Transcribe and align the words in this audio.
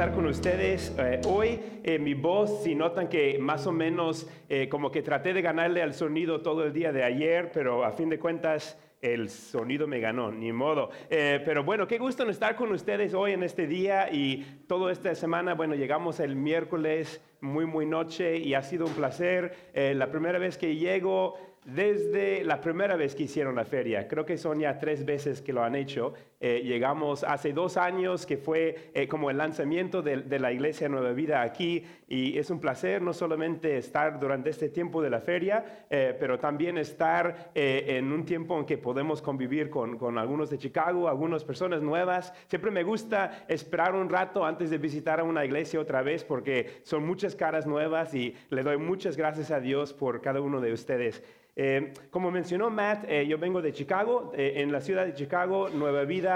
estar 0.00 0.14
con 0.14 0.24
ustedes 0.24 0.94
eh, 0.98 1.20
hoy. 1.28 1.60
Eh, 1.84 1.98
mi 1.98 2.14
voz, 2.14 2.62
si 2.62 2.74
notan 2.74 3.06
que 3.06 3.38
más 3.38 3.66
o 3.66 3.72
menos 3.72 4.26
eh, 4.48 4.66
como 4.66 4.90
que 4.90 5.02
traté 5.02 5.34
de 5.34 5.42
ganarle 5.42 5.82
al 5.82 5.92
sonido 5.92 6.40
todo 6.40 6.64
el 6.64 6.72
día 6.72 6.90
de 6.90 7.04
ayer, 7.04 7.50
pero 7.52 7.84
a 7.84 7.92
fin 7.92 8.08
de 8.08 8.18
cuentas 8.18 8.78
el 9.02 9.28
sonido 9.28 9.86
me 9.86 10.00
ganó, 10.00 10.32
ni 10.32 10.52
modo. 10.52 10.88
pero 11.10 11.64
bueno, 11.64 11.86
qué 11.86 11.98
gusto 11.98 12.26
estar 12.30 12.56
con 12.56 12.72
ustedes 12.72 13.12
hoy 13.12 13.32
en 13.32 13.42
este 13.42 13.66
día 13.66 14.10
y 14.10 14.62
toda 14.66 14.90
esta 14.90 15.14
semana. 15.14 15.52
Bueno, 15.52 15.74
llegamos 15.74 16.18
el 16.18 16.34
miércoles 16.34 17.22
muy, 17.42 17.66
muy 17.66 17.84
noche 17.84 18.38
y 18.38 18.54
ha 18.54 18.62
sido 18.62 18.86
un 18.86 18.94
placer. 18.94 19.54
la 19.74 20.10
primera 20.10 20.38
vez 20.38 20.56
que 20.56 20.76
llego 20.76 21.36
desde 21.64 22.42
la 22.44 22.60
primera 22.60 22.96
vez 22.96 23.14
que 23.14 23.24
hicieron 23.24 23.54
la 23.54 23.64
feria. 23.64 24.08
Creo 24.08 24.24
que 24.24 24.38
son 24.38 24.60
ya 24.60 24.78
tres 24.78 25.04
veces 25.04 25.42
que 25.42 25.52
lo 25.52 25.62
han 25.62 25.74
hecho. 25.74 26.14
Eh, 26.42 26.62
llegamos 26.64 27.22
hace 27.22 27.52
dos 27.52 27.76
años, 27.76 28.24
que 28.24 28.38
fue 28.38 28.90
eh, 28.94 29.06
como 29.06 29.28
el 29.28 29.36
lanzamiento 29.36 30.00
de, 30.00 30.38
la 30.38 30.50
Iglesia 30.50 30.88
Nueva 30.88 31.12
Vida 31.12 31.42
aquí, 31.42 31.84
y 32.08 32.38
es 32.38 32.48
un 32.48 32.60
placer 32.60 33.02
no 33.02 33.12
solamente 33.12 33.76
estar 33.76 34.18
durante 34.18 34.48
este 34.48 34.70
tiempo 34.70 35.02
de 35.02 35.10
la 35.10 35.20
feria, 35.20 35.84
eh, 35.90 36.16
pero 36.18 36.38
también 36.38 36.78
estar 36.78 37.50
en 37.54 38.10
un 38.10 38.24
tiempo 38.24 38.58
en 38.58 38.64
que 38.64 38.78
podemos 38.78 39.20
convivir 39.20 39.68
con, 39.68 39.98
con, 39.98 40.16
algunos 40.16 40.48
de 40.48 40.56
Chicago, 40.56 41.08
algunas 41.08 41.44
personas 41.44 41.82
nuevas. 41.82 42.32
Siempre 42.48 42.70
me 42.70 42.84
gusta 42.84 43.44
esperar 43.46 43.94
un 43.94 44.08
rato 44.08 44.46
antes 44.46 44.70
de 44.70 44.78
visitar 44.78 45.20
a 45.20 45.24
una 45.24 45.44
iglesia 45.44 45.78
otra 45.78 46.00
vez, 46.00 46.24
porque 46.24 46.80
son 46.84 47.06
muchas 47.06 47.36
caras 47.36 47.66
nuevas 47.66 48.14
y 48.14 48.34
le 48.48 48.62
doy 48.62 48.78
muchas 48.78 49.18
gracias 49.18 49.50
a 49.50 49.60
Dios 49.60 49.92
por 49.92 50.22
cada 50.22 50.40
uno 50.40 50.62
de 50.62 50.72
ustedes. 50.72 51.22
Eh, 51.56 51.92
como 52.10 52.30
mencionó 52.30 52.70
Matt, 52.70 53.04
eh, 53.08 53.26
yo 53.26 53.36
vengo 53.36 53.60
de 53.60 53.72
Chicago. 53.72 54.32
Eh, 54.34 54.54
en 54.56 54.72
la 54.72 54.80
ciudad 54.80 55.04
de 55.04 55.14
Chicago, 55.14 55.68
Nueva 55.68 56.04
Vida, 56.04 56.29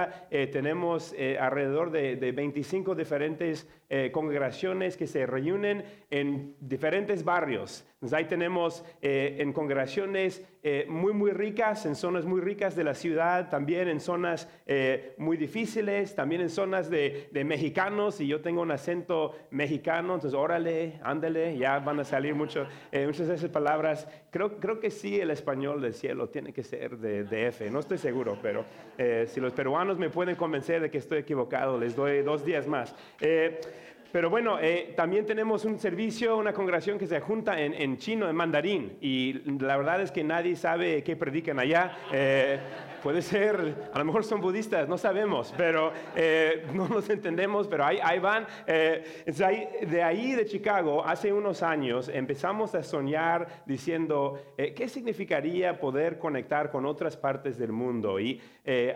tenemos 0.53 1.15
alrededor 1.39 1.91
de, 1.91 2.17
de, 2.17 2.33
25 2.33 2.95
diferentes 2.95 3.69
congregaciones 4.13 4.97
que 4.97 5.07
se 5.07 5.27
reúnen 5.27 5.85
en 6.11 6.57
diferentes 6.61 7.25
barrios. 7.25 7.87
Entonces, 7.95 8.19
ahí 8.19 8.25
tenemos 8.27 8.85
en 9.01 9.53
congregaciones 9.53 10.45
muy, 10.89 11.13
muy 11.13 11.31
ricas, 11.31 11.87
en 11.87 11.95
zonas 11.95 12.27
muy 12.27 12.41
ricas 12.41 12.77
de 12.77 12.85
la 12.85 12.95
ciudad, 12.95 13.49
también 13.49 13.89
en 13.89 14.01
zonas 14.01 14.49
muy 15.17 15.37
difíciles, 15.39 16.15
también 16.15 16.43
en 16.43 16.51
zonas 16.51 16.91
de, 16.91 17.29
de, 17.33 17.45
mexicanos, 17.45 18.21
y 18.21 18.27
yo 18.27 18.43
tengo 18.43 18.61
un 18.61 18.71
acento 18.71 19.35
mexicano, 19.51 20.15
entonces 20.15 20.39
órale, 20.39 21.01
ándale, 21.03 21.57
ya 21.57 21.79
van 21.79 22.01
a 22.01 22.05
salir 22.05 22.35
mucho, 22.35 22.67
muchas 22.93 23.29
de 23.29 23.35
esas 23.37 23.51
palabras. 23.51 24.07
Creo, 24.31 24.59
creo 24.59 24.81
que 24.81 24.91
sí 24.91 25.19
el 25.19 25.31
español 25.31 25.81
del 25.81 25.95
cielo 25.95 26.29
tiene 26.29 26.53
que 26.53 26.63
ser 26.63 26.99
de, 26.99 27.25
de 27.25 27.49
F, 27.49 27.71
no 27.71 27.81
estoy 27.81 27.99
seguro, 27.99 28.39
pero 28.43 28.65
eh, 28.99 29.27
si 29.29 29.41
los 29.41 29.53
peruanos 29.53 29.99
me 29.99 30.11
pueden 30.11 30.37
convencer 30.37 30.81
de 30.83 30.91
que 30.91 30.99
estoy 30.99 31.19
equivocado, 31.19 31.79
les 31.79 31.97
doy 31.97 32.23
dos 32.23 32.45
días 32.45 32.67
más. 32.67 32.95
Eh, 33.21 33.61
pero 34.15 34.31
bueno, 34.31 34.61
eh, 34.61 34.93
también 34.97 35.27
tenemos 35.27 35.65
un 35.65 35.77
servicio, 35.77 36.37
una 36.37 36.53
congregación 36.53 37.01
que 37.01 37.09
se 37.09 37.19
junta 37.19 37.61
en, 37.61 37.75
en, 37.75 37.99
chino, 37.99 38.31
en 38.31 38.37
mandarín, 38.37 38.97
y 39.01 39.33
la 39.59 39.77
verdad 39.77 40.01
es 40.03 40.13
que 40.13 40.23
nadie 40.23 40.55
sabe 40.55 41.03
qué 41.03 41.17
predican 41.17 41.59
allá. 41.59 41.99
Puede 43.05 43.21
ser, 43.21 43.91
a 43.93 43.99
lo 43.99 44.05
mejor 44.07 44.25
son 44.25 44.41
budistas, 44.41 44.89
no 44.89 44.97
sabemos, 44.97 45.53
pero 45.59 45.93
eh, 46.17 46.67
no 46.73 46.89
los 46.89 47.11
entendemos, 47.11 47.69
pero 47.69 47.85
ahí, 47.85 47.99
ahí 48.03 48.19
van. 48.19 48.47
Eh, 48.67 49.25
de 49.87 50.03
ahí 50.03 50.33
de 50.33 50.47
Chicago, 50.47 51.05
hace 51.05 51.31
unos 51.31 51.63
años, 51.63 52.09
empezamos 52.09 52.75
a 52.75 52.83
soñar 52.83 53.63
diciendo, 53.67 54.41
eh, 54.57 54.73
¿qué 54.73 54.89
significaría 54.89 55.79
poder 55.79 56.19
conectar 56.19 56.71
con 56.71 56.87
otras 56.87 57.15
partes 57.19 57.59
del 57.59 57.73
mundo? 57.73 58.19
Y 58.19 58.41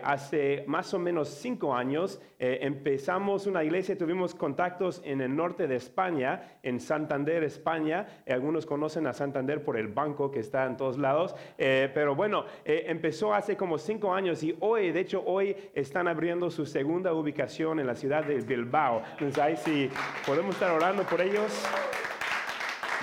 hace 0.03 0.63
más 0.65 0.91
o 0.95 0.99
menos 0.99 1.29
cinco 1.29 1.75
años 1.75 2.19
empezamos 2.39 3.45
una 3.45 3.63
iglesia, 3.63 3.95
tuvimos 3.95 4.33
contactos 4.33 4.99
en 5.05 5.21
el 5.21 5.35
norte 5.35 5.67
de 5.67 5.75
España, 5.75 6.57
en 6.63 6.79
Santander, 6.79 7.43
España. 7.43 8.23
algunos 8.27 8.65
conocen 8.65 9.05
a 9.05 9.13
Santander 9.13 9.63
por 9.63 9.77
el 9.77 9.89
banco 9.89 10.31
que 10.31 10.39
está 10.39 10.65
en 10.65 10.75
todos 10.75 10.97
lados, 10.97 11.35
pero 11.55 12.15
bueno, 12.15 12.45
empezó 12.65 13.31
hace 13.31 13.55
como 13.55 13.77
cinco 13.77 13.98
años 14.07 14.41
y 14.43 14.55
hoy, 14.61 14.91
de 14.91 15.01
hecho, 15.01 15.21
hoy 15.25 15.55
están 15.73 16.07
abriendo 16.07 16.49
su 16.49 16.65
segunda 16.65 17.13
ubicación 17.13 17.79
en 17.79 17.87
la 17.87 17.95
ciudad 17.95 18.23
de 18.23 18.39
Bilbao. 18.39 19.03
Entonces 19.13 19.37
ahí 19.39 19.57
sí, 19.57 19.89
podemos 20.25 20.55
estar 20.55 20.71
orando 20.71 21.03
por 21.03 21.19
ellos. 21.19 21.51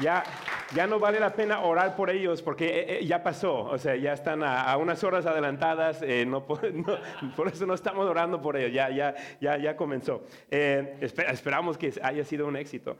Ya, 0.01 0.25
ya 0.75 0.87
no 0.87 0.99
vale 0.99 1.21
la 1.21 1.33
pena 1.35 1.61
orar 1.61 1.95
por 1.97 2.11
ellos 2.11 2.43
porque 2.43 2.67
eh, 2.67 2.99
eh, 2.99 3.07
ya 3.07 3.23
pasó, 3.23 3.65
o 3.65 3.79
sea, 3.79 3.97
ya 3.97 4.13
están 4.13 4.43
a, 4.43 4.77
unas 4.77 5.03
horas 5.05 5.25
adelantadas, 5.27 6.03
eh, 6.03 6.27
no, 6.27 6.45
por 6.45 7.49
eso 7.49 7.67
no 7.67 7.75
estamos 7.75 8.07
orando 8.07 8.41
por 8.41 8.57
ellos, 8.57 8.73
ya, 8.73 8.91
ya, 8.91 9.15
ya, 9.41 9.59
ya 9.59 9.77
comenzó. 9.77 10.25
esperamos 10.51 11.79
que 11.79 11.93
haya 12.03 12.25
sido 12.25 12.47
un 12.47 12.57
éxito. 12.57 12.97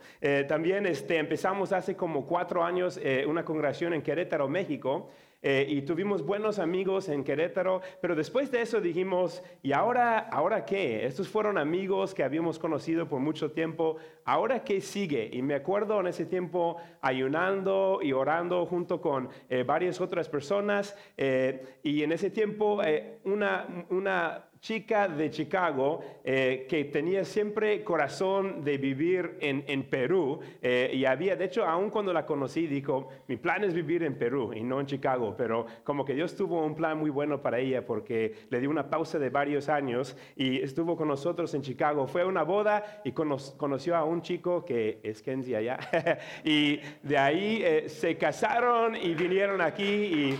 también 0.47 0.85
este, 0.85 1.17
empezamos 1.17 1.73
hace 1.73 1.95
como 1.95 2.25
cuatro 2.25 2.63
años 2.63 2.99
una 3.27 3.43
congregación 3.43 3.93
en 3.93 4.01
Querétaro, 4.01 4.47
México, 4.47 5.09
eh, 5.41 5.65
y 5.69 5.83
tuvimos 5.83 6.25
buenos 6.25 6.57
amigos 6.57 7.09
en 7.09 7.23
Querétaro, 7.23 7.81
pero 8.01 8.15
después 8.15 8.51
de 8.51 8.61
eso 8.61 8.81
dijimos, 8.81 9.43
¿y 9.61 9.71
ahora, 9.71 10.17
ahora 10.17 10.65
qué? 10.65 11.05
Estos 11.05 11.27
fueron 11.27 11.57
amigos 11.57 12.15
que 12.15 12.23
habíamos 12.23 12.57
conocido 12.57 13.07
por 13.07 13.19
mucho 13.19 13.51
tiempo, 13.51 13.97
¿ahora 14.25 14.63
qué 14.63 14.81
sigue? 14.81 15.29
Y 15.31 15.43
me 15.43 15.53
acuerdo 15.53 15.99
en 15.99 16.07
ese 16.07 16.25
tiempo 16.25 16.77
ayunando 17.01 17.99
y 18.01 18.13
orando 18.13 18.65
junto 18.65 18.99
con 18.99 19.29
eh, 19.49 19.63
varias 19.63 20.01
otras 20.01 20.27
personas, 20.27 20.97
eh, 21.17 21.77
y 21.83 22.01
en 22.01 22.11
ese 22.11 22.31
tiempo 22.31 22.81
una, 23.23 23.85
una 23.89 24.46
chica 24.59 25.07
de 25.07 25.29
Chicago 25.29 26.01
eh, 26.23 26.65
que 26.69 26.85
tenía 26.85 27.23
siempre 27.23 27.83
corazón 27.83 28.63
de 28.63 28.77
vivir 28.77 29.37
en, 29.41 29.63
en 29.67 29.83
Perú 29.83 30.39
eh, 30.61 30.91
y 30.93 31.05
había, 31.05 31.35
de 31.35 31.45
hecho, 31.45 31.65
aún 31.65 31.89
cuando 31.89 32.13
la 32.13 32.25
conocí, 32.25 32.67
dijo, 32.67 33.09
mi 33.27 33.37
plan 33.37 33.63
es 33.63 33.73
vivir 33.73 34.03
en 34.03 34.15
Perú 34.15 34.53
y 34.53 34.63
no 34.63 34.79
en 34.79 34.85
Chicago, 34.85 35.35
pero 35.37 35.65
como 35.83 36.05
que 36.05 36.13
Dios 36.13 36.35
tuvo 36.35 36.65
un 36.65 36.75
plan 36.75 36.97
muy 36.97 37.09
bueno 37.09 37.41
para 37.41 37.59
ella 37.59 37.85
porque 37.85 38.33
le 38.49 38.59
dio 38.59 38.69
una 38.69 38.89
pausa 38.89 39.19
de 39.19 39.29
varios 39.29 39.69
años 39.69 40.17
y 40.35 40.61
estuvo 40.61 40.95
con 40.97 41.07
nosotros 41.07 41.53
en 41.53 41.61
Chicago. 41.61 42.07
Fue 42.07 42.21
a 42.21 42.25
una 42.25 42.43
boda 42.43 43.01
y 43.03 43.11
conoció 43.11 43.95
a 43.95 44.03
un 44.03 44.21
chico 44.21 44.65
que 44.65 44.99
es 45.03 45.21
Kenzie 45.21 45.55
allá 45.55 45.79
y 46.43 46.79
de 47.03 47.17
ahí 47.17 47.61
eh, 47.63 47.89
se 47.89 48.17
casaron 48.17 48.95
y 48.95 49.13
vinieron 49.13 49.61
aquí 49.61 49.83
y... 49.83 50.39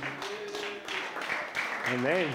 Amén. 1.89 2.27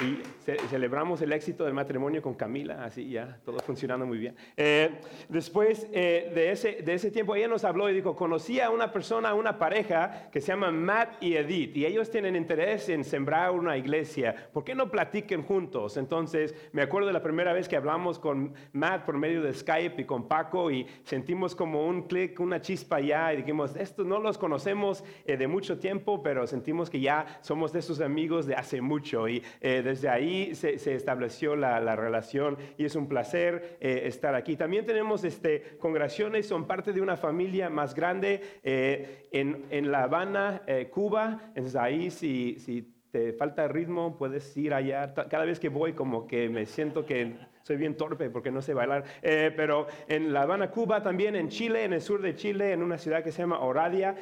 Y 0.00 0.33
celebramos 0.68 1.22
el 1.22 1.32
éxito 1.32 1.64
del 1.64 1.74
matrimonio 1.74 2.20
con 2.20 2.34
Camila, 2.34 2.84
así 2.84 3.08
ya, 3.08 3.38
todo 3.44 3.58
funcionando 3.60 4.06
muy 4.06 4.18
bien. 4.18 4.36
Eh, 4.56 4.90
después 5.28 5.88
eh, 5.92 6.30
de, 6.34 6.50
ese, 6.50 6.82
de 6.82 6.94
ese 6.94 7.10
tiempo, 7.10 7.34
ella 7.34 7.48
nos 7.48 7.64
habló 7.64 7.88
y 7.88 7.94
dijo, 7.94 8.14
conocí 8.14 8.60
a 8.60 8.70
una 8.70 8.92
persona, 8.92 9.34
una 9.34 9.58
pareja 9.58 10.28
que 10.30 10.40
se 10.40 10.48
llama 10.48 10.70
Matt 10.70 11.22
y 11.22 11.36
Edith, 11.36 11.76
y 11.76 11.86
ellos 11.86 12.10
tienen 12.10 12.36
interés 12.36 12.88
en 12.88 13.04
sembrar 13.04 13.52
una 13.52 13.76
iglesia. 13.76 14.48
¿Por 14.52 14.64
qué 14.64 14.74
no 14.74 14.90
platiquen 14.90 15.42
juntos? 15.42 15.96
Entonces, 15.96 16.54
me 16.72 16.82
acuerdo 16.82 17.06
de 17.06 17.14
la 17.14 17.22
primera 17.22 17.52
vez 17.52 17.68
que 17.68 17.76
hablamos 17.76 18.18
con 18.18 18.52
Matt 18.72 19.04
por 19.04 19.16
medio 19.16 19.42
de 19.42 19.54
Skype 19.54 20.02
y 20.02 20.04
con 20.04 20.28
Paco, 20.28 20.70
y 20.70 20.86
sentimos 21.04 21.54
como 21.54 21.86
un 21.86 22.02
clic, 22.02 22.38
una 22.40 22.60
chispa 22.60 23.00
ya, 23.00 23.32
y 23.32 23.38
dijimos, 23.38 23.76
estos 23.76 24.06
no 24.06 24.18
los 24.18 24.36
conocemos 24.38 25.04
eh, 25.24 25.36
de 25.36 25.46
mucho 25.46 25.78
tiempo, 25.78 26.22
pero 26.22 26.46
sentimos 26.46 26.90
que 26.90 27.00
ya 27.00 27.38
somos 27.40 27.72
de 27.72 27.82
sus 27.82 28.00
amigos 28.00 28.46
de 28.46 28.54
hace 28.54 28.80
mucho, 28.80 29.28
y 29.28 29.42
desde 29.60 30.08
ahí 30.08 30.33
se, 30.54 30.94
estableció 30.94 31.56
la, 31.56 31.96
relación 31.96 32.56
y 32.76 32.84
es 32.84 32.96
un 32.96 33.08
placer 33.08 33.76
eh, 33.80 34.02
estar 34.04 34.34
aquí. 34.34 34.56
También 34.56 34.84
tenemos 34.86 35.24
este, 35.24 35.76
congregaciones, 35.78 36.46
son 36.46 36.66
parte 36.66 36.92
de 36.92 37.00
una 37.00 37.16
familia 37.16 37.70
más 37.70 37.94
grande 37.94 38.40
eh, 38.62 39.28
en, 39.32 39.90
La 39.90 40.04
Habana, 40.04 40.62
eh, 40.66 40.88
Cuba. 40.90 41.40
Entonces 41.48 41.76
ahí 41.76 42.10
si, 42.10 42.58
si 42.58 42.94
te 43.10 43.32
falta 43.32 43.68
ritmo, 43.68 44.16
puedes 44.18 44.56
ir 44.56 44.74
allá. 44.74 45.14
Cada 45.14 45.44
vez 45.44 45.60
que 45.60 45.68
voy 45.68 45.92
como 45.92 46.26
que 46.26 46.48
me 46.48 46.66
siento 46.66 47.06
que 47.06 47.36
soy 47.62 47.76
bien 47.76 47.96
torpe 47.96 48.28
porque 48.28 48.50
no 48.50 48.60
sé 48.60 48.74
bailar. 48.74 49.04
pero 49.22 49.86
en 50.08 50.32
La 50.32 50.42
Habana, 50.42 50.70
Cuba, 50.70 51.02
también 51.02 51.36
en 51.36 51.48
Chile, 51.48 51.84
en 51.84 51.92
el 51.92 52.00
sur 52.00 52.20
de 52.20 52.34
Chile, 52.34 52.72
en 52.72 52.82
una 52.82 52.98
ciudad 52.98 53.22
que 53.22 53.32
se 53.32 53.42
llama 53.42 53.60
Oradia. 53.60 54.14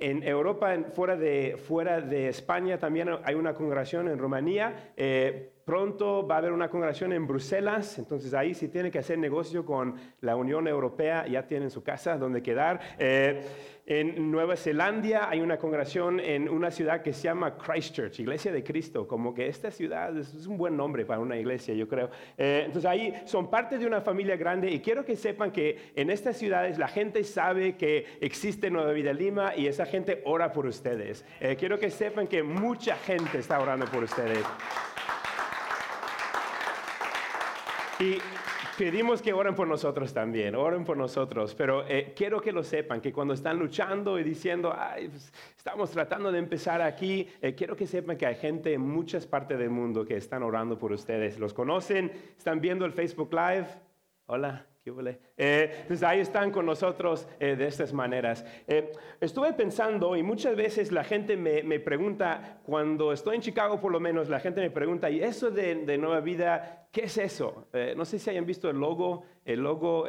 En 0.00 0.22
Europa, 0.22 0.76
fuera, 0.92 1.16
de, 1.16 1.56
fuera 1.56 2.00
de 2.00 2.28
España, 2.28 2.78
también 2.78 3.10
hay 3.24 3.34
una 3.34 3.54
congregación 3.54 4.08
en 4.08 4.18
Rumanía. 4.18 4.92
Eh, 4.96 5.50
pronto 5.64 6.26
va 6.26 6.36
a 6.36 6.38
haber 6.38 6.52
una 6.52 6.70
congregación 6.70 7.12
en 7.12 7.26
Bruselas, 7.26 7.98
entonces 7.98 8.32
ahí 8.32 8.54
si 8.54 8.68
tienen 8.68 8.92
que 8.92 9.00
hacer 9.00 9.18
negocio 9.18 9.66
con 9.66 9.96
la 10.20 10.36
Unión 10.36 10.68
Europea, 10.68 11.26
ya 11.26 11.46
tienen 11.46 11.70
su 11.70 11.82
casa 11.82 12.16
donde 12.16 12.42
quedar. 12.42 12.80
Eh, 12.98 13.42
en 13.90 14.30
Nueva 14.30 14.54
Zelanda 14.54 15.30
hay 15.30 15.40
una 15.40 15.56
congregación 15.56 16.20
en 16.20 16.46
una 16.46 16.70
ciudad 16.70 17.00
que 17.00 17.14
se 17.14 17.22
llama 17.22 17.56
Christchurch, 17.56 18.20
Iglesia 18.20 18.52
de 18.52 18.62
Cristo, 18.62 19.08
como 19.08 19.32
que 19.32 19.48
esta 19.48 19.70
ciudad 19.70 20.14
es, 20.14 20.46
un 20.46 20.58
buen 20.58 20.76
nombre 20.76 21.06
para 21.06 21.20
una 21.20 21.38
iglesia, 21.38 21.72
yo 21.72 21.88
creo. 21.88 22.10
Eh, 22.36 22.64
entonces 22.66 22.84
ahí 22.84 23.14
son 23.24 23.48
parte 23.48 23.78
de 23.78 23.86
una 23.86 24.02
familia 24.02 24.36
grande 24.36 24.70
y 24.70 24.80
quiero 24.80 25.06
que 25.06 25.16
sepan 25.16 25.50
que 25.52 25.92
en 25.96 26.10
estas 26.10 26.36
ciudades 26.36 26.76
la 26.76 26.88
gente 26.88 27.24
sabe 27.24 27.76
que 27.76 28.04
existe 28.20 28.70
Nueva 28.70 28.92
Vida 28.92 29.14
Lima 29.14 29.56
y 29.56 29.66
esa 29.66 29.86
gente 29.86 30.20
ora 30.26 30.52
por 30.52 30.66
ustedes. 30.66 31.24
Eh, 31.40 31.56
quiero 31.58 31.78
que 31.78 31.90
sepan 31.90 32.26
que 32.26 32.42
mucha 32.42 32.94
gente 32.96 33.38
está 33.38 33.58
orando 33.58 33.86
por 33.86 34.04
ustedes. 34.04 34.44
Y 38.00 38.18
pedimos 38.78 39.20
que 39.20 39.32
oren 39.32 39.56
por 39.56 39.66
nosotros 39.66 40.14
también, 40.14 40.54
oren 40.54 40.84
por 40.84 40.96
nosotros, 40.96 41.54
pero 41.56 41.84
eh, 41.88 42.12
quiero 42.16 42.40
que 42.40 42.52
lo 42.52 42.62
sepan, 42.62 43.00
que 43.00 43.12
cuando 43.12 43.34
están 43.34 43.58
luchando 43.58 44.18
y 44.20 44.22
diciendo, 44.22 44.72
Ay, 44.74 45.08
pues, 45.08 45.32
estamos 45.56 45.90
tratando 45.90 46.30
de 46.30 46.38
empezar 46.38 46.80
aquí, 46.80 47.26
eh, 47.42 47.56
quiero 47.56 47.74
que 47.74 47.88
sepan 47.88 48.16
que 48.16 48.24
hay 48.24 48.36
gente 48.36 48.72
en 48.72 48.80
muchas 48.80 49.26
partes 49.26 49.58
del 49.58 49.70
mundo 49.70 50.06
que 50.06 50.16
están 50.16 50.44
orando 50.44 50.78
por 50.78 50.92
ustedes. 50.92 51.40
¿Los 51.40 51.52
conocen? 51.52 52.12
¿Están 52.38 52.60
viendo 52.60 52.84
el 52.84 52.92
Facebook 52.92 53.30
Live? 53.32 53.66
Hola. 54.26 54.67
Eh, 55.36 55.84
pues 55.86 56.02
ahí 56.02 56.20
están 56.20 56.50
con 56.50 56.64
nosotros 56.66 57.28
eh, 57.38 57.56
de 57.56 57.66
estas 57.66 57.92
maneras. 57.92 58.44
Eh, 58.66 58.90
estuve 59.20 59.52
pensando 59.52 60.16
y 60.16 60.22
muchas 60.22 60.56
veces 60.56 60.92
la 60.92 61.04
gente 61.04 61.36
me, 61.36 61.78
pregunta, 61.80 62.60
cuando 62.64 63.12
estoy 63.12 63.36
en 63.36 63.42
Chicago 63.42 63.80
por 63.80 63.92
lo 63.92 64.00
menos, 64.00 64.28
la 64.28 64.40
gente 64.40 64.60
me 64.60 64.70
pregunta, 64.70 65.10
¿y 65.10 65.20
eso 65.20 65.50
de, 65.50 65.98
Nueva 65.98 66.20
Vida, 66.20 66.88
qué 66.92 67.02
es 67.02 67.18
eso? 67.18 67.68
no 67.96 68.04
sé 68.04 68.18
si 68.18 68.30
hayan 68.30 68.46
visto 68.46 68.70
el 68.70 68.78
logo. 68.78 69.24
El 69.44 69.60
logo 69.60 70.06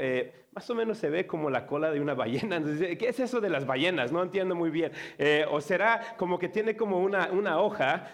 más 0.51 0.69
o 0.69 0.75
menos 0.75 0.97
se 0.97 1.09
ve 1.09 1.25
como 1.25 1.49
la 1.49 1.65
cola 1.65 1.91
de 1.91 2.01
una 2.01 2.13
ballena. 2.13 2.61
¿Qué 2.97 3.07
es 3.07 3.19
eso 3.19 3.39
de 3.39 3.49
las 3.49 3.65
ballenas? 3.65 4.11
No 4.11 4.21
entiendo 4.21 4.55
muy 4.55 4.69
bien. 4.69 4.91
o 5.51 5.61
será 5.61 6.15
como 6.17 6.37
que 6.37 6.49
tiene 6.49 6.75
como 6.75 6.99
una, 6.99 7.29
una 7.31 7.59
hoja. 7.59 8.07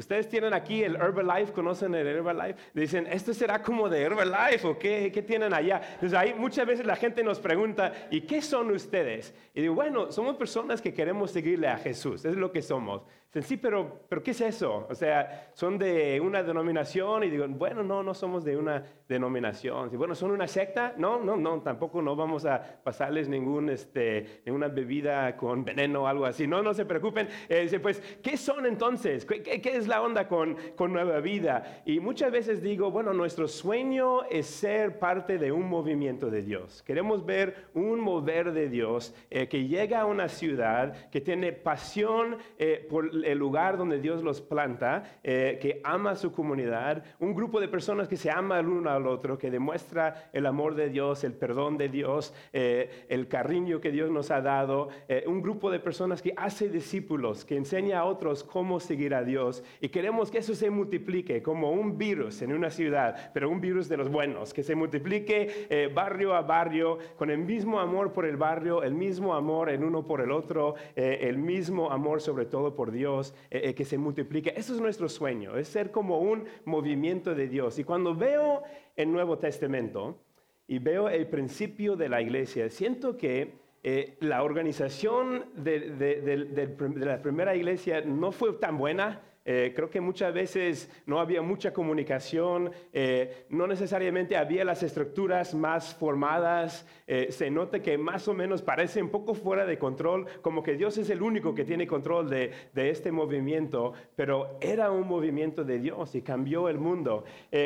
Ustedes 0.00 0.30
tienen 0.30 0.54
aquí 0.54 0.82
el 0.82 0.96
Herbalife, 0.96 1.52
¿conocen 1.52 1.94
el 1.94 2.06
Herbalife? 2.06 2.58
Dicen, 2.72 3.06
¿esto 3.06 3.34
será 3.34 3.62
como 3.62 3.86
de 3.90 4.00
Herbalife 4.00 4.66
o 4.66 4.78
qué, 4.78 5.12
qué 5.12 5.20
tienen 5.20 5.52
allá? 5.52 5.82
Entonces 5.94 6.18
ahí 6.18 6.32
muchas 6.32 6.66
veces 6.66 6.86
la 6.86 6.96
gente 6.96 7.22
nos 7.22 7.38
pregunta, 7.38 7.92
¿y 8.10 8.22
qué 8.22 8.40
son 8.40 8.70
ustedes? 8.70 9.34
Y 9.54 9.60
digo, 9.60 9.74
bueno, 9.74 10.10
somos 10.10 10.36
personas 10.36 10.80
que 10.80 10.94
queremos 10.94 11.30
seguirle 11.30 11.68
a 11.68 11.76
Jesús, 11.76 12.24
es 12.24 12.34
lo 12.34 12.50
que 12.50 12.62
somos. 12.62 13.02
Dicen, 13.32 13.48
sí, 13.48 13.56
pero, 13.58 14.06
pero 14.08 14.24
¿qué 14.24 14.32
es 14.32 14.40
eso? 14.40 14.88
O 14.90 14.94
sea, 14.96 15.52
son 15.54 15.78
de 15.78 16.20
una 16.20 16.42
denominación 16.42 17.22
y 17.22 17.30
digo, 17.30 17.46
bueno, 17.46 17.84
no, 17.84 18.02
no 18.02 18.12
somos 18.12 18.44
de 18.44 18.56
una 18.56 18.84
denominación. 19.08 19.88
Y 19.92 19.96
bueno, 19.96 20.16
¿son 20.16 20.32
una 20.32 20.48
secta? 20.48 20.94
No, 20.96 21.22
no, 21.22 21.36
no, 21.36 21.60
tampoco 21.60 22.02
no 22.02 22.16
vamos 22.16 22.44
a 22.44 22.60
pasarles 22.82 23.28
ningún, 23.28 23.70
este, 23.70 24.42
ninguna 24.44 24.66
bebida 24.66 25.36
con 25.36 25.64
veneno 25.64 26.02
o 26.02 26.06
algo 26.08 26.26
así. 26.26 26.48
No, 26.48 26.60
no 26.60 26.74
se 26.74 26.84
preocupen. 26.86 27.28
Eh, 27.48 27.60
dice, 27.62 27.78
pues, 27.78 28.00
¿qué 28.20 28.36
son 28.36 28.66
entonces? 28.66 29.24
¿Qué, 29.24 29.42
¿Qué, 29.42 29.76
es 29.76 29.86
la 29.86 30.02
onda 30.02 30.26
con, 30.26 30.56
con 30.74 30.92
Nueva 30.92 31.20
Vida? 31.20 31.82
Y 31.84 32.00
muchas 32.00 32.32
veces 32.32 32.60
digo, 32.60 32.90
bueno, 32.90 33.12
nuestro 33.12 33.46
sueño 33.46 34.24
es 34.24 34.46
ser 34.46 34.98
parte 34.98 35.38
de 35.38 35.52
un 35.52 35.68
movimiento 35.68 36.30
de 36.30 36.42
Dios. 36.42 36.82
Queremos 36.82 37.24
ver 37.24 37.68
un 37.74 38.00
mover 38.00 38.50
de 38.50 38.68
Dios 38.68 39.14
eh, 39.30 39.46
que 39.46 39.68
llega 39.68 40.00
a 40.00 40.06
una 40.06 40.28
ciudad 40.28 41.08
que 41.10 41.20
tiene 41.20 41.52
pasión 41.52 42.36
eh, 42.58 42.84
por 42.90 43.19
el 43.24 43.38
lugar 43.38 43.76
donde 43.76 44.00
Dios 44.00 44.22
los 44.22 44.40
planta, 44.40 45.04
eh, 45.22 45.58
que 45.60 45.80
ama 45.84 46.12
a 46.12 46.16
su 46.16 46.32
comunidad, 46.32 47.04
un 47.18 47.34
grupo 47.34 47.60
de 47.60 47.68
personas 47.68 48.08
que 48.08 48.16
se 48.16 48.30
ama 48.30 48.58
el 48.58 48.68
uno 48.68 48.90
al 48.90 49.06
otro, 49.06 49.38
que 49.38 49.50
demuestra 49.50 50.30
el 50.32 50.46
amor 50.46 50.74
de 50.74 50.88
Dios, 50.88 51.24
el 51.24 51.34
perdón 51.34 51.76
de 51.78 51.88
Dios, 51.88 52.34
eh, 52.52 53.06
el 53.08 53.28
cariño 53.28 53.80
que 53.80 53.90
Dios 53.90 54.10
nos 54.10 54.30
ha 54.30 54.40
dado, 54.40 54.88
eh, 55.08 55.24
un 55.26 55.42
grupo 55.42 55.70
de 55.70 55.80
personas 55.80 56.22
que 56.22 56.32
hace 56.36 56.68
discípulos, 56.68 57.44
que 57.44 57.56
enseña 57.56 58.00
a 58.00 58.04
otros 58.04 58.44
cómo 58.44 58.80
seguir 58.80 59.14
a 59.14 59.22
Dios 59.22 59.62
y 59.80 59.88
queremos 59.88 60.30
que 60.30 60.38
eso 60.38 60.54
se 60.54 60.70
multiplique 60.70 61.42
como 61.42 61.72
un 61.72 61.98
virus 61.98 62.42
en 62.42 62.52
una 62.52 62.70
ciudad, 62.70 63.30
pero 63.34 63.50
un 63.50 63.60
virus 63.60 63.88
de 63.88 63.96
los 63.96 64.10
buenos, 64.10 64.54
que 64.54 64.62
se 64.62 64.74
multiplique 64.74 65.90
barrio 65.94 66.34
a 66.34 66.42
barrio 66.42 66.98
con 67.16 67.30
el 67.30 67.38
mismo 67.38 67.80
amor 67.80 68.12
por 68.12 68.24
el 68.24 68.36
barrio, 68.36 68.82
el 68.82 68.94
mismo 68.94 69.34
amor 69.34 69.70
el 69.70 69.84
uno 69.84 70.06
por 70.06 70.20
el 70.20 70.30
otro, 70.30 70.74
el 70.94 71.38
mismo 71.38 71.90
amor 71.90 72.20
sobre 72.20 72.46
todo 72.46 72.74
por 72.74 72.90
Dios 72.90 73.09
eh, 73.18 73.24
eh, 73.50 73.74
que 73.74 73.84
se 73.84 73.98
multiplique. 73.98 74.52
Eso 74.56 74.74
es 74.74 74.80
nuestro 74.80 75.08
sueño, 75.08 75.56
es 75.56 75.68
ser 75.68 75.90
como 75.90 76.18
un 76.18 76.44
movimiento 76.64 77.34
de 77.34 77.48
Dios. 77.48 77.78
Y 77.78 77.84
cuando 77.84 78.14
veo 78.14 78.62
el 78.96 79.10
Nuevo 79.10 79.38
Testamento 79.38 80.18
y 80.66 80.78
veo 80.78 81.08
el 81.08 81.26
principio 81.26 81.96
de 81.96 82.08
la 82.08 82.20
iglesia, 82.20 82.68
siento 82.70 83.16
que 83.16 83.54
eh, 83.82 84.16
la 84.20 84.42
organización 84.42 85.46
de, 85.56 86.76
la 86.96 87.22
primera 87.22 87.56
iglesia 87.56 88.02
no 88.02 88.30
fue 88.30 88.52
tan 88.54 88.76
buena 88.76 89.22
eh, 89.44 89.72
creo 89.74 89.88
que 89.88 90.00
muchas 90.00 90.34
veces 90.34 90.90
no 91.06 91.18
había 91.18 91.40
mucha 91.40 91.72
comunicación, 91.72 92.70
eh, 92.92 93.46
no 93.48 93.66
necesariamente 93.66 94.36
había 94.36 94.64
las 94.64 94.82
estructuras 94.82 95.54
más 95.54 95.94
formadas, 95.94 96.86
eh, 97.06 97.28
se 97.30 97.50
nota 97.50 97.80
que 97.80 97.96
más 97.96 98.28
o 98.28 98.34
menos 98.34 98.60
parece 98.60 99.02
un 99.02 99.08
poco 99.08 99.34
fuera 99.34 99.64
de 99.64 99.78
control, 99.78 100.26
como 100.42 100.62
que 100.62 100.76
Dios 100.76 100.98
es 100.98 101.08
el 101.08 101.22
único 101.22 101.54
que 101.54 101.64
tiene 101.64 101.86
control 101.86 102.28
de, 102.28 102.52
de 102.74 102.90
este 102.90 103.12
movimiento, 103.12 103.94
pero 104.14 104.58
era 104.60 104.90
un 104.90 105.08
movimiento 105.08 105.64
de 105.64 105.78
Dios 105.78 106.14
y 106.14 106.22
cambió 106.22 106.68
el 106.68 106.78
mundo. 106.78 107.24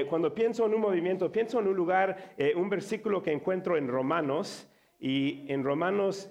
cuando 0.08 0.32
pienso 0.32 0.66
en 0.66 0.74
un 0.74 0.80
movimiento, 0.80 1.30
pienso 1.32 1.60
en 1.60 1.68
un 1.68 1.76
lugar, 1.76 2.34
un 2.56 2.68
versículo 2.70 3.22
que 3.22 3.32
encuentro 3.32 3.76
en 3.76 3.88
Romanos, 3.88 4.68
y 5.00 5.44
en 5.52 5.64
Romanos 5.64 6.30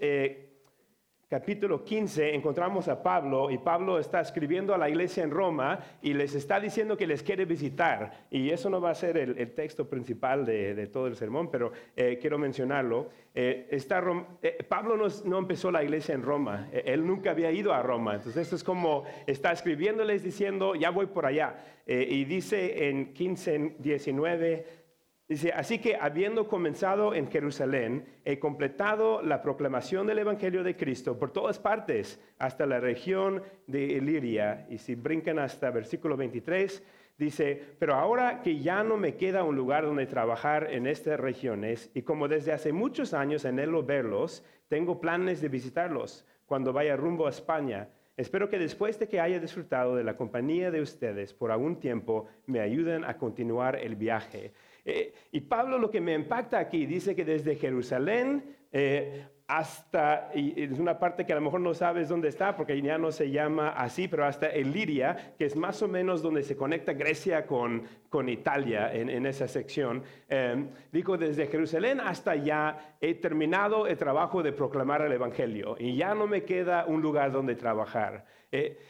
capítulo 1.34 1.84
15 1.84 2.36
encontramos 2.36 2.88
a 2.88 3.02
Pablo 3.02 3.50
y 3.50 3.58
Pablo 3.58 3.98
está 3.98 4.22
escribiendo 4.22 4.72
a 4.76 4.78
la 4.78 4.88
iglesia 4.88 5.24
en 5.24 5.32
Roma 5.32 5.80
y 6.00 6.14
les 6.14 6.36
está 6.36 6.60
diciendo 6.60 6.96
que 6.96 7.08
les 7.08 7.24
quiere 7.24 7.46
visitar. 7.46 8.28
Y 8.30 8.52
eso 8.52 8.70
no 8.70 8.80
va 8.80 8.92
a 8.92 8.94
ser 8.94 9.18
el, 9.18 9.52
texto 9.56 9.90
principal 9.90 10.46
de, 10.46 10.86
todo 10.94 11.08
el 11.08 11.16
sermón, 11.16 11.50
pero 11.50 11.72
eh, 11.96 12.20
quiero 12.22 12.38
mencionarlo. 12.38 13.10
Eh, 13.34 13.68
eh, 13.72 14.64
Pablo 14.70 14.96
no, 15.26 15.38
empezó 15.40 15.72
la 15.72 15.84
iglesia 15.84 16.14
en 16.14 16.22
Roma, 16.22 16.70
él 16.72 17.04
nunca 17.04 17.32
había 17.32 17.50
ido 17.52 17.74
a 17.74 17.82
Roma. 17.82 18.14
Entonces 18.14 18.44
esto 18.44 18.56
es 18.56 18.64
como 18.64 19.04
está 19.26 19.52
escribiéndoles 19.52 20.22
diciendo, 20.22 20.76
ya 20.76 20.92
voy 20.92 21.08
por 21.08 21.26
allá. 21.26 21.56
y 21.88 22.26
dice 22.26 22.90
en 22.90 23.12
15, 23.12 23.78
19 23.80 24.83
Dice, 25.28 25.54
así 25.54 25.80
que 25.80 25.96
habiendo 25.96 26.50
comenzado 26.50 27.16
en 27.16 27.32
Jerusalén, 27.32 28.06
he 28.26 28.40
completado 28.40 29.22
la 29.22 29.42
proclamación 29.42 30.06
del 30.06 30.20
Evangelio 30.20 30.64
de 30.64 30.76
Cristo 30.76 31.18
por 31.18 31.32
todas 31.32 31.60
partes, 31.60 32.20
hasta 32.40 32.66
la 32.66 32.82
región 32.82 33.42
de 33.66 33.84
Iliria. 33.84 34.68
Y 34.70 34.80
si 34.80 34.96
brincan 34.96 35.40
hasta 35.40 35.72
versículo 35.72 36.18
23, 36.18 36.84
dice, 37.18 37.62
pero 37.80 37.96
ahora 37.96 38.42
que 38.42 38.60
ya 38.60 38.84
no 38.84 38.98
me 38.98 39.16
queda 39.16 39.46
un 39.46 39.56
lugar 39.56 39.86
donde 39.86 40.08
trabajar 40.08 40.68
en 40.72 40.88
estas 40.88 41.18
regiones, 41.18 41.90
y 41.94 42.02
como 42.02 42.28
desde 42.28 42.52
hace 42.52 42.74
muchos 42.74 43.14
años 43.14 43.46
anhelo 43.46 43.82
verlos, 43.82 44.44
tengo 44.68 45.00
planes 45.00 45.40
de 45.40 45.48
visitarlos 45.48 46.26
cuando 46.46 46.74
vaya 46.74 46.98
rumbo 46.98 47.28
a 47.28 47.30
España. 47.30 47.88
Espero 48.18 48.50
que 48.50 48.60
después 48.60 49.00
de 49.00 49.08
que 49.08 49.20
haya 49.20 49.40
disfrutado 49.40 49.96
de 49.96 50.04
la 50.04 50.18
compañía 50.18 50.70
de 50.70 50.82
ustedes 50.82 51.34
por 51.34 51.50
algún 51.50 51.80
tiempo, 51.80 52.28
me 52.46 52.60
ayuden 52.60 53.06
a 53.06 53.18
continuar 53.18 53.76
el 53.76 53.96
viaje. 53.96 54.54
Eh, 54.86 55.14
y 55.32 55.42
Pablo 55.42 55.78
lo 55.78 55.90
que 55.90 56.02
me 56.02 56.14
impacta 56.14 56.60
aquí, 56.60 56.86
dice 56.86 57.16
que 57.16 57.24
desde 57.24 57.56
Jerusalén 57.56 58.44
eh, 58.72 59.26
hasta, 59.48 60.32
y 60.34 60.62
es 60.62 60.80
una 60.80 60.98
parte 61.00 61.26
que 61.26 61.32
a 61.34 61.36
lo 61.36 61.42
mejor 61.42 61.62
no 61.62 61.74
sabes 61.74 62.10
dónde 62.10 62.30
está, 62.30 62.56
porque 62.56 62.82
ya 62.82 62.98
no 62.98 63.12
se 63.12 63.30
llama 63.30 63.70
así, 63.70 64.08
pero 64.08 64.26
hasta 64.26 64.48
Eliria, 64.48 65.36
que 65.38 65.46
es 65.46 65.56
más 65.56 65.82
o 65.82 65.88
menos 65.88 66.22
donde 66.22 66.44
se 66.44 66.58
conecta 66.58 66.94
Grecia 66.94 67.46
con, 67.46 67.84
con 68.10 68.30
Italia 68.30 68.94
en, 68.94 69.26
esa 69.26 69.48
sección. 69.48 70.04
Eh, 70.28 70.66
dijo, 70.92 71.18
desde 71.18 71.48
Jerusalén 71.48 72.00
hasta 72.02 72.32
allá 72.32 72.96
he 73.00 73.14
terminado 73.16 73.86
el 73.86 73.98
trabajo 73.98 74.42
de 74.42 74.54
proclamar 74.54 75.02
el 75.02 75.12
Evangelio 75.12 75.76
y 75.78 75.96
ya 75.96 76.16
no 76.16 76.26
me 76.26 76.44
queda 76.44 76.86
un 76.86 77.02
lugar 77.02 77.32
donde 77.32 77.56
trabajar. 77.56 78.26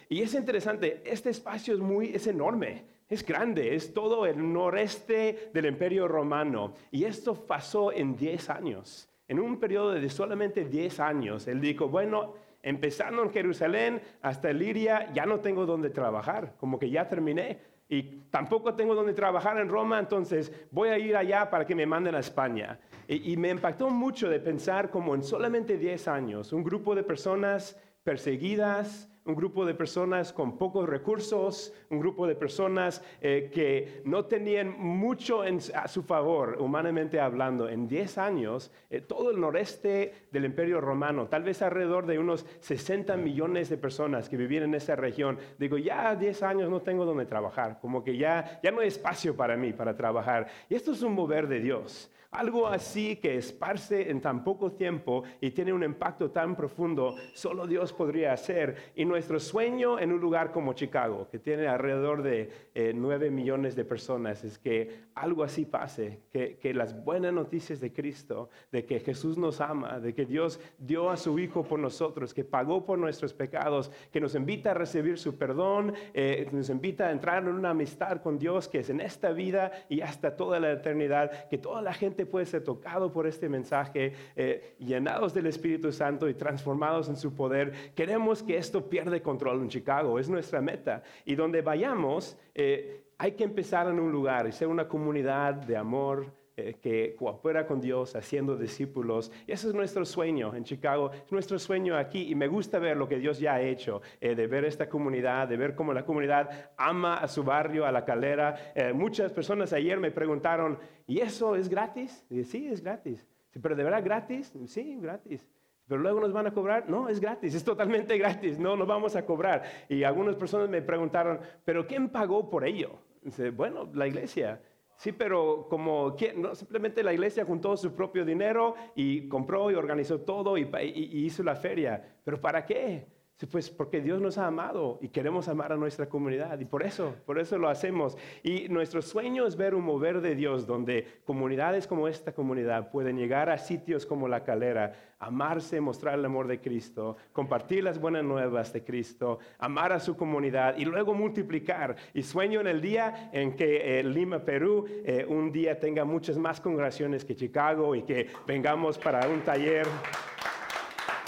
y 0.09 0.21
es 0.21 0.33
interesante, 0.33 1.01
este 1.05 1.29
espacio 1.29 1.73
es, 1.73 1.79
muy, 1.79 2.15
es 2.15 2.27
enorme. 2.27 2.92
Es 3.13 3.23
grande, 3.23 3.75
es 3.75 3.93
todo 3.93 4.25
el 4.25 4.51
noreste 4.51 5.51
del 5.53 5.67
imperio 5.67 6.07
romano. 6.07 6.73
Y 6.89 7.03
esto 7.03 7.35
pasó 7.35 7.91
en 7.91 8.15
10 8.15 8.49
años. 8.49 9.07
En 9.27 9.39
un 9.39 9.59
periodo 9.59 9.91
de 9.91 10.09
solamente 10.09 10.65
10 10.65 10.99
años, 10.99 11.47
él 11.47 11.61
dijo, 11.61 11.87
bueno, 11.87 12.33
empezando 12.63 13.21
en 13.21 13.29
Jerusalén 13.29 14.01
hasta 14.23 14.51
Liria, 14.51 15.13
ya 15.13 15.27
no 15.27 15.41
tengo 15.41 15.67
donde 15.67 15.91
trabajar, 15.91 16.55
como 16.57 16.79
que 16.79 16.89
ya 16.89 17.07
terminé. 17.07 17.59
Y 17.87 18.01
tampoco 18.31 18.73
tengo 18.73 18.95
donde 18.95 19.13
trabajar 19.13 19.59
en 19.59 19.69
Roma, 19.69 19.99
entonces 19.99 20.51
voy 20.71 20.89
a 20.89 20.97
ir 20.97 21.15
allá 21.15 21.51
para 21.51 21.67
que 21.67 21.75
me 21.75 21.85
manden 21.85 22.15
a 22.15 22.19
España. 22.19 22.79
Y, 23.07 23.33
y 23.33 23.37
me 23.37 23.49
impactó 23.49 23.91
mucho 23.91 24.27
de 24.27 24.39
pensar 24.39 24.89
como 24.89 25.13
en 25.13 25.21
solamente 25.21 25.77
10 25.77 26.07
años, 26.07 26.51
un 26.51 26.63
grupo 26.63 26.95
de 26.95 27.03
personas 27.03 27.79
perseguidas, 28.03 29.07
un 29.25 29.35
grupo 29.35 29.65
de 29.65 29.73
personas 29.73 30.33
con 30.33 30.57
pocos 30.57 30.87
recursos, 30.87 31.73
un 31.89 31.99
grupo 31.99 32.27
de 32.27 32.35
personas 32.35 33.03
eh, 33.21 33.49
que 33.53 34.01
no 34.05 34.25
tenían 34.25 34.77
mucho 34.77 35.43
a 35.73 35.87
su 35.87 36.03
favor, 36.03 36.57
humanamente 36.59 37.19
hablando. 37.19 37.69
En 37.69 37.87
10 37.87 38.17
años, 38.17 38.71
eh, 38.89 39.01
todo 39.01 39.31
el 39.31 39.39
noreste 39.39 40.27
del 40.31 40.45
Imperio 40.45 40.81
Romano, 40.81 41.27
tal 41.27 41.43
vez 41.43 41.61
alrededor 41.61 42.05
de 42.05 42.19
unos 42.19 42.45
60 42.59 43.15
millones 43.15 43.69
de 43.69 43.77
personas 43.77 44.27
que 44.27 44.37
vivían 44.37 44.63
en 44.63 44.75
esa 44.75 44.95
región, 44.95 45.37
digo, 45.57 45.77
ya 45.77 46.15
10 46.15 46.43
años 46.43 46.69
no 46.69 46.81
tengo 46.81 47.05
donde 47.05 47.25
trabajar, 47.25 47.79
como 47.79 48.03
que 48.03 48.17
ya, 48.17 48.59
ya 48.61 48.71
no 48.71 48.81
hay 48.81 48.89
espacio 48.89 49.35
para 49.35 49.55
mí 49.55 49.71
para 49.71 49.95
trabajar. 49.95 50.47
Y 50.69 50.75
esto 50.75 50.91
es 50.91 51.01
un 51.01 51.13
mover 51.13 51.47
de 51.47 51.61
Dios. 51.61 52.11
Algo 52.33 52.67
así 52.67 53.17
que 53.17 53.37
esparce 53.37 54.09
en 54.09 54.19
tan 54.19 54.43
poco 54.43 54.71
tiempo 54.71 55.23
y 55.39 55.51
tiene 55.51 55.71
un 55.71 55.83
impacto 55.83 56.31
tan 56.31 56.55
profundo, 56.55 57.15
solo 57.33 57.67
Dios 57.67 57.93
podría 57.93 58.33
hacer. 58.33 58.91
Y 58.95 59.05
nuestro 59.13 59.39
sueño 59.39 59.99
en 59.99 60.11
un 60.11 60.19
lugar 60.19 60.51
como 60.51 60.73
Chicago, 60.73 61.27
que 61.29 61.37
tiene 61.37 61.67
alrededor 61.67 62.23
de 62.23 62.49
eh, 62.73 62.93
nueve 62.95 63.13
9 63.13 63.29
millones 63.29 63.75
de 63.75 63.85
personas, 63.85 64.43
es 64.43 64.57
que 64.57 65.03
algo 65.13 65.43
así 65.43 65.65
pase, 65.65 66.21
que, 66.31 66.57
que 66.57 66.73
las 66.73 67.05
buenas 67.05 67.31
noticias 67.31 67.79
de 67.79 67.93
Cristo, 67.93 68.49
de 68.71 68.85
que 68.85 68.99
Jesús 68.99 69.37
nos 69.37 69.61
ama, 69.61 69.99
de 69.99 70.15
que 70.15 70.25
Dios 70.25 70.59
dio 70.79 71.11
a 71.11 71.17
su 71.17 71.37
Hijo 71.37 71.63
por 71.63 71.77
nosotros, 71.77 72.33
que 72.33 72.43
pagó 72.43 72.85
por 72.85 72.97
nuestros 72.97 73.35
pecados, 73.35 73.91
que 74.11 74.19
nos 74.19 74.33
invita 74.33 74.71
a 74.71 74.73
recibir 74.73 75.19
su 75.19 75.37
perdón, 75.37 75.93
eh, 76.15 76.49
nos 76.51 76.71
invita 76.71 77.09
a 77.09 77.11
entrar 77.11 77.43
en 77.43 77.49
una 77.49 77.69
amistad 77.69 78.23
con 78.23 78.39
Dios 78.39 78.67
que 78.67 78.79
es 78.79 78.89
en 78.89 78.99
esta 78.99 79.31
vida 79.31 79.71
y 79.89 80.01
hasta 80.01 80.35
toda 80.35 80.59
la 80.59 80.71
eternidad, 80.71 81.47
que 81.49 81.59
toda 81.59 81.83
la 81.83 81.93
gente 81.93 82.25
puede 82.25 82.47
ser 82.47 82.63
tocado 82.63 83.11
por 83.11 83.27
este 83.27 83.47
mensaje, 83.47 84.13
eh, 84.35 84.73
llenados 84.79 85.35
del 85.35 85.45
Espíritu 85.45 85.91
Santo 85.91 86.27
y 86.27 86.33
transformados 86.33 87.09
en 87.09 87.15
su 87.15 87.35
poder. 87.35 87.93
Queremos 87.93 88.41
que 88.41 88.57
esto 88.57 88.89
pierda 88.89 89.02
control 89.21 89.61
en 89.61 89.69
Chicago, 89.69 90.19
es 90.19 90.29
nuestra 90.29 90.61
meta. 90.61 91.03
Y 91.25 91.35
donde 91.35 91.61
vayamos, 91.61 92.37
eh, 92.53 93.03
hay 93.17 93.33
que 93.33 93.43
empezar 93.43 93.87
en 93.87 93.99
un 93.99 94.11
lugar 94.11 94.47
y 94.47 94.51
ser 94.51 94.67
una 94.67 94.87
comunidad 94.87 95.53
de 95.53 95.77
amor, 95.77 96.31
eh, 96.55 96.75
que 96.79 97.15
coopera 97.15 97.65
con 97.65 97.81
Dios 97.81 98.15
haciendo 98.15 98.55
discípulos. 98.55 99.31
Y 99.47 99.53
ese 99.53 99.69
es 99.69 99.73
nuestro 99.73 100.05
sueño 100.05 100.53
en 100.53 100.63
Chicago, 100.63 101.09
es 101.11 101.31
nuestro 101.31 101.57
sueño 101.57 101.97
aquí 101.97 102.29
y 102.29 102.35
me 102.35 102.47
gusta 102.47 102.77
ver 102.77 102.95
lo 102.95 103.07
que 103.07 103.17
Dios 103.17 103.39
ya 103.39 103.55
ha 103.55 103.61
hecho, 103.61 104.03
eh, 104.21 104.35
de 104.35 104.45
ver 104.45 104.63
esta 104.63 104.87
comunidad, 104.87 105.47
de 105.47 105.57
ver 105.57 105.73
cómo 105.73 105.93
la 105.93 106.05
comunidad 106.05 106.71
ama 106.77 107.17
a 107.17 107.27
su 107.27 107.43
barrio, 107.43 107.87
a 107.87 107.91
la 107.91 108.05
calera. 108.05 108.55
Muchas 108.93 109.31
personas 109.31 109.73
ayer 109.73 109.99
me 109.99 110.11
preguntaron, 110.11 110.77
¿y 111.07 111.21
eso 111.21 111.55
es 111.55 111.69
gratis? 111.69 112.23
Y 112.29 112.43
sí, 112.43 112.67
es 112.67 112.83
gratis. 112.83 113.25
¿Pero 113.59 113.75
de 113.75 113.83
verdad 113.83 114.03
gratis? 114.03 114.53
Sí, 114.67 114.97
gratis. 115.01 115.47
Pero 115.87 116.01
luego 116.01 116.19
nos 116.19 116.33
van 116.33 116.47
a 116.47 116.53
cobrar. 116.53 116.89
No, 116.89 117.09
es 117.09 117.19
gratis, 117.19 117.53
es 117.55 117.63
totalmente 117.63 118.17
gratis. 118.17 118.59
No, 118.59 118.75
nos 118.75 118.87
vamos 118.87 119.15
a 119.15 119.25
cobrar. 119.25 119.63
Y 119.89 120.03
algunas 120.03 120.35
personas 120.35 120.69
me 120.69 120.81
preguntaron, 120.81 121.39
¿pero 121.65 121.87
quién 121.87 122.09
pagó 122.09 122.49
por 122.49 122.65
ello? 122.65 122.99
Dice, 123.21 123.51
bueno, 123.51 123.89
la 123.93 124.07
iglesia. 124.07 124.61
Sí, 124.95 125.11
pero 125.11 125.67
como 125.69 126.15
no, 126.35 126.55
simplemente 126.55 127.03
la 127.03 127.13
iglesia 127.13 127.45
juntó 127.45 127.75
su 127.75 127.93
propio 127.93 128.23
dinero 128.23 128.75
y 128.95 129.27
compró 129.27 129.71
y 129.71 129.75
organizó 129.75 130.21
todo 130.21 130.57
y 130.57 130.69
hizo 131.11 131.43
la 131.43 131.55
feria. 131.55 132.17
¿Pero 132.23 132.39
para 132.39 132.65
qué? 132.65 133.12
Pues 133.51 133.69
porque 133.69 133.99
Dios 133.99 134.21
nos 134.21 134.37
ha 134.37 134.47
amado 134.47 134.99
y 135.01 135.09
queremos 135.09 135.49
amar 135.49 135.73
a 135.73 135.75
nuestra 135.75 136.07
comunidad 136.07 136.57
y 136.59 136.65
por 136.65 136.81
eso, 136.81 137.15
por 137.25 137.39
eso 137.39 137.57
lo 137.57 137.67
hacemos. 137.67 138.15
Y 138.41 138.69
nuestro 138.69 139.01
sueño 139.01 139.45
es 139.45 139.57
ver 139.57 139.75
un 139.75 139.83
mover 139.83 140.21
de 140.21 140.33
Dios 140.33 140.65
donde 140.65 141.21
comunidades 141.25 141.85
como 141.85 142.07
esta 142.07 142.31
comunidad 142.31 142.89
pueden 142.89 143.17
llegar 143.17 143.49
a 143.49 143.57
sitios 143.57 144.05
como 144.05 144.29
la 144.29 144.43
calera, 144.45 145.15
amarse, 145.19 145.81
mostrar 145.81 146.17
el 146.19 146.25
amor 146.25 146.47
de 146.47 146.61
Cristo, 146.61 147.17
compartir 147.33 147.83
las 147.83 147.99
buenas 147.99 148.23
nuevas 148.23 148.71
de 148.71 148.83
Cristo, 148.83 149.39
amar 149.57 149.91
a 149.91 149.99
su 149.99 150.15
comunidad 150.15 150.77
y 150.77 150.85
luego 150.85 151.13
multiplicar. 151.13 151.97
Y 152.13 152.23
sueño 152.23 152.61
en 152.61 152.67
el 152.67 152.81
día 152.81 153.29
en 153.33 153.55
que 153.57 153.99
eh, 153.99 154.03
Lima, 154.03 154.39
Perú, 154.39 154.85
eh, 155.03 155.25
un 155.27 155.51
día 155.51 155.79
tenga 155.79 156.05
muchas 156.05 156.37
más 156.37 156.61
congregaciones 156.61 157.25
que 157.25 157.35
Chicago 157.35 157.93
y 157.93 158.03
que 158.03 158.27
vengamos 158.47 158.97
para 158.97 159.27
un 159.27 159.41
taller 159.41 159.85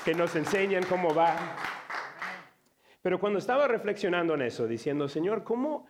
que 0.05 0.13
nos 0.13 0.33
enseñen 0.35 0.83
cómo 0.88 1.13
va. 1.13 1.75
Pero 3.05 3.19
cuando 3.19 3.38
estaba 3.38 3.67
reflexionando 3.67 4.33
en 4.33 4.41
eso, 4.41 4.65
diciendo, 4.65 5.07
Señor, 5.07 5.43
¿cómo, 5.43 5.85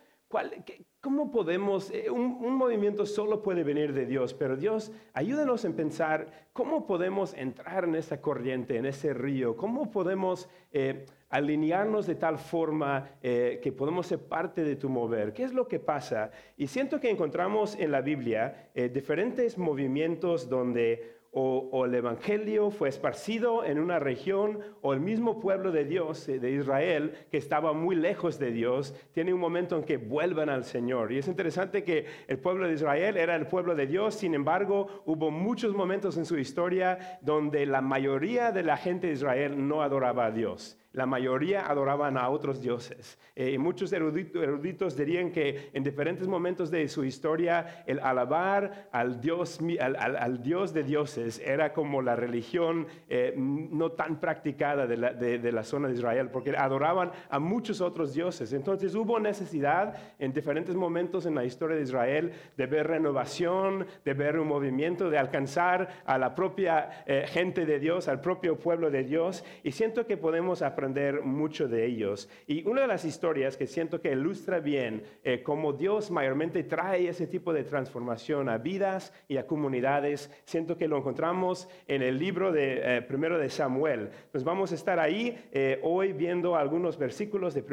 cómo 1.00 1.32
podemos, 1.32 1.90
eh, 1.92 2.10
un, 2.10 2.58
movimiento 2.58 3.06
solo 3.06 3.42
puede 3.42 3.64
venir 3.64 3.94
de 3.94 4.06
Dios, 4.06 4.34
pero 4.34 4.58
Dios, 4.58 4.92
ayúdanos 5.14 5.64
en 5.64 5.78
pensar 5.78 6.50
cómo 6.52 6.86
podemos 6.86 7.34
entrar 7.36 7.86
en 7.86 7.96
esa 7.96 8.20
corriente, 8.20 8.76
en 8.76 8.86
ese 8.86 9.14
río, 9.14 9.56
cómo 9.56 9.92
podemos 9.92 10.50
eh, 10.74 11.06
alinearnos 11.30 12.06
de 12.06 12.16
tal 12.16 12.38
forma 12.38 13.12
eh, 13.24 13.62
que 13.64 13.72
podemos 13.72 14.08
ser 14.08 14.20
parte 14.20 14.66
de 14.66 14.76
tu 14.76 14.90
mover. 14.90 15.32
¿Qué 15.32 15.44
es 15.44 15.54
lo 15.54 15.70
que 15.70 15.80
pasa? 15.80 16.32
Y 16.58 16.68
siento 16.68 17.00
que 17.00 17.10
encontramos 17.10 17.78
en 17.80 17.92
la 17.92 18.02
Biblia 18.02 18.72
diferentes 18.92 19.58
movimientos 19.58 20.50
donde 20.50 21.15
o, 21.38 21.86
el 21.86 21.94
Evangelio 21.94 22.72
fue 22.72 22.88
esparcido 22.88 23.66
en 23.66 23.78
una 23.78 24.00
región 24.00 24.60
o 24.82 24.94
el 24.94 25.02
mismo 25.02 25.42
pueblo 25.42 25.74
de 25.74 25.84
Dios, 25.84 26.30
eh, 26.30 26.40
de 26.40 26.52
Israel, 26.52 27.14
que 27.30 27.38
estaba 27.38 27.74
muy 27.74 27.98
lejos 27.98 28.40
de 28.40 28.52
Dios, 28.52 28.96
tiene 29.12 29.34
un 29.34 29.42
momento 29.42 29.76
en 29.76 29.84
que 29.84 29.98
vuelvan 29.98 30.48
al 30.48 30.64
Señor. 30.64 31.12
Y 31.12 31.18
es 31.18 31.28
interesante 31.28 31.84
que 31.84 32.06
el 32.28 32.40
pueblo 32.40 32.68
de 32.68 32.76
Israel 32.76 33.18
era 33.18 33.36
el 33.36 33.48
pueblo 33.48 33.76
de 33.76 33.86
Dios, 33.86 34.16
sin 34.16 34.34
embargo, 34.34 35.04
hubo 35.06 35.30
muchos 35.30 35.76
momentos 35.76 36.16
en 36.16 36.26
su 36.26 36.38
historia 36.38 37.20
donde 37.22 37.66
la 37.66 37.82
mayoría 37.82 38.54
de 38.54 38.64
la 38.64 38.78
gente 38.78 39.08
de 39.08 39.14
Israel 39.14 39.68
no 39.68 39.82
adoraba 39.82 40.28
a 40.28 40.32
Dios 40.32 40.80
la 40.96 41.06
mayoría 41.06 41.70
adoraban 41.70 42.18
a 42.18 42.30
otros 42.30 42.62
dioses. 42.62 43.20
Eh, 43.36 43.58
muchos 43.58 43.92
eruditos, 43.92 44.96
dirían 44.96 45.32
que 45.32 45.70
en 45.74 45.84
diferentes 45.84 46.26
momentos 46.26 46.72
de 46.72 46.88
su 46.88 47.04
historia 47.04 47.84
el 47.86 48.00
alabar 48.00 48.88
al 48.94 49.20
Dios, 49.20 49.60
al, 49.80 50.42
Dios 50.42 50.74
de 50.74 50.84
dioses 50.84 51.42
era 51.44 51.74
como 51.74 52.02
la 52.02 52.16
religión 52.16 52.88
eh, 53.10 53.34
no 53.36 53.92
tan 53.92 54.22
practicada 54.22 54.88
de 54.88 55.52
la, 55.52 55.64
zona 55.64 55.90
de 55.90 55.96
Israel, 55.96 56.30
porque 56.30 56.56
adoraban 56.56 57.12
a 57.30 57.40
muchos 57.40 57.82
otros 57.82 58.14
dioses. 58.14 58.54
Entonces 58.54 58.96
hubo 58.96 59.20
necesidad 59.20 59.98
en 60.18 60.32
diferentes 60.32 60.76
momentos 60.76 61.26
en 61.26 61.36
la 61.36 61.44
historia 61.44 61.76
de 61.76 61.84
Israel 61.84 62.32
de 62.56 62.66
ver 62.68 62.88
renovación, 62.88 63.86
de 64.06 64.14
ver 64.14 64.40
un 64.40 64.48
movimiento, 64.48 65.10
de 65.10 65.18
alcanzar 65.18 65.90
a 66.06 66.18
la 66.18 66.36
propia 66.36 67.04
eh, 67.06 67.26
gente 67.28 67.66
de 67.66 67.80
Dios, 67.80 68.08
al 68.08 68.22
propio 68.22 68.58
pueblo 68.58 68.90
de 68.90 69.04
Dios. 69.04 69.44
Y 69.64 69.72
siento 69.74 70.06
que 70.06 70.16
podemos 70.16 70.62
aprender 70.62 70.85
mucho 71.24 71.68
de 71.68 71.86
ellos. 71.86 72.30
Y 72.48 72.68
una 72.68 72.82
de 72.82 72.88
las 72.88 73.06
historias 73.06 73.58
que 73.58 73.68
siento 73.68 74.02
que 74.02 74.12
ilustra 74.12 74.60
bien 74.60 75.04
eh, 75.24 75.42
cómo 75.44 75.74
Dios 75.74 76.12
mayormente 76.12 76.64
trae 76.64 77.08
ese 77.08 77.28
tipo 77.28 77.54
de 77.54 77.64
transformación 77.64 78.50
a 78.50 78.58
vidas 78.58 79.14
y 79.28 79.38
a 79.38 79.48
comunidades, 79.48 80.32
siento 80.46 80.78
que 80.78 80.88
lo 80.88 80.98
encontramos 80.98 81.68
en 81.88 82.02
el 82.02 82.18
libro 82.20 82.52
de 82.52 82.98
eh, 82.98 83.02
primero 83.02 83.38
de 83.38 83.50
Samuel. 83.50 84.10
Nos 84.34 84.44
vamos 84.44 84.72
a 84.72 84.76
estar 84.76 85.00
ahí 85.00 85.38
eh, 85.52 85.80
hoy 85.84 86.14
viendo 86.14 86.56
algunos 86.56 86.98
versículos 86.98 87.54
de, 87.54 87.64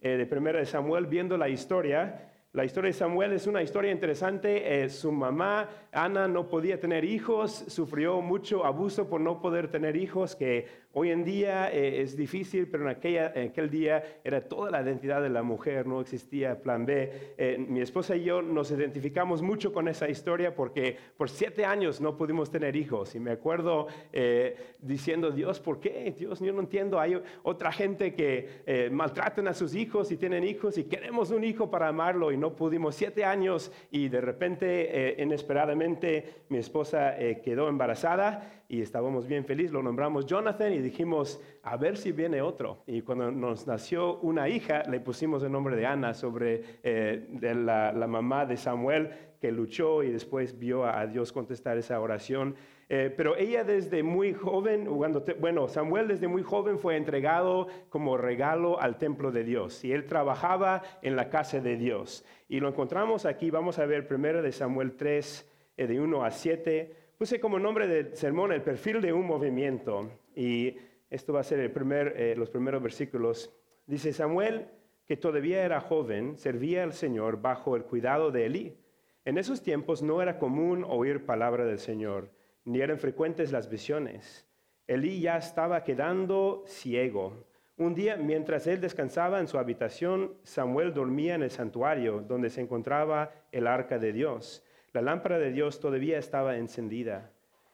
de 0.00 0.26
primero 0.26 0.58
de 0.58 0.66
Samuel, 0.66 1.06
viendo 1.06 1.36
la 1.36 1.48
historia. 1.48 2.26
La 2.52 2.64
historia 2.64 2.88
de 2.88 2.94
Samuel 2.94 3.32
es 3.32 3.46
una 3.46 3.62
historia 3.62 3.92
interesante. 3.92 4.88
su 4.88 5.12
mamá, 5.12 5.68
Ana, 5.92 6.26
no 6.26 6.48
podía 6.48 6.80
tener 6.80 7.04
hijos, 7.04 7.64
sufrió 7.68 8.20
mucho 8.20 8.64
abuso 8.64 9.08
por 9.08 9.20
no 9.20 9.40
poder 9.40 9.68
tener 9.68 9.94
hijos, 9.94 10.34
que 10.34 10.66
Hoy 10.92 11.12
en 11.12 11.22
día 11.22 11.70
eh, 11.72 12.02
es 12.02 12.16
difícil, 12.16 12.66
pero 12.66 12.82
en, 12.82 12.88
aquel 12.90 13.70
día 13.70 14.02
era 14.24 14.40
toda 14.40 14.72
la 14.72 14.82
identidad 14.82 15.22
de 15.22 15.28
la 15.28 15.44
mujer, 15.44 15.86
no 15.86 16.00
existía 16.00 16.60
plan 16.60 16.84
B. 16.84 17.34
Eh, 17.38 17.64
mi 17.68 17.80
esposa 17.80 18.16
y 18.16 18.24
yo 18.24 18.42
nos 18.42 18.72
identificamos 18.72 19.40
mucho 19.40 19.72
con 19.72 19.86
esa 19.86 20.08
historia 20.08 20.52
porque 20.52 20.96
por 21.16 21.30
siete 21.30 21.64
años 21.64 22.00
no 22.00 22.16
pudimos 22.16 22.50
tener 22.50 22.74
hijos. 22.74 23.14
Y 23.14 23.20
me 23.20 23.30
acuerdo 23.30 23.86
eh, 24.12 24.56
diciendo, 24.80 25.30
Dios, 25.30 25.60
¿por 25.60 25.78
qué? 25.78 26.12
Dios, 26.18 26.40
yo 26.40 26.52
no 26.52 26.58
entiendo. 26.58 26.98
Hay 26.98 27.22
otra 27.44 27.70
gente 27.70 28.12
que 28.14 28.88
maltratan 28.90 29.46
a 29.46 29.54
sus 29.54 29.76
hijos 29.76 30.10
y 30.10 30.16
tienen 30.16 30.42
hijos 30.42 30.76
y 30.76 30.84
queremos 30.84 31.30
un 31.30 31.44
hijo 31.44 31.70
para 31.70 31.86
amarlo 31.86 32.32
y 32.32 32.36
no 32.36 32.56
pudimos 32.56 32.96
siete 32.96 33.24
años 33.24 33.70
y 33.92 34.08
de 34.08 34.20
repente, 34.20 35.14
inesperadamente, 35.18 36.42
mi 36.48 36.58
esposa 36.58 37.14
quedó 37.44 37.68
embarazada 37.68 38.59
y 38.70 38.82
estábamos 38.82 39.26
bien 39.26 39.44
felices, 39.44 39.72
lo 39.72 39.82
nombramos 39.82 40.26
Jonathan 40.26 40.72
y 40.72 40.78
dijimos, 40.78 41.42
a 41.64 41.76
ver 41.76 41.96
si 41.96 42.12
viene 42.12 42.40
otro. 42.40 42.84
Y 42.86 43.02
cuando 43.02 43.28
nos 43.32 43.66
nació 43.66 44.18
una 44.18 44.48
hija, 44.48 44.84
le 44.84 45.00
pusimos 45.00 45.42
el 45.42 45.50
nombre 45.50 45.74
de 45.74 45.86
Ana 45.86 46.14
sobre 46.14 46.62
eh, 46.84 47.26
la, 47.42 48.06
mamá 48.06 48.46
de 48.46 48.56
Samuel, 48.56 49.10
que 49.40 49.50
luchó 49.50 50.04
y 50.04 50.12
después 50.12 50.56
vio 50.56 50.84
a, 50.84 51.04
Dios 51.08 51.32
contestar 51.32 51.78
esa 51.78 52.00
oración. 52.00 52.54
Eh, 52.88 53.12
pero 53.16 53.36
ella 53.36 53.64
desde 53.64 54.04
muy 54.04 54.34
joven, 54.34 54.86
cuando 54.86 55.24
bueno, 55.40 55.66
Samuel 55.66 56.06
desde 56.06 56.28
muy 56.28 56.44
joven 56.44 56.78
fue 56.78 56.96
entregado 56.96 57.66
como 57.88 58.16
regalo 58.16 58.80
al 58.80 58.98
templo 58.98 59.32
de 59.32 59.42
Dios 59.42 59.84
y 59.84 59.90
él 59.90 60.06
trabajaba 60.06 60.82
en 61.02 61.16
la 61.16 61.28
casa 61.28 61.58
de 61.58 61.76
Dios. 61.76 62.24
Y 62.48 62.60
lo 62.60 62.68
encontramos 62.68 63.26
aquí, 63.26 63.50
vamos 63.50 63.80
a 63.80 63.86
ver 63.86 64.06
primero 64.06 64.42
de 64.42 64.52
Samuel 64.52 64.92
3, 64.92 65.50
eh, 65.76 65.86
de 65.88 66.00
1 66.00 66.24
a 66.24 66.30
7. 66.30 66.99
Puse 67.20 67.38
como 67.38 67.58
nombre 67.58 67.86
del 67.86 68.16
sermón 68.16 68.50
el 68.50 68.62
perfil 68.62 69.02
de 69.02 69.12
un 69.12 69.26
movimiento 69.26 70.10
y 70.34 70.78
esto 71.10 71.34
va 71.34 71.40
a 71.40 71.44
ser 71.44 71.60
el 71.60 71.70
primer, 71.70 72.14
eh, 72.16 72.34
los 72.34 72.48
primeros 72.48 72.82
versículos. 72.82 73.54
Dice 73.86 74.14
Samuel, 74.14 74.68
que 75.04 75.18
todavía 75.18 75.62
era 75.62 75.82
joven, 75.82 76.38
servía 76.38 76.82
al 76.82 76.94
Señor 76.94 77.42
bajo 77.42 77.76
el 77.76 77.84
cuidado 77.84 78.30
de 78.30 78.46
Elí. 78.46 78.78
En 79.26 79.36
esos 79.36 79.60
tiempos 79.60 80.02
no 80.02 80.22
era 80.22 80.38
común 80.38 80.82
oír 80.82 81.26
palabra 81.26 81.66
del 81.66 81.78
Señor, 81.78 82.30
ni 82.64 82.80
eran 82.80 82.98
frecuentes 82.98 83.52
las 83.52 83.68
visiones. 83.68 84.48
Elí 84.86 85.20
ya 85.20 85.36
estaba 85.36 85.84
quedando 85.84 86.64
ciego. 86.66 87.44
Un 87.76 87.94
día, 87.94 88.16
mientras 88.16 88.66
él 88.66 88.80
descansaba 88.80 89.40
en 89.40 89.46
su 89.46 89.58
habitación, 89.58 90.36
Samuel 90.42 90.94
dormía 90.94 91.34
en 91.34 91.42
el 91.42 91.50
santuario 91.50 92.24
donde 92.26 92.48
se 92.48 92.62
encontraba 92.62 93.30
el 93.52 93.66
arca 93.66 93.98
de 93.98 94.14
Dios. 94.14 94.64
La 94.92 95.02
lámpara 95.02 95.38
de 95.38 95.52
Dios 95.52 95.78
todavía 95.78 96.18
estaba 96.18 96.56
encendida. 96.56 97.30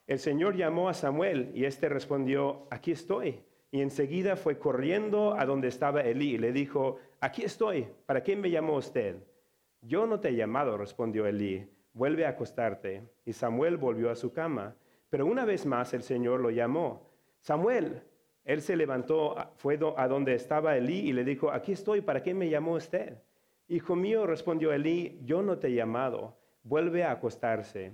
El 0.07 0.19
Señor 0.19 0.55
llamó 0.55 0.89
a 0.89 0.95
Samuel 0.95 1.51
y 1.55 1.65
éste 1.65 1.89
respondió, 1.89 2.67
aquí 2.71 2.93
estoy. 2.93 3.41
Y 3.71 3.81
enseguida 3.81 4.37
fue 4.37 4.59
corriendo 4.59 5.35
a 5.35 5.47
donde 5.47 5.69
estaba 5.69 6.03
Elí 6.03 6.35
y 6.35 6.39
le 6.39 6.53
dijo, 6.53 6.99
aquí 7.21 7.43
estoy, 7.43 7.89
¿para 8.05 8.23
qué 8.23 8.37
me 8.37 8.51
llamó 8.51 8.77
usted? 8.77 9.17
Yo 9.81 10.07
no 10.07 10.21
te 10.21 10.29
he 10.29 10.37
llamado, 10.37 10.77
respondió 10.77 11.27
Elí, 11.27 11.69
vuelve 11.93 12.27
a 12.27 12.31
acostarte. 12.31 13.03
Y 13.25 13.33
Samuel 13.33 13.79
volvió 13.79 14.11
a 14.11 14.17
su 14.17 14.33
cama. 14.33 14.77
Pero 15.09 15.27
una 15.27 15.45
vez 15.45 15.65
más 15.65 15.95
el 15.95 16.03
Señor 16.03 16.41
lo 16.41 16.51
llamó, 16.51 17.11
Samuel. 17.41 18.03
Él 18.45 18.63
se 18.63 18.77
levantó, 18.77 19.35
fue 19.57 19.79
a 19.97 20.07
donde 20.07 20.35
estaba 20.35 20.77
Elí 20.77 21.09
y 21.09 21.13
le 21.13 21.25
dijo, 21.25 21.51
aquí 21.51 21.73
estoy, 21.73 22.01
¿para 22.01 22.23
qué 22.23 22.33
me 22.33 22.49
llamó 22.49 22.75
usted? 22.75 23.19
Hijo 23.67 23.97
mío, 23.97 24.25
respondió 24.25 24.73
Elí, 24.73 25.19
yo 25.25 25.43
no 25.43 25.59
te 25.59 25.67
he 25.67 25.75
llamado, 25.75 26.36
vuelve 26.67 27.05
a 27.05 27.13
acostarse. 27.13 27.93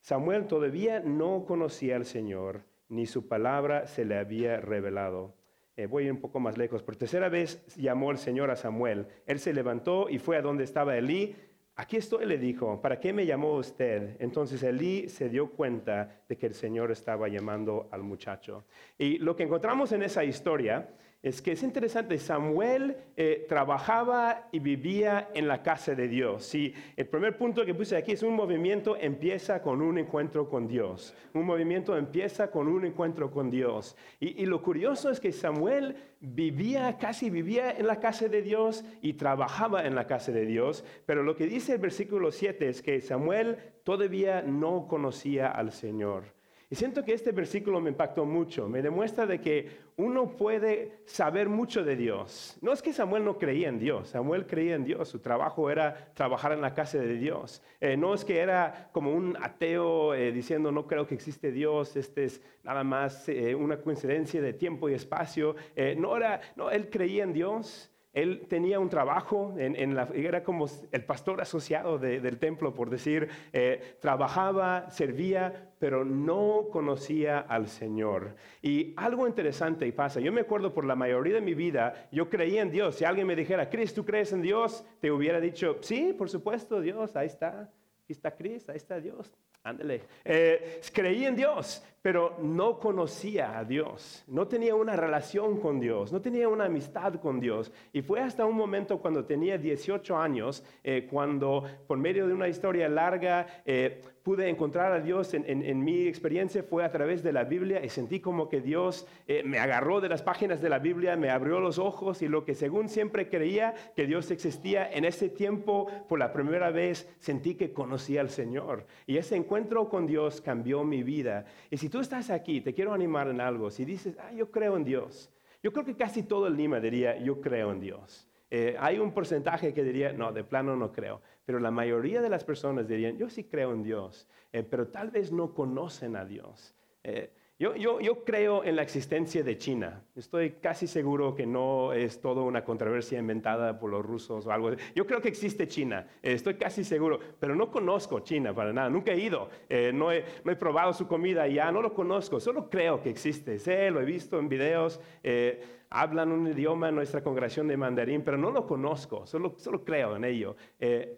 Samuel 0.00 0.46
todavía 0.46 1.00
no 1.00 1.44
conocía 1.46 1.96
al 1.96 2.04
Señor 2.04 2.64
ni 2.88 3.06
su 3.06 3.28
palabra 3.28 3.86
se 3.86 4.04
le 4.04 4.16
había 4.16 4.60
revelado. 4.60 5.34
Eh, 5.76 5.86
voy 5.86 6.08
un 6.08 6.20
poco 6.20 6.40
más 6.40 6.56
lejos. 6.56 6.82
Por 6.82 6.96
tercera 6.96 7.28
vez 7.28 7.64
llamó 7.76 8.10
el 8.10 8.18
Señor 8.18 8.50
a 8.50 8.56
Samuel. 8.56 9.06
Él 9.26 9.38
se 9.38 9.52
levantó 9.52 10.08
y 10.08 10.18
fue 10.18 10.36
a 10.36 10.42
donde 10.42 10.64
estaba 10.64 10.96
Elí. 10.96 11.36
Aquí 11.74 11.98
estoy, 11.98 12.24
le 12.24 12.38
dijo, 12.38 12.80
¿para 12.80 12.98
qué 12.98 13.12
me 13.12 13.26
llamó 13.26 13.54
usted? 13.56 14.16
Entonces 14.18 14.62
Elí 14.62 15.08
se 15.08 15.28
dio 15.28 15.50
cuenta 15.50 16.22
de 16.26 16.36
que 16.38 16.46
el 16.46 16.54
Señor 16.54 16.90
estaba 16.90 17.28
llamando 17.28 17.88
al 17.90 18.02
muchacho. 18.02 18.64
Y 18.96 19.18
lo 19.18 19.36
que 19.36 19.42
encontramos 19.42 19.92
en 19.92 20.02
esa 20.02 20.24
historia 20.24 20.88
es 21.22 21.42
que 21.42 21.52
es 21.52 21.62
interesante, 21.62 22.18
Samuel 22.18 22.96
eh, 23.16 23.46
trabajaba 23.48 24.48
y 24.52 24.60
vivía 24.60 25.28
en 25.34 25.48
la 25.48 25.62
casa 25.62 25.94
de 25.94 26.06
Dios. 26.06 26.54
Y 26.54 26.72
el 26.94 27.06
primer 27.06 27.36
punto 27.36 27.64
que 27.64 27.74
puse 27.74 27.96
aquí 27.96 28.12
es 28.12 28.22
un 28.22 28.34
movimiento 28.34 28.96
empieza 28.96 29.60
con 29.60 29.80
un 29.80 29.98
encuentro 29.98 30.48
con 30.48 30.68
Dios. 30.68 31.14
Un 31.34 31.44
movimiento 31.44 31.96
empieza 31.96 32.50
con 32.50 32.68
un 32.68 32.84
encuentro 32.84 33.30
con 33.30 33.50
Dios. 33.50 33.96
Y, 34.20 34.40
y 34.40 34.46
lo 34.46 34.62
curioso 34.62 35.10
es 35.10 35.18
que 35.18 35.32
Samuel 35.32 35.96
vivía, 36.20 36.96
casi 36.98 37.28
vivía 37.28 37.72
en 37.72 37.88
la 37.88 37.98
casa 37.98 38.28
de 38.28 38.42
Dios 38.42 38.84
y 39.02 39.14
trabajaba 39.14 39.84
en 39.84 39.96
la 39.96 40.06
casa 40.06 40.30
de 40.30 40.46
Dios. 40.46 40.84
Pero 41.06 41.24
lo 41.24 41.34
que 41.34 41.46
dice 41.46 41.72
el 41.72 41.80
versículo 41.80 42.30
7 42.30 42.68
es 42.68 42.82
que 42.82 43.00
Samuel 43.00 43.58
todavía 43.82 44.42
no 44.42 44.86
conocía 44.86 45.48
al 45.48 45.72
Señor. 45.72 46.35
Y 46.68 46.74
siento 46.74 47.04
que 47.04 47.12
este 47.12 47.30
versículo 47.30 47.80
me 47.80 47.90
impactó 47.90 48.24
mucho, 48.24 48.68
me 48.68 48.82
demuestra 48.82 49.24
de 49.24 49.40
que 49.40 49.68
uno 49.96 50.36
puede 50.36 50.98
saber 51.04 51.48
mucho 51.48 51.84
de 51.84 51.94
Dios. 51.94 52.58
No 52.60 52.72
es 52.72 52.82
que 52.82 52.92
Samuel 52.92 53.24
no 53.24 53.38
creía 53.38 53.68
en 53.68 53.78
Dios, 53.78 54.08
Samuel 54.08 54.46
creía 54.46 54.74
en 54.74 54.84
Dios, 54.84 55.08
su 55.08 55.20
trabajo 55.20 55.70
era 55.70 56.12
trabajar 56.14 56.50
en 56.50 56.60
la 56.60 56.74
casa 56.74 56.98
de 56.98 57.14
Dios. 57.18 57.62
Eh, 57.80 57.96
no 57.96 58.14
es 58.14 58.24
que 58.24 58.40
era 58.40 58.90
como 58.90 59.12
un 59.12 59.36
ateo 59.40 60.12
eh, 60.14 60.32
diciendo 60.32 60.72
no 60.72 60.88
creo 60.88 61.06
que 61.06 61.14
existe 61.14 61.52
Dios, 61.52 61.94
este 61.94 62.24
es 62.24 62.42
nada 62.64 62.82
más 62.82 63.28
eh, 63.28 63.54
una 63.54 63.80
coincidencia 63.80 64.42
de 64.42 64.52
tiempo 64.52 64.88
y 64.88 64.94
espacio. 64.94 65.54
no 65.96 66.16
era, 66.16 66.40
no, 66.56 66.72
él 66.72 66.90
creía 66.90 67.22
en 67.22 67.32
Dios. 67.32 67.92
Él 68.16 68.46
tenía 68.48 68.80
un 68.80 68.88
trabajo, 68.88 69.54
en, 69.58 69.94
la, 69.94 70.08
era 70.14 70.42
como 70.42 70.64
el 70.90 71.04
pastor 71.04 71.42
asociado 71.42 71.98
del 71.98 72.38
templo, 72.38 72.72
por 72.72 72.88
decir, 72.88 73.28
eh, 73.52 73.98
trabajaba, 74.00 74.90
servía, 74.90 75.74
pero 75.78 76.02
no 76.02 76.68
conocía 76.72 77.40
al 77.40 77.68
Señor. 77.68 78.34
Y 78.62 78.94
algo 78.96 79.28
interesante 79.28 79.92
pasa, 79.92 80.18
yo 80.20 80.32
me 80.32 80.40
acuerdo 80.40 80.72
por 80.72 80.86
la 80.86 80.96
mayoría 80.96 81.34
de 81.34 81.42
mi 81.42 81.52
vida, 81.52 82.08
yo 82.10 82.30
creía 82.30 82.62
en 82.62 82.70
Dios. 82.70 82.94
Si 82.94 83.04
alguien 83.04 83.26
me 83.26 83.36
dijera, 83.36 83.68
Cris, 83.68 83.92
¿tú 83.92 84.06
crees 84.06 84.32
en 84.32 84.40
Dios? 84.40 84.82
Te 84.98 85.10
hubiera 85.10 85.38
dicho, 85.38 85.76
sí, 85.82 86.14
por 86.16 86.30
supuesto, 86.30 86.80
Dios, 86.80 87.14
ahí 87.16 87.26
está, 87.26 87.60
ahí 87.60 87.68
está 88.08 88.34
Cris, 88.34 88.66
ahí 88.70 88.78
está 88.78 88.98
Dios. 88.98 89.30
Ándale. 89.66 90.02
Eh, 90.24 90.80
creí 90.92 91.24
en 91.24 91.34
Dios, 91.34 91.84
pero 92.00 92.36
no 92.40 92.78
conocía 92.78 93.58
a 93.58 93.64
Dios. 93.64 94.22
No 94.28 94.46
tenía 94.46 94.76
una 94.76 94.94
relación 94.94 95.58
con 95.58 95.80
Dios, 95.80 96.12
no 96.12 96.20
tenía 96.20 96.48
una 96.48 96.66
amistad 96.66 97.14
con 97.14 97.40
Dios. 97.40 97.72
Y 97.92 98.00
fue 98.00 98.20
hasta 98.20 98.46
un 98.46 98.54
momento 98.54 98.98
cuando 99.00 99.24
tenía 99.24 99.58
18 99.58 100.16
años, 100.16 100.62
eh, 100.84 101.08
cuando 101.10 101.64
por 101.88 101.98
medio 101.98 102.28
de 102.28 102.34
una 102.34 102.46
historia 102.46 102.88
larga 102.88 103.44
eh, 103.64 104.02
pude 104.26 104.48
encontrar 104.48 104.90
a 104.90 104.98
Dios 104.98 105.34
en, 105.34 105.84
mi 105.84 106.08
experiencia 106.08 106.64
fue 106.64 106.84
a 106.84 106.90
través 106.90 107.22
de 107.22 107.32
la 107.32 107.44
Biblia 107.44 107.84
y 107.84 107.88
sentí 107.88 108.18
como 108.18 108.48
que 108.48 108.60
Dios 108.60 109.06
me 109.44 109.60
agarró 109.60 110.00
de 110.00 110.08
las 110.08 110.24
páginas 110.24 110.60
de 110.60 110.68
la 110.68 110.80
Biblia, 110.80 111.14
me 111.14 111.30
abrió 111.30 111.60
los 111.60 111.78
ojos 111.78 112.22
y 112.22 112.26
lo 112.26 112.44
que 112.44 112.56
según 112.56 112.88
siempre 112.88 113.28
creía 113.28 113.72
que 113.94 114.04
Dios 114.04 114.32
existía, 114.32 114.90
en 114.90 115.04
ese 115.04 115.28
tiempo 115.28 115.86
por 116.08 116.18
la 116.18 116.32
primera 116.32 116.72
vez 116.72 117.08
sentí 117.20 117.54
que 117.54 117.72
conocía 117.72 118.20
al 118.20 118.30
Señor. 118.30 118.88
Y 119.06 119.16
ese 119.16 119.36
encuentro 119.36 119.88
con 119.88 120.08
Dios 120.08 120.40
cambió 120.40 120.82
mi 120.82 121.04
vida. 121.04 121.44
Y 121.70 121.76
si 121.76 121.88
tú 121.88 122.00
estás 122.00 122.28
aquí, 122.30 122.60
te 122.60 122.74
quiero 122.74 122.92
animar 122.92 123.28
en 123.28 123.40
algo. 123.40 123.70
Si 123.70 123.84
dices, 123.84 124.16
ah, 124.18 124.32
yo 124.32 124.50
creo 124.50 124.76
en 124.76 124.82
Dios. 124.82 125.30
Yo 125.62 125.72
creo 125.72 125.84
que 125.84 125.94
casi 125.94 126.24
todo 126.24 126.48
el 126.48 126.56
Lima 126.56 126.80
diría, 126.80 127.16
yo 127.16 127.40
creo 127.40 127.70
en 127.70 127.78
Dios. 127.78 128.25
Eh, 128.50 128.76
hay 128.78 128.98
un 128.98 129.12
porcentaje 129.12 129.74
que 129.74 129.82
diría, 129.82 130.12
no, 130.12 130.32
de 130.32 130.44
plano 130.44 130.76
no 130.76 130.92
creo. 130.92 131.20
Pero 131.44 131.58
la 131.58 131.70
mayoría 131.70 132.20
de 132.20 132.28
las 132.28 132.44
personas 132.44 132.88
dirían, 132.88 133.16
yo 133.16 133.28
sí 133.28 133.44
creo 133.44 133.72
en 133.72 133.82
Dios, 133.82 134.28
eh, 134.52 134.62
pero 134.62 134.88
tal 134.88 135.10
vez 135.10 135.32
no 135.32 135.54
conocen 135.54 136.16
a 136.16 136.24
Dios. 136.24 136.74
Eh, 137.02 137.30
yo, 137.58 138.22
creo 138.26 138.64
en 138.64 138.76
la 138.76 138.82
existencia 138.82 139.42
de 139.42 139.56
China. 139.56 140.02
Estoy 140.14 140.50
casi 140.60 140.86
seguro 140.86 141.34
que 141.34 141.46
no 141.46 141.94
es 141.94 142.20
toda 142.20 142.42
una 142.42 142.62
controversia 142.62 143.18
inventada 143.18 143.78
por 143.78 143.90
los 143.90 144.04
rusos 144.04 144.46
o 144.46 144.52
algo. 144.52 144.72
Yo 144.94 145.06
creo 145.06 145.22
que 145.22 145.28
existe 145.28 145.66
China. 145.66 146.06
Eh, 146.22 146.32
estoy 146.32 146.56
casi 146.56 146.84
seguro, 146.84 147.18
pero 147.40 147.54
no 147.54 147.70
conozco 147.70 148.20
China 148.20 148.54
para 148.54 148.74
nada. 148.74 148.90
Nunca 148.90 149.12
he 149.12 149.18
ido. 149.18 149.48
Eh, 149.70 149.90
no, 149.94 150.12
he, 150.12 150.22
probado 150.58 150.92
su 150.92 151.08
comida 151.08 151.48
ya. 151.48 151.72
No 151.72 151.80
lo 151.80 151.94
conozco. 151.94 152.40
Solo 152.40 152.68
creo 152.68 153.00
que 153.00 153.08
existe. 153.08 153.58
Sé, 153.58 153.90
lo 153.90 154.02
he 154.02 154.04
visto 154.04 154.38
en 154.38 154.50
videos. 154.50 155.00
Eh, 155.22 155.62
hablan 155.90 156.32
un 156.32 156.46
idioma 156.48 156.88
en 156.88 156.94
nuestra 156.94 157.22
congregación 157.22 157.68
de 157.68 157.76
mandarín, 157.76 158.22
pero 158.22 158.36
no 158.36 158.50
lo 158.50 158.66
conozco, 158.66 159.26
solo, 159.26 159.54
solo 159.56 159.84
creo 159.84 160.16
en 160.16 160.24
ello. 160.24 160.56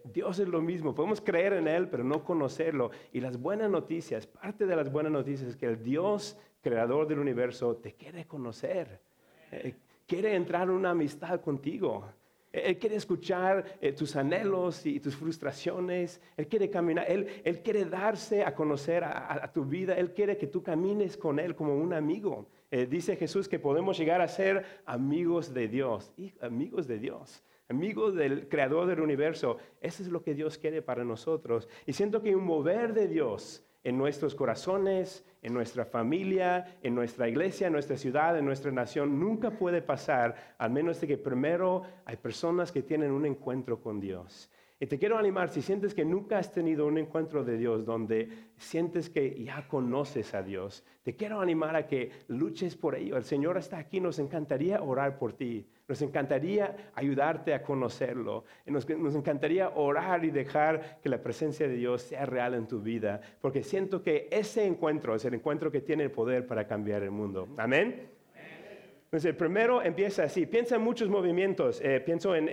Dios 0.03 0.39
es 0.39 0.47
lo 0.47 0.61
mismo, 0.61 0.93
podemos 0.93 1.21
creer 1.21 1.53
en 1.53 1.67
Él, 1.67 1.87
pero 1.89 2.03
no 2.03 2.23
conocerlo. 2.23 2.91
Y 3.11 3.19
las 3.19 3.39
buenas 3.39 3.69
noticias, 3.69 4.27
parte 4.27 4.65
de 4.65 4.75
las 4.75 4.91
buenas 4.91 5.11
noticias 5.11 5.49
es 5.49 5.55
que 5.55 5.65
el 5.65 5.83
Dios 5.83 6.37
creador 6.61 7.07
del 7.07 7.19
universo, 7.19 7.75
te 7.77 7.93
quiere 7.93 8.25
conocer. 8.25 9.01
Eh, 9.51 9.75
quiere 10.05 10.35
entrar 10.35 10.63
en 10.63 10.71
una 10.71 10.91
amistad 10.91 11.41
contigo. 11.41 12.05
Eh, 12.51 12.63
él 12.65 12.77
quiere 12.77 12.95
escuchar 12.95 13.77
eh, 13.81 13.91
tus 13.93 14.15
anhelos 14.15 14.85
y 14.85 14.99
tus 14.99 15.15
frustraciones. 15.15 16.21
Él 16.37 16.47
quiere 16.47 16.69
caminar. 16.69 17.05
Él, 17.09 17.27
él 17.43 17.61
quiere 17.61 17.85
darse 17.85 18.43
a 18.43 18.53
conocer 18.55 19.03
a, 19.03 19.51
tu 19.53 19.65
vida. 19.65 19.93
Él 19.95 20.13
quiere 20.13 20.37
que 20.37 20.47
tú 20.47 20.63
camines 20.63 21.17
con 21.17 21.39
Él 21.39 21.55
como 21.55 21.75
un 21.75 21.93
amigo. 21.93 22.47
dice 22.89 23.15
Jesús 23.15 23.47
que 23.47 23.57
podemos 23.57 23.97
llegar 23.97 24.21
a 24.21 24.27
ser 24.27 24.63
amigos 24.85 25.53
de 25.53 25.67
Dios. 25.67 26.13
Amigos 26.41 26.87
de 26.87 26.99
Dios. 26.99 27.43
Amigos 27.67 28.15
del 28.15 28.47
creador 28.47 28.87
del 28.87 29.01
universo. 29.01 29.57
Eso 29.81 30.03
es 30.03 30.09
lo 30.09 30.23
que 30.23 30.33
Dios 30.33 30.57
quiere 30.57 30.81
para 30.81 31.03
nosotros. 31.03 31.67
Y 31.85 31.93
siento 31.93 32.21
que 32.21 32.35
un 32.35 32.43
mover 32.43 32.93
de 32.93 33.07
Dios 33.07 33.63
en 33.83 33.97
nuestros 33.97 34.35
corazones, 34.35 35.25
en 35.41 35.53
nuestra 35.53 35.85
familia, 35.85 36.77
en 36.83 36.95
nuestra 36.95 37.29
iglesia, 37.29 37.67
en 37.67 37.73
nuestra 37.73 37.97
ciudad, 37.97 38.37
en 38.37 38.45
nuestra 38.45 38.71
nación, 38.71 39.19
nunca 39.19 39.51
puede 39.51 39.81
pasar, 39.81 40.55
al 40.57 40.71
menos 40.71 40.99
de 40.99 41.07
que 41.07 41.17
primero 41.17 41.83
hay 42.05 42.17
personas 42.17 42.71
que 42.71 42.83
tienen 42.83 43.11
un 43.11 43.25
encuentro 43.25 43.81
con 43.81 43.99
Dios. 43.99 44.49
Y 44.81 44.87
te 44.87 44.97
quiero 44.97 45.17
animar, 45.17 45.49
si 45.49 45.61
sientes 45.61 45.93
que 45.93 46.05
nunca 46.05 46.37
has 46.37 46.53
tenido 46.53 46.87
un 46.87 46.97
encuentro 46.97 47.43
de 47.43 47.57
Dios 47.57 47.85
donde 47.85 48.29
sientes 48.55 49.09
que 49.09 49.43
ya 49.43 49.67
conoces 49.67 50.33
a 50.33 50.41
Dios, 50.41 50.85
te 51.03 51.17
quiero 51.17 51.41
animar 51.41 51.75
a 51.75 51.85
que 51.85 52.11
luches 52.29 52.77
por 52.77 52.95
ello. 52.95 53.17
El 53.17 53.25
Señor 53.25 53.57
está 53.57 53.77
aquí, 53.77 53.99
nos 53.99 54.19
encantaría 54.19 54.81
orar 54.81 55.19
por 55.19 55.33
ti, 55.33 55.67
nos 55.89 56.01
encantaría 56.01 56.91
ayudarte 56.95 57.53
a 57.53 57.61
conocerlo, 57.61 58.45
nos, 58.65 58.87
nos 58.87 59.15
encantaría 59.15 59.69
orar 59.69 60.23
y 60.23 60.31
dejar 60.31 60.99
que 61.01 61.09
la 61.09 61.21
presencia 61.21 61.67
de 61.67 61.75
Dios 61.75 62.03
sea 62.03 62.25
real 62.25 62.53
en 62.53 62.67
tu 62.67 62.79
vida, 62.79 63.19
porque 63.41 63.63
siento 63.63 64.01
que 64.01 64.29
ese 64.31 64.65
encuentro 64.65 65.15
es 65.15 65.25
el 65.25 65.33
encuentro 65.33 65.69
que 65.69 65.81
tiene 65.81 66.03
el 66.03 66.11
poder 66.11 66.47
para 66.47 66.65
cambiar 66.67 67.03
el 67.03 67.11
mundo. 67.11 67.49
Amén. 67.57 68.07
Entonces, 69.05 69.31
el 69.31 69.35
primero 69.35 69.81
empieza 69.81 70.23
así. 70.23 70.45
Piensa 70.45 70.75
en 70.75 70.83
muchos 70.83 71.09
movimientos. 71.09 71.81
Eh, 71.83 71.99
pienso 71.99 72.35
en, 72.35 72.47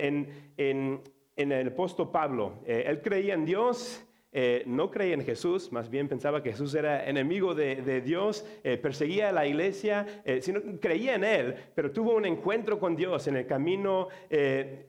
en 0.57 1.03
en 1.37 1.51
el 1.51 1.67
apóstol 1.67 2.11
Pablo. 2.11 2.59
Eh, 2.65 2.83
él 2.87 3.01
creía 3.01 3.35
en 3.35 3.45
Dios, 3.45 4.03
eh, 4.31 4.63
no 4.65 4.91
creía 4.91 5.13
en 5.13 5.23
Jesús, 5.23 5.71
más 5.71 5.89
bien 5.89 6.07
pensaba 6.07 6.43
que 6.43 6.51
Jesús 6.51 6.75
era 6.75 7.07
enemigo 7.07 7.55
de, 7.55 8.01
Dios, 8.01 8.45
eh, 8.63 8.77
perseguía 8.77 9.29
a 9.29 9.31
la 9.31 9.47
iglesia, 9.47 10.05
sino, 10.41 10.61
creía 10.79 11.15
en 11.15 11.23
Él, 11.23 11.55
pero 11.73 11.91
tuvo 11.91 12.15
un 12.15 12.25
encuentro 12.25 12.79
con 12.79 12.95
Dios 12.95 13.27
en 13.27 13.37
el 13.37 13.47
camino 13.47 14.07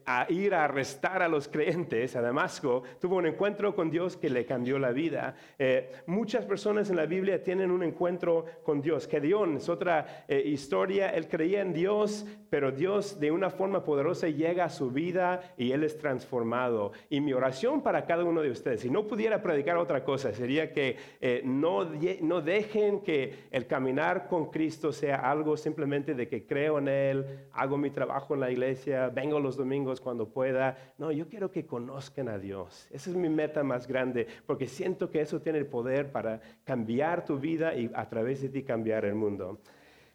a 0.05 0.27
ir 0.29 0.53
a 0.53 0.65
arrestar 0.65 1.23
a 1.23 1.27
los 1.27 1.47
creyentes 1.47 2.15
a 2.15 2.21
Damasco, 2.21 2.83
tuvo 2.99 3.17
un 3.17 3.27
encuentro 3.27 3.75
con 3.75 3.89
Dios 3.89 4.17
que 4.17 4.29
le 4.29 4.45
cambió 4.45 4.77
la 4.77 4.91
vida. 4.91 5.35
muchas 6.05 6.45
personas 6.45 6.89
en 6.89 6.97
la 6.97 7.05
Biblia 7.05 7.41
tienen 7.41 7.71
un 7.71 7.83
encuentro 7.83 8.45
con 8.63 8.81
Dios. 8.81 9.07
Gedeón 9.07 9.57
es 9.57 9.69
otra 9.69 10.25
historia, 10.27 11.09
él 11.09 11.27
creía 11.27 11.61
en 11.61 11.73
Dios, 11.73 12.25
pero 12.49 12.71
Dios 12.71 13.19
de 13.19 13.31
una 13.31 13.49
forma 13.49 13.83
poderosa 13.83 14.27
llega 14.27 14.65
a 14.65 14.69
su 14.69 14.91
vida 14.91 15.53
y 15.57 15.71
Él 15.71 15.83
es 15.83 15.97
transformado. 15.97 16.91
Y 17.09 17.21
mi 17.21 17.33
oración 17.33 17.81
para 17.81 18.05
cada 18.05 18.23
uno 18.23 18.41
de 18.41 18.51
ustedes, 18.51 18.81
si 18.81 18.89
no 18.89 19.07
pudiera 19.07 19.41
predicar 19.41 19.77
otra 19.77 20.03
cosa, 20.03 20.33
sería 20.33 20.71
que 20.73 20.97
eh, 21.21 21.41
no, 21.43 21.85
no 22.21 22.41
dejen 22.41 23.01
que 23.01 23.47
el 23.51 23.67
caminar 23.67 24.27
con 24.27 24.49
Cristo 24.49 24.91
sea 24.91 25.17
algo 25.17 25.57
simplemente 25.57 26.13
de 26.13 26.27
que 26.27 26.45
creo 26.45 26.79
en 26.79 26.87
Él, 26.87 27.25
hago 27.53 27.77
mi 27.77 27.89
trabajo 27.89 28.33
en 28.33 28.39
la 28.39 28.51
iglesia, 28.51 29.09
vengo 29.09 29.39
los 29.39 29.57
domingos 29.57 30.01
cuando 30.01 30.29
pueda. 30.29 30.93
No, 30.97 31.11
yo 31.11 31.27
quiero 31.27 31.51
que 31.51 31.65
conozcan 31.65 32.29
a 32.29 32.37
Dios. 32.37 32.87
Esa 32.91 33.09
es 33.09 33.15
mi 33.15 33.29
meta 33.29 33.63
más 33.63 33.87
grande, 33.87 34.27
porque 34.45 34.67
siento 34.67 35.09
que 35.09 35.21
eso 35.21 35.41
tiene 35.41 35.59
el 35.59 35.67
poder 35.67 36.11
para 36.11 36.41
cambiar 36.63 37.25
tu 37.25 37.37
vida 37.39 37.75
y 37.75 37.89
a 37.93 38.07
través 38.09 38.41
de 38.41 38.49
ti 38.49 38.63
cambiar 38.63 39.05
el 39.05 39.15
mundo. 39.15 39.59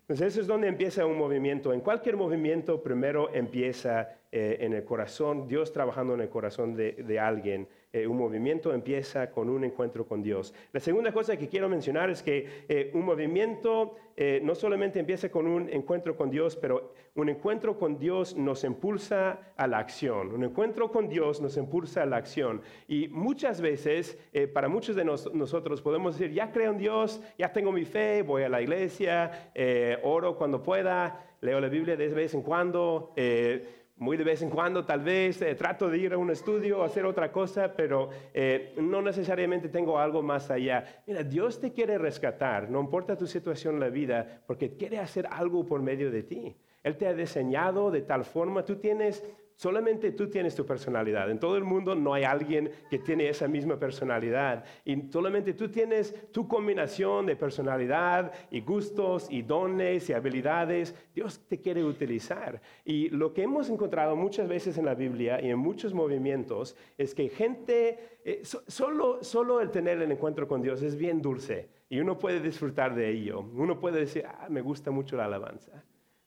Entonces 0.09 0.35
eso 0.35 0.41
es 0.43 0.47
donde 0.47 0.69
empieza 0.69 1.07
un 1.07 1.17
movimiento. 1.17 1.73
En 1.73 1.81
cualquier 1.81 2.17
movimiento 2.17 2.83
primero 2.83 3.33
empieza 3.33 4.11
eh, 4.31 4.59
en 4.61 4.75
el 4.75 4.85
corazón, 4.85 5.49
Dios 5.49 5.73
trabajando 5.73 6.13
en 6.15 6.21
el 6.21 6.29
corazón 6.29 6.77
de 6.77 7.19
alguien. 7.19 7.67
Eh, 7.95 8.09
un 8.09 8.17
movimiento 8.17 8.75
empieza 8.75 9.31
con 9.31 9.49
un 9.49 9.63
encuentro 9.63 10.05
con 10.05 10.21
Dios. 10.21 10.53
La 10.73 10.81
segunda 10.81 11.13
cosa 11.13 11.37
que 11.37 11.47
quiero 11.47 11.69
mencionar 11.69 12.11
es 12.11 12.25
que 12.25 12.65
eh, 12.69 12.91
un 12.93 13.05
movimiento 13.05 13.95
eh, 14.17 14.41
no 14.43 14.57
solamente 14.57 14.99
empieza 14.99 15.29
con 15.29 15.47
un 15.47 15.69
encuentro 15.69 16.17
con 16.17 16.29
Dios, 16.29 16.57
pero 16.57 16.93
un 17.15 17.29
encuentro 17.29 17.79
con 17.79 17.97
Dios 17.97 18.35
nos 18.35 18.65
impulsa 18.65 19.53
a 19.57 19.69
la 19.69 19.79
acción. 19.79 20.33
Un 20.33 20.43
encuentro 20.43 20.91
con 20.91 21.09
Dios 21.09 21.41
nos 21.41 21.57
impulsa 21.57 22.03
a 22.03 22.07
la 22.07 22.17
acción. 22.17 22.63
Y 22.89 23.07
muchas 23.07 23.61
veces, 23.61 24.19
para 24.53 24.67
muchos 24.69 24.97
de 24.97 25.05
nosotros, 25.05 25.81
podemos 25.81 26.19
decir, 26.19 26.35
ya 26.35 26.51
creo 26.51 26.73
en 26.73 26.79
Dios, 26.79 27.23
ya 27.39 27.53
tengo 27.53 27.71
mi 27.71 27.85
fe, 27.85 28.23
voy 28.23 28.43
a 28.43 28.49
la 28.49 28.61
iglesia, 28.61 29.53
oro 30.03 30.37
cuando 30.37 30.61
pueda, 30.65 31.37
leo 31.41 31.61
la 31.61 31.69
Biblia 31.69 31.97
de 31.97 32.09
vez 32.09 32.35
en 32.35 32.43
cuando 32.43 33.13
muy 34.05 34.19
de 34.19 34.25
vez 34.25 34.43
en 34.43 34.51
cuando 34.51 34.85
tal 34.85 35.01
vez 35.01 35.41
eh, 35.41 35.55
trato 35.55 35.89
de 35.89 35.97
ir 35.97 36.13
a 36.13 36.19
un 36.19 36.31
estudio 36.31 36.81
o 36.81 36.85
hacer 36.85 37.07
otra 37.07 37.33
cosa, 37.33 37.73
pero 37.75 38.11
eh, 38.35 38.75
no 38.77 39.01
necesariamente 39.01 39.71
tengo 39.71 39.99
algo 39.99 40.23
más 40.23 40.51
allá. 40.51 41.03
Mira, 41.07 41.23
Dios 41.23 41.59
te 41.59 41.73
quiere 41.73 41.97
rescatar, 41.97 42.69
no 42.71 42.81
importa 42.81 43.17
tu 43.17 43.27
situación 43.27 43.75
en 43.77 43.81
la 43.81 43.89
vida, 43.89 44.43
porque 44.47 44.77
quiere 44.77 44.99
hacer 44.99 45.27
algo 45.31 45.65
por 45.65 45.81
medio 45.81 46.11
de 46.11 46.23
ti. 46.23 46.55
Él 46.83 46.99
te 46.99 47.07
ha 47.07 47.15
diseñado 47.15 47.91
de 47.91 48.03
tal 48.03 48.27
forma, 48.27 48.63
tú 48.63 48.77
tienes 48.77 49.25
Solamente 49.57 50.11
tú 50.13 50.29
tienes 50.29 50.55
tu 50.55 50.67
personalidad. 50.67 51.31
En 51.31 51.39
todo 51.39 51.57
el 51.57 51.65
mundo 51.65 51.95
no 51.95 52.13
hay 52.13 52.25
alguien 52.25 52.71
que 52.91 52.99
tiene 52.99 53.29
esa 53.29 53.47
misma 53.47 53.79
personalidad. 53.79 54.65
Y 54.85 55.11
solamente 55.11 55.55
tú 55.55 55.69
tienes 55.69 56.31
tu 56.33 56.49
combinación 56.49 57.27
de 57.27 57.37
personalidad 57.37 58.33
y 58.51 58.61
gustos 58.61 59.29
y 59.31 59.43
dones 59.43 60.11
y 60.11 60.13
habilidades. 60.13 60.95
Dios 61.15 61.41
te 61.47 61.61
quiere 61.61 61.85
utilizar. 61.85 62.61
Y 62.85 63.11
lo 63.11 63.33
que 63.33 63.43
hemos 63.43 63.71
encontrado 63.71 64.17
muchas 64.17 64.49
veces 64.49 64.77
en 64.77 64.87
la 64.87 64.95
Biblia 64.95 65.41
y 65.41 65.51
en 65.51 65.59
muchos 65.59 65.95
movimientos 65.95 66.77
es 66.99 67.15
que 67.15 67.29
gente, 67.29 68.19
eh, 68.25 68.43
solo, 68.45 69.23
solo 69.23 69.61
el 69.61 69.71
tener 69.71 70.03
el 70.03 70.11
encuentro 70.11 70.49
con 70.49 70.63
Dios 70.63 70.83
es 70.83 70.97
bien 70.97 71.23
dulce. 71.23 71.69
Y 71.89 72.01
uno 72.01 72.19
puede 72.19 72.41
disfrutar 72.41 72.95
de 72.95 73.09
ello. 73.09 73.41
Uno 73.55 73.79
puede 73.79 74.01
decir, 74.01 74.25
ah, 74.27 74.49
me 74.51 74.63
gusta 74.63 74.91
mucho 74.91 75.17
la 75.17 75.27
alabanza. 75.27 75.85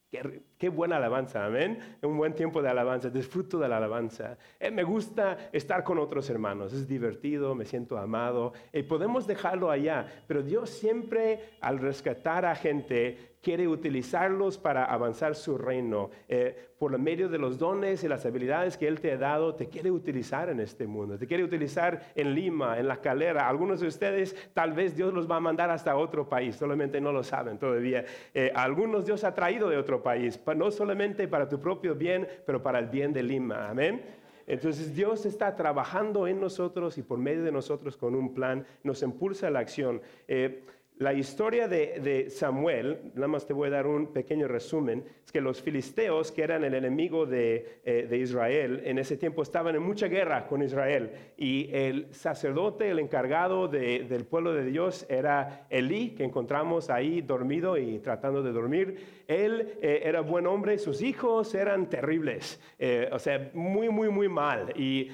Qué, 0.10 0.70
buena 0.70 0.96
alabanza, 0.96 1.46
amén. 1.46 1.98
Un 2.02 2.16
buen 2.18 2.34
tiempo 2.34 2.62
de 2.62 2.70
alabanza, 2.70 3.10
disfruto 3.10 3.60
de 3.60 3.68
la 3.68 3.76
alabanza. 3.76 4.38
Eh, 4.58 4.72
me 4.72 4.84
gusta 4.84 5.50
estar 5.52 5.84
con 5.84 6.00
otros 6.00 6.30
hermanos, 6.30 6.72
es 6.72 6.88
divertido, 6.88 7.54
me 7.56 7.66
siento 7.66 7.98
amado. 7.98 8.54
Y 8.72 8.84
podemos 8.84 9.28
dejarlo 9.28 9.70
allá, 9.70 10.08
pero 10.26 10.44
Dios 10.44 10.70
siempre 10.70 11.58
al 11.60 11.80
rescatar 11.80 12.46
a 12.46 12.56
gente 12.56 13.37
quiere 13.48 13.66
utilizarlos 13.66 14.58
para 14.58 14.84
avanzar 14.84 15.34
su 15.34 15.58
reino. 15.58 16.10
Eh, 16.28 16.68
por 16.78 17.00
medio 17.00 17.30
de 17.30 17.38
los 17.38 17.58
dones 17.58 18.04
y 18.04 18.10
las 18.10 18.26
habilidades 18.26 18.76
que 18.76 18.90
Él 18.90 19.00
te 19.00 19.14
ha 19.14 19.18
dado, 19.18 19.56
te 19.56 19.70
quiere 19.70 19.90
utilizar 19.90 20.50
en 20.50 20.60
este 20.60 20.86
mundo. 20.86 21.18
Te 21.18 21.28
quiere 21.28 21.46
utilizar 21.46 22.12
en 22.14 22.36
Lima, 22.36 22.78
en 22.78 22.90
la 22.90 22.98
calera. 22.98 23.48
Algunos 23.48 23.80
de 23.80 23.88
ustedes 23.88 24.36
tal 24.54 24.74
vez 24.74 24.98
Dios 24.98 25.14
los 25.14 25.32
va 25.32 25.38
a 25.38 25.40
mandar 25.40 25.70
hasta 25.70 25.96
otro 25.96 26.28
país, 26.28 26.58
solamente 26.58 27.00
no 27.00 27.14
lo 27.14 27.24
saben 27.24 27.58
todavía. 27.58 28.04
Eh, 28.34 28.52
algunos 28.54 29.06
Dios 29.06 29.24
ha 29.24 29.34
traído 29.34 29.70
de 29.70 29.78
otro 29.78 30.04
país, 30.04 30.38
no 30.54 30.70
solamente 30.70 31.30
para 31.30 31.48
tu 31.48 31.62
propio 31.62 31.96
bien, 31.96 32.28
pero 32.46 32.62
para 32.62 32.80
el 32.80 32.88
bien 32.88 33.14
de 33.14 33.24
Lima. 33.24 33.70
Amén. 33.70 34.02
Entonces 34.46 34.94
Dios 34.94 35.26
está 35.26 35.56
trabajando 35.56 36.28
en 36.28 36.42
nosotros 36.42 36.98
y 36.98 37.02
por 37.02 37.18
medio 37.18 37.46
de 37.46 37.52
nosotros 37.54 37.96
con 37.96 38.14
un 38.14 38.34
plan, 38.34 38.66
nos 38.84 39.04
impulsa 39.04 39.48
a 39.48 39.52
la 39.52 39.60
acción. 39.60 40.02
Eh, 40.28 40.64
la 41.00 41.14
historia 41.14 41.68
de, 41.68 42.30
Samuel, 42.32 43.12
nada 43.14 43.28
más 43.28 43.46
te 43.46 43.54
voy 43.54 43.68
a 43.68 43.72
dar 43.72 43.86
un 43.86 44.08
pequeño 44.08 44.48
resumen, 44.48 45.04
es 45.24 45.32
que 45.32 45.42
los 45.42 45.62
filisteos, 45.62 46.32
que 46.32 46.42
eran 46.42 46.64
el 46.64 46.74
enemigo 46.74 47.28
de, 47.28 47.82
eh, 47.86 48.18
Israel, 48.20 48.82
en 48.84 48.98
ese 48.98 49.16
tiempo 49.16 49.44
estaban 49.44 49.76
en 49.76 49.84
mucha 49.84 50.08
guerra 50.08 50.48
con 50.48 50.64
Israel. 50.64 51.12
Y 51.38 51.70
el 51.72 52.08
sacerdote, 52.14 52.90
el 52.90 52.98
encargado 52.98 53.68
del 53.68 54.26
pueblo 54.26 54.54
de 54.54 54.66
Dios, 54.66 55.06
era 55.08 55.68
Elí, 55.70 56.16
que 56.16 56.24
encontramos 56.24 56.90
ahí 56.90 57.22
dormido 57.22 57.78
y 57.78 58.00
tratando 58.00 58.42
de 58.42 58.52
dormir. 58.52 59.24
Él 59.28 59.78
eh, 59.82 60.02
era 60.04 60.22
buen 60.22 60.48
hombre, 60.48 60.80
sus 60.80 61.04
hijos 61.04 61.54
eran 61.54 61.90
terribles, 61.90 62.60
eh, 62.80 63.10
o 63.12 63.20
sea, 63.20 63.52
muy, 63.54 63.90
muy, 63.90 64.10
muy 64.10 64.30
mal. 64.30 64.74
Y 64.80 65.12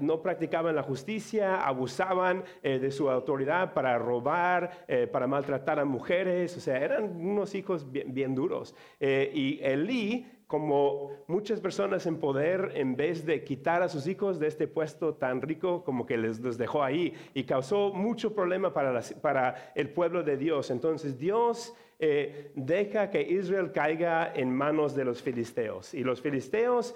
no 0.00 0.20
practicaban 0.20 0.74
la 0.74 0.82
justicia, 0.82 1.60
abusaban 1.60 2.42
de 2.62 2.90
su 2.90 3.08
autoridad 3.08 3.72
para 3.72 3.98
robar 3.98 4.79
eh, 4.88 5.06
para 5.06 5.26
maltratar 5.26 5.78
a 5.78 5.84
mujeres, 5.84 6.56
o 6.56 6.60
sea, 6.60 6.78
eran 6.78 7.04
unos 7.16 7.54
hijos 7.54 7.86
bien, 7.90 8.34
duros. 8.34 8.74
Eh, 8.98 9.30
y 9.34 9.60
Elí, 9.62 10.26
como 10.46 11.10
muchas 11.26 11.60
personas 11.60 12.06
en 12.06 12.18
poder, 12.18 12.72
en 12.74 12.96
vez 12.96 13.24
de 13.24 13.44
quitar 13.44 13.82
a 13.82 13.88
sus 13.88 14.06
hijos 14.06 14.38
de 14.40 14.48
este 14.48 14.66
puesto 14.66 15.14
tan 15.14 15.40
rico, 15.42 15.84
como 15.84 16.06
que 16.06 16.16
les, 16.16 16.40
los 16.40 16.58
dejó 16.58 16.82
ahí 16.82 17.14
y 17.34 17.44
causó 17.44 17.92
mucho 17.92 18.34
problema 18.34 18.72
para, 18.72 19.72
el 19.74 19.90
pueblo 19.90 20.22
de 20.22 20.36
Dios. 20.36 20.70
Entonces 20.70 21.18
Dios... 21.18 21.74
Eh, 22.02 22.52
deja 22.54 23.10
que 23.10 23.20
Israel 23.20 23.72
caiga 23.72 24.32
en 24.34 24.50
manos 24.50 24.94
de 24.94 25.04
los 25.04 25.20
filisteos. 25.20 25.92
Y 25.92 26.02
los 26.02 26.22
filisteos, 26.22 26.94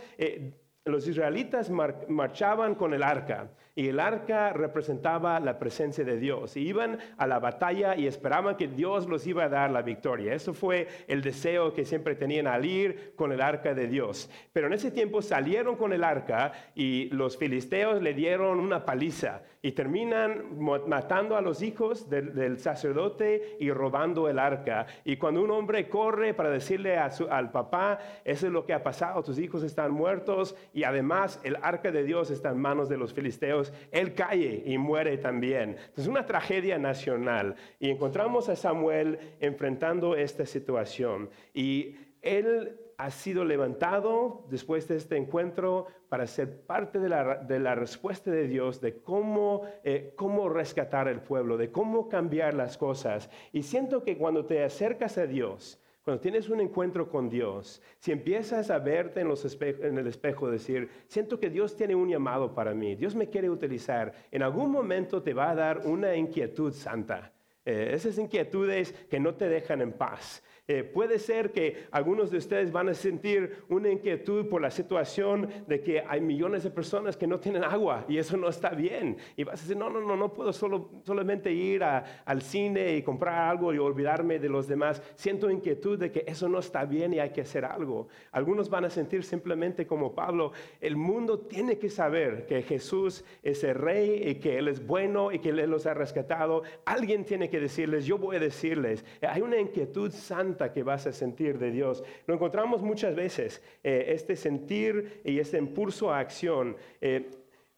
los 0.86 1.06
israelitas 1.06 1.70
marchaban 1.70 2.74
con 2.74 2.94
el 2.94 3.02
arca 3.02 3.50
y 3.76 3.88
el 3.88 3.98
arca 3.98 4.52
representaba 4.52 5.40
la 5.40 5.58
presencia 5.58 6.04
de 6.04 6.18
Dios. 6.18 6.56
Iban 6.56 6.98
a 7.16 7.26
la 7.26 7.40
batalla 7.40 7.96
y 7.96 8.06
esperaban 8.06 8.56
que 8.56 8.68
Dios 8.68 9.08
los 9.08 9.26
iba 9.26 9.44
a 9.44 9.48
dar 9.48 9.70
la 9.70 9.82
victoria. 9.82 10.32
Eso 10.32 10.54
fue 10.54 10.86
el 11.08 11.22
deseo 11.22 11.72
que 11.74 11.84
siempre 11.84 12.14
tenían 12.14 12.46
al 12.46 12.64
ir 12.64 13.14
con 13.16 13.32
el 13.32 13.40
arca 13.40 13.74
de 13.74 13.88
Dios. 13.88 14.30
Pero 14.52 14.68
en 14.68 14.74
ese 14.74 14.90
tiempo 14.90 15.22
salieron 15.22 15.76
con 15.76 15.92
el 15.92 16.04
arca 16.04 16.52
y 16.74 17.08
los 17.10 17.36
filisteos 17.36 18.00
le 18.00 18.14
dieron 18.14 18.60
una 18.60 18.84
paliza 18.84 19.42
y 19.60 19.72
terminan 19.72 20.58
matando 20.86 21.36
a 21.36 21.40
los 21.40 21.62
hijos 21.62 22.10
del, 22.10 22.58
sacerdote 22.58 23.56
y 23.58 23.70
robando 23.70 24.28
el 24.28 24.38
arca. 24.38 24.86
Y 25.04 25.16
cuando 25.16 25.42
un 25.42 25.50
hombre 25.50 25.88
corre 25.88 26.34
para 26.34 26.50
decirle 26.50 26.98
al 26.98 27.50
papá, 27.50 27.98
eso 28.24 28.46
es 28.46 28.52
lo 28.52 28.66
que 28.66 28.74
ha 28.74 28.82
pasado, 28.82 29.22
tus 29.22 29.38
hijos 29.38 29.62
están 29.62 29.90
muertos 29.90 30.54
y 30.74 30.84
además 30.84 31.40
el 31.44 31.56
arca 31.62 31.90
de 31.90 32.04
Dios 32.04 32.30
está 32.30 32.50
en 32.50 32.58
manos 32.58 32.88
de 32.88 32.98
los 32.98 33.14
filisteos 33.14 33.63
él 33.90 34.14
cae 34.14 34.62
y 34.64 34.78
muere 34.78 35.18
también. 35.18 35.76
Es 35.96 36.06
una 36.06 36.26
tragedia 36.26 36.78
nacional. 36.78 37.56
Y 37.78 37.90
encontramos 37.90 38.48
a 38.48 38.56
Samuel 38.56 39.18
enfrentando 39.40 40.16
esta 40.16 40.46
situación. 40.46 41.30
Y 41.52 41.96
él 42.22 42.80
ha 42.96 43.10
sido 43.10 43.44
levantado 43.44 44.44
después 44.50 44.86
de 44.88 44.96
este 44.96 45.16
encuentro 45.16 45.86
para 46.08 46.26
ser 46.26 46.60
parte 46.62 46.98
de 46.98 47.08
la, 47.08 47.74
respuesta 47.74 48.30
de 48.30 48.46
Dios 48.46 48.80
de 48.80 49.00
cómo, 49.00 49.62
eh, 49.82 50.12
cómo 50.16 50.48
rescatar 50.48 51.08
el 51.08 51.20
pueblo, 51.20 51.56
de 51.56 51.70
cómo 51.70 52.08
cambiar 52.08 52.54
las 52.54 52.78
cosas. 52.78 53.30
Y 53.52 53.62
siento 53.62 54.04
que 54.04 54.16
cuando 54.16 54.46
te 54.46 54.62
acercas 54.62 55.18
a 55.18 55.26
Dios, 55.26 55.80
cuando 56.04 56.20
tienes 56.20 56.50
un 56.50 56.60
encuentro 56.60 57.08
con 57.08 57.30
Dios, 57.30 57.80
si 57.98 58.12
empiezas 58.12 58.70
a 58.70 58.78
verte 58.78 59.22
en, 59.22 59.98
el 59.98 60.06
espejo, 60.06 60.50
decir, 60.50 60.90
siento 61.06 61.40
que 61.40 61.48
Dios 61.48 61.76
tiene 61.76 61.94
un 61.94 62.10
llamado 62.10 62.54
para 62.54 62.74
mí, 62.74 62.94
Dios 62.94 63.14
me 63.14 63.30
quiere 63.30 63.48
utilizar, 63.48 64.12
en 64.30 64.42
algún 64.42 64.70
momento 64.70 65.22
te 65.22 65.32
va 65.32 65.50
a 65.50 65.54
dar 65.54 65.86
una 65.86 66.14
inquietud 66.14 66.74
santa. 66.74 67.32
Eh, 67.64 67.92
esas 67.94 68.18
inquietudes 68.18 68.92
que 69.08 69.18
no 69.18 69.34
te 69.34 69.48
dejan 69.48 69.80
en 69.80 69.92
paz. 69.92 70.44
Eh, 70.66 70.82
puede 70.82 71.18
ser 71.18 71.52
que 71.52 71.84
algunos 71.90 72.30
de 72.30 72.38
ustedes 72.38 72.72
van 72.72 72.88
a 72.88 72.94
sentir 72.94 73.64
una 73.68 73.90
inquietud 73.90 74.48
por 74.48 74.62
la 74.62 74.70
situación 74.70 75.50
de 75.66 75.82
que 75.82 76.02
hay 76.08 76.22
millones 76.22 76.62
de 76.62 76.70
personas 76.70 77.18
que 77.18 77.26
no 77.26 77.38
tienen 77.38 77.62
agua 77.62 78.06
y 78.08 78.16
eso 78.16 78.38
no 78.38 78.48
está 78.48 78.70
bien. 78.70 79.18
Y 79.36 79.44
vas 79.44 79.60
a 79.60 79.62
decir, 79.62 79.76
no, 79.76 79.90
no, 79.90 80.00
no, 80.00 80.16
no 80.16 80.32
puedo 80.32 80.54
solo, 80.54 80.90
solamente 81.04 81.52
ir 81.52 81.84
al 81.84 82.40
cine 82.40 82.96
y 82.96 83.02
comprar 83.02 83.50
algo 83.50 83.74
y 83.74 83.78
olvidarme 83.78 84.38
de 84.38 84.48
los 84.48 84.66
demás. 84.66 85.02
Siento 85.16 85.50
inquietud 85.50 85.98
de 85.98 86.10
que 86.10 86.24
eso 86.26 86.48
no 86.48 86.60
está 86.60 86.86
bien 86.86 87.12
y 87.12 87.18
hay 87.18 87.30
que 87.30 87.42
hacer 87.42 87.66
algo. 87.66 88.08
Algunos 88.32 88.70
van 88.70 88.86
a 88.86 88.90
sentir 88.90 89.22
simplemente 89.22 89.86
como 89.86 90.14
Pablo, 90.14 90.52
el 90.80 90.96
mundo 90.96 91.40
tiene 91.40 91.76
que 91.76 91.90
saber 91.90 92.46
que 92.46 92.62
Jesús 92.62 93.22
es 93.42 93.62
el 93.64 93.74
rey 93.74 94.22
y 94.28 94.36
que 94.36 94.56
Él 94.56 94.68
es 94.68 94.86
bueno 94.86 95.30
y 95.30 95.40
que 95.40 95.50
Él 95.50 95.68
los 95.68 95.84
ha 95.84 95.92
rescatado. 95.92 96.62
Alguien 96.86 97.26
tiene 97.26 97.50
que 97.50 97.60
decirles, 97.60 98.06
yo 98.06 98.16
voy 98.16 98.36
a 98.36 98.40
decirles, 98.40 99.04
hay 99.20 99.42
una 99.42 99.58
inquietud 99.58 100.10
santa 100.10 100.53
que 100.72 100.82
vas 100.82 101.06
a 101.06 101.12
sentir 101.12 101.58
de 101.58 101.70
Dios. 101.70 102.02
Lo 102.26 102.34
encontramos 102.34 102.82
muchas 102.82 103.14
veces, 103.14 103.62
eh, 103.82 104.06
este 104.08 104.36
sentir 104.36 105.20
y 105.24 105.38
este 105.38 105.58
impulso 105.58 106.10
a 106.10 106.18
acción. 106.18 106.76
Eh, 107.00 107.30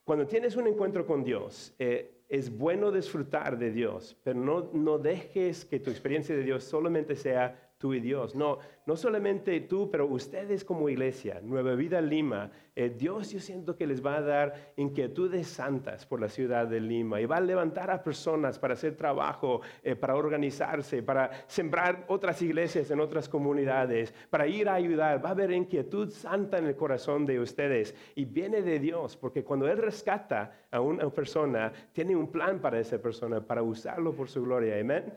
Cuando 0.04 0.26
tienes 0.26 0.54
un 0.56 0.68
encuentro 0.68 1.04
con 1.04 1.24
Dios, 1.24 1.74
eh, 1.80 2.22
es 2.28 2.48
bueno 2.56 2.92
disfrutar 2.92 3.58
de 3.58 3.72
Dios, 3.72 4.16
pero 4.22 4.38
no, 4.38 4.70
no 4.72 4.98
dejes 4.98 5.64
que 5.64 5.80
tu 5.80 5.90
experiencia 5.90 6.36
de 6.36 6.42
Dios 6.42 6.62
solamente 6.62 7.16
sea 7.16 7.65
tú 7.78 7.94
y 7.94 8.00
Dios. 8.00 8.34
No, 8.34 8.58
no 8.86 8.96
solamente 8.96 9.60
tú, 9.60 9.90
pero 9.90 10.06
ustedes 10.06 10.64
como 10.64 10.88
iglesia, 10.88 11.40
Nueva 11.42 11.74
Vida 11.74 12.00
Lima, 12.00 12.50
eh, 12.74 12.90
Dios 12.90 13.30
yo 13.30 13.40
siento 13.40 13.76
que 13.76 13.86
les 13.86 14.04
va 14.04 14.16
a 14.16 14.22
dar 14.22 14.72
inquietudes 14.76 15.46
santas 15.46 16.06
por 16.06 16.20
la 16.20 16.28
ciudad 16.28 16.66
de 16.66 16.80
Lima 16.80 17.20
y 17.20 17.26
va 17.26 17.36
a 17.36 17.40
levantar 17.40 17.90
a 17.90 18.02
personas 18.02 18.58
para 18.58 18.74
hacer 18.74 18.96
trabajo, 18.96 19.60
eh, 19.82 19.94
para 19.94 20.16
organizarse, 20.16 21.02
para 21.02 21.30
sembrar 21.46 22.04
otras 22.08 22.40
iglesias 22.42 22.90
en 22.90 23.00
otras 23.00 23.28
comunidades, 23.28 24.12
para 24.30 24.46
ir 24.46 24.68
a 24.68 24.74
ayudar. 24.74 25.24
Va 25.24 25.30
a 25.30 25.32
haber 25.32 25.52
inquietud 25.52 26.10
santa 26.10 26.58
en 26.58 26.66
el 26.66 26.76
corazón 26.76 27.26
de 27.26 27.40
ustedes 27.40 27.94
y 28.14 28.24
viene 28.24 28.62
de 28.62 28.78
Dios, 28.78 29.16
porque 29.16 29.44
cuando 29.44 29.68
Él 29.68 29.78
rescata 29.78 30.66
a 30.70 30.80
una 30.80 31.08
persona, 31.10 31.72
tiene 31.92 32.14
un 32.14 32.30
plan 32.30 32.60
para 32.60 32.78
esa 32.78 32.98
persona, 32.98 33.40
para 33.40 33.62
usarlo 33.62 34.12
por 34.14 34.28
su 34.28 34.42
gloria. 34.42 34.78
Amén. 34.78 35.12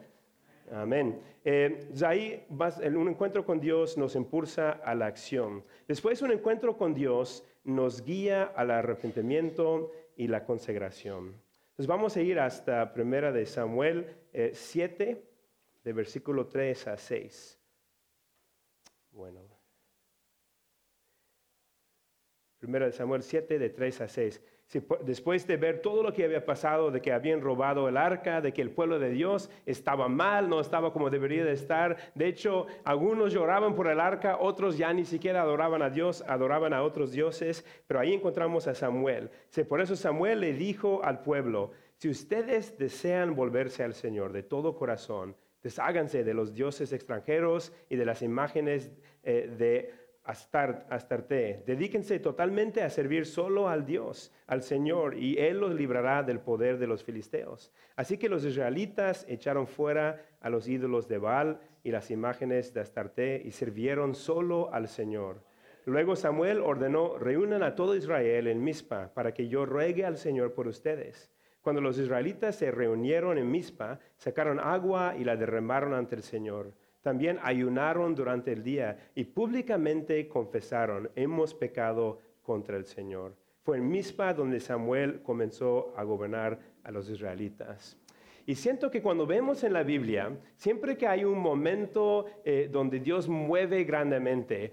Amén. 0.71 1.19
Eh, 1.43 1.89
ahí 2.05 2.45
un 2.49 3.09
encuentro 3.09 3.45
con 3.45 3.59
Dios 3.59 3.97
nos 3.97 4.15
impulsa 4.15 4.71
a 4.71 4.93
la 4.93 5.07
acción. 5.07 5.63
Después 5.87 6.21
un 6.21 6.31
encuentro 6.31 6.77
con 6.77 6.93
Dios 6.93 7.43
nos 7.63 8.03
guía 8.03 8.43
al 8.43 8.71
arrepentimiento 8.71 9.91
y 10.15 10.27
la 10.27 10.45
consagración. 10.45 11.41
Entonces 11.71 11.87
vamos 11.87 12.15
a 12.17 12.21
ir 12.21 12.39
hasta 12.39 12.93
primera 12.93 13.31
de 13.31 13.45
Samuel 13.45 14.15
7, 14.53 15.09
eh, 15.09 15.23
de 15.83 15.93
versículo 15.93 16.47
3 16.47 16.87
a 16.87 16.97
6. 16.97 17.59
Bueno. 19.11 19.41
Primera 22.59 22.85
de 22.85 22.91
Samuel 22.91 23.23
7, 23.23 23.57
de 23.57 23.69
3 23.69 24.01
a 24.01 24.07
6 24.07 24.41
después 25.03 25.47
de 25.47 25.57
ver 25.57 25.81
todo 25.81 26.03
lo 26.03 26.13
que 26.13 26.25
había 26.25 26.45
pasado, 26.45 26.91
de 26.91 27.01
que 27.01 27.11
habían 27.11 27.41
robado 27.41 27.89
el 27.89 27.97
arca, 27.97 28.39
de 28.39 28.53
que 28.53 28.61
el 28.61 28.69
pueblo 28.69 28.99
de 28.99 29.09
Dios 29.09 29.49
estaba 29.65 30.07
mal, 30.07 30.47
no 30.47 30.59
estaba 30.59 30.93
como 30.93 31.09
debería 31.09 31.43
de 31.43 31.53
estar. 31.53 31.97
De 32.13 32.27
hecho, 32.27 32.67
algunos 32.83 33.33
lloraban 33.33 33.73
por 33.73 33.87
el 33.87 33.99
arca, 33.99 34.37
otros 34.39 34.77
ya 34.77 34.93
ni 34.93 35.05
siquiera 35.05 35.41
adoraban 35.41 35.81
a 35.81 35.89
Dios, 35.89 36.23
adoraban 36.27 36.73
a 36.73 36.83
otros 36.83 37.11
dioses. 37.11 37.65
Pero 37.87 37.99
ahí 37.99 38.13
encontramos 38.13 38.67
a 38.67 38.75
Samuel. 38.75 39.31
Por 39.67 39.81
eso 39.81 39.95
Samuel 39.95 40.41
le 40.41 40.53
dijo 40.53 41.01
al 41.03 41.23
pueblo, 41.23 41.71
si 41.95 42.07
ustedes 42.07 42.77
desean 42.77 43.35
volverse 43.35 43.83
al 43.83 43.95
Señor 43.95 44.33
de 44.33 44.43
todo 44.43 44.75
corazón, 44.75 45.35
desháganse 45.63 46.23
de 46.23 46.33
los 46.33 46.53
dioses 46.53 46.93
extranjeros 46.93 47.73
y 47.89 47.95
de 47.95 48.05
las 48.05 48.21
imágenes 48.21 48.91
eh, 49.23 49.53
de 49.57 49.93
Astarte. 50.29 51.63
Dedíquense 51.65 52.19
totalmente 52.19 52.83
a 52.83 52.89
servir 52.91 53.25
solo 53.25 53.67
al 53.67 53.85
Dios, 53.85 54.31
al 54.45 54.61
Señor, 54.61 55.17
y 55.17 55.39
Él 55.39 55.59
los 55.59 55.73
librará 55.73 56.21
del 56.21 56.39
poder 56.39 56.77
de 56.77 56.85
los 56.85 57.03
filisteos. 57.03 57.71
Así 57.95 58.17
que 58.19 58.29
los 58.29 58.45
israelitas 58.45 59.25
echaron 59.27 59.65
fuera 59.65 60.23
a 60.39 60.49
los 60.49 60.67
ídolos 60.67 61.07
de 61.07 61.17
Baal 61.17 61.59
y 61.83 61.89
las 61.89 62.11
imágenes 62.11 62.73
de 62.73 62.81
Astarte 62.81 63.41
y 63.43 63.51
sirvieron 63.51 64.13
solo 64.13 64.71
al 64.71 64.87
Señor. 64.87 65.43
Luego 65.85 66.15
Samuel 66.15 66.61
ordenó, 66.61 67.17
reúnan 67.17 67.63
a 67.63 67.73
todo 67.73 67.95
Israel 67.95 68.47
en 68.47 68.63
Mizpa 68.63 69.11
para 69.15 69.33
que 69.33 69.47
yo 69.47 69.65
ruegue 69.65 70.05
al 70.05 70.17
Señor 70.17 70.53
por 70.53 70.67
ustedes. 70.67 71.31
Cuando 71.61 71.81
los 71.81 71.97
israelitas 71.97 72.55
se 72.55 72.69
reunieron 72.69 73.39
en 73.39 73.49
Mizpa, 73.49 73.99
sacaron 74.15 74.59
agua 74.59 75.15
y 75.17 75.23
la 75.23 75.35
derramaron 75.35 75.93
ante 75.93 76.15
el 76.15 76.21
Señor. 76.21 76.73
También 77.01 77.39
ayunaron 77.43 78.13
durante 78.13 78.51
el 78.51 78.63
día 78.63 79.11
y 79.15 79.23
públicamente 79.23 80.27
confesaron, 80.27 81.09
hemos 81.15 81.53
pecado 81.53 82.19
contra 82.41 82.77
el 82.77 82.85
Señor. 82.85 83.35
Fue 83.61 83.77
en 83.77 83.89
Mispa 83.89 84.33
donde 84.33 84.59
Samuel 84.59 85.21
comenzó 85.21 85.93
a 85.95 86.03
gobernar 86.03 86.59
a 86.83 86.91
los 86.91 87.09
israelitas. 87.09 87.97
Y 88.45 88.55
siento 88.55 88.89
que 88.89 89.01
cuando 89.01 89.27
vemos 89.27 89.63
en 89.63 89.73
la 89.73 89.83
Biblia, 89.83 90.35
siempre 90.55 90.97
que 90.97 91.05
hay 91.05 91.23
un 91.23 91.37
momento 91.37 92.25
eh, 92.43 92.67
donde 92.71 92.99
Dios 92.99 93.29
mueve 93.29 93.83
grandemente, 93.83 94.71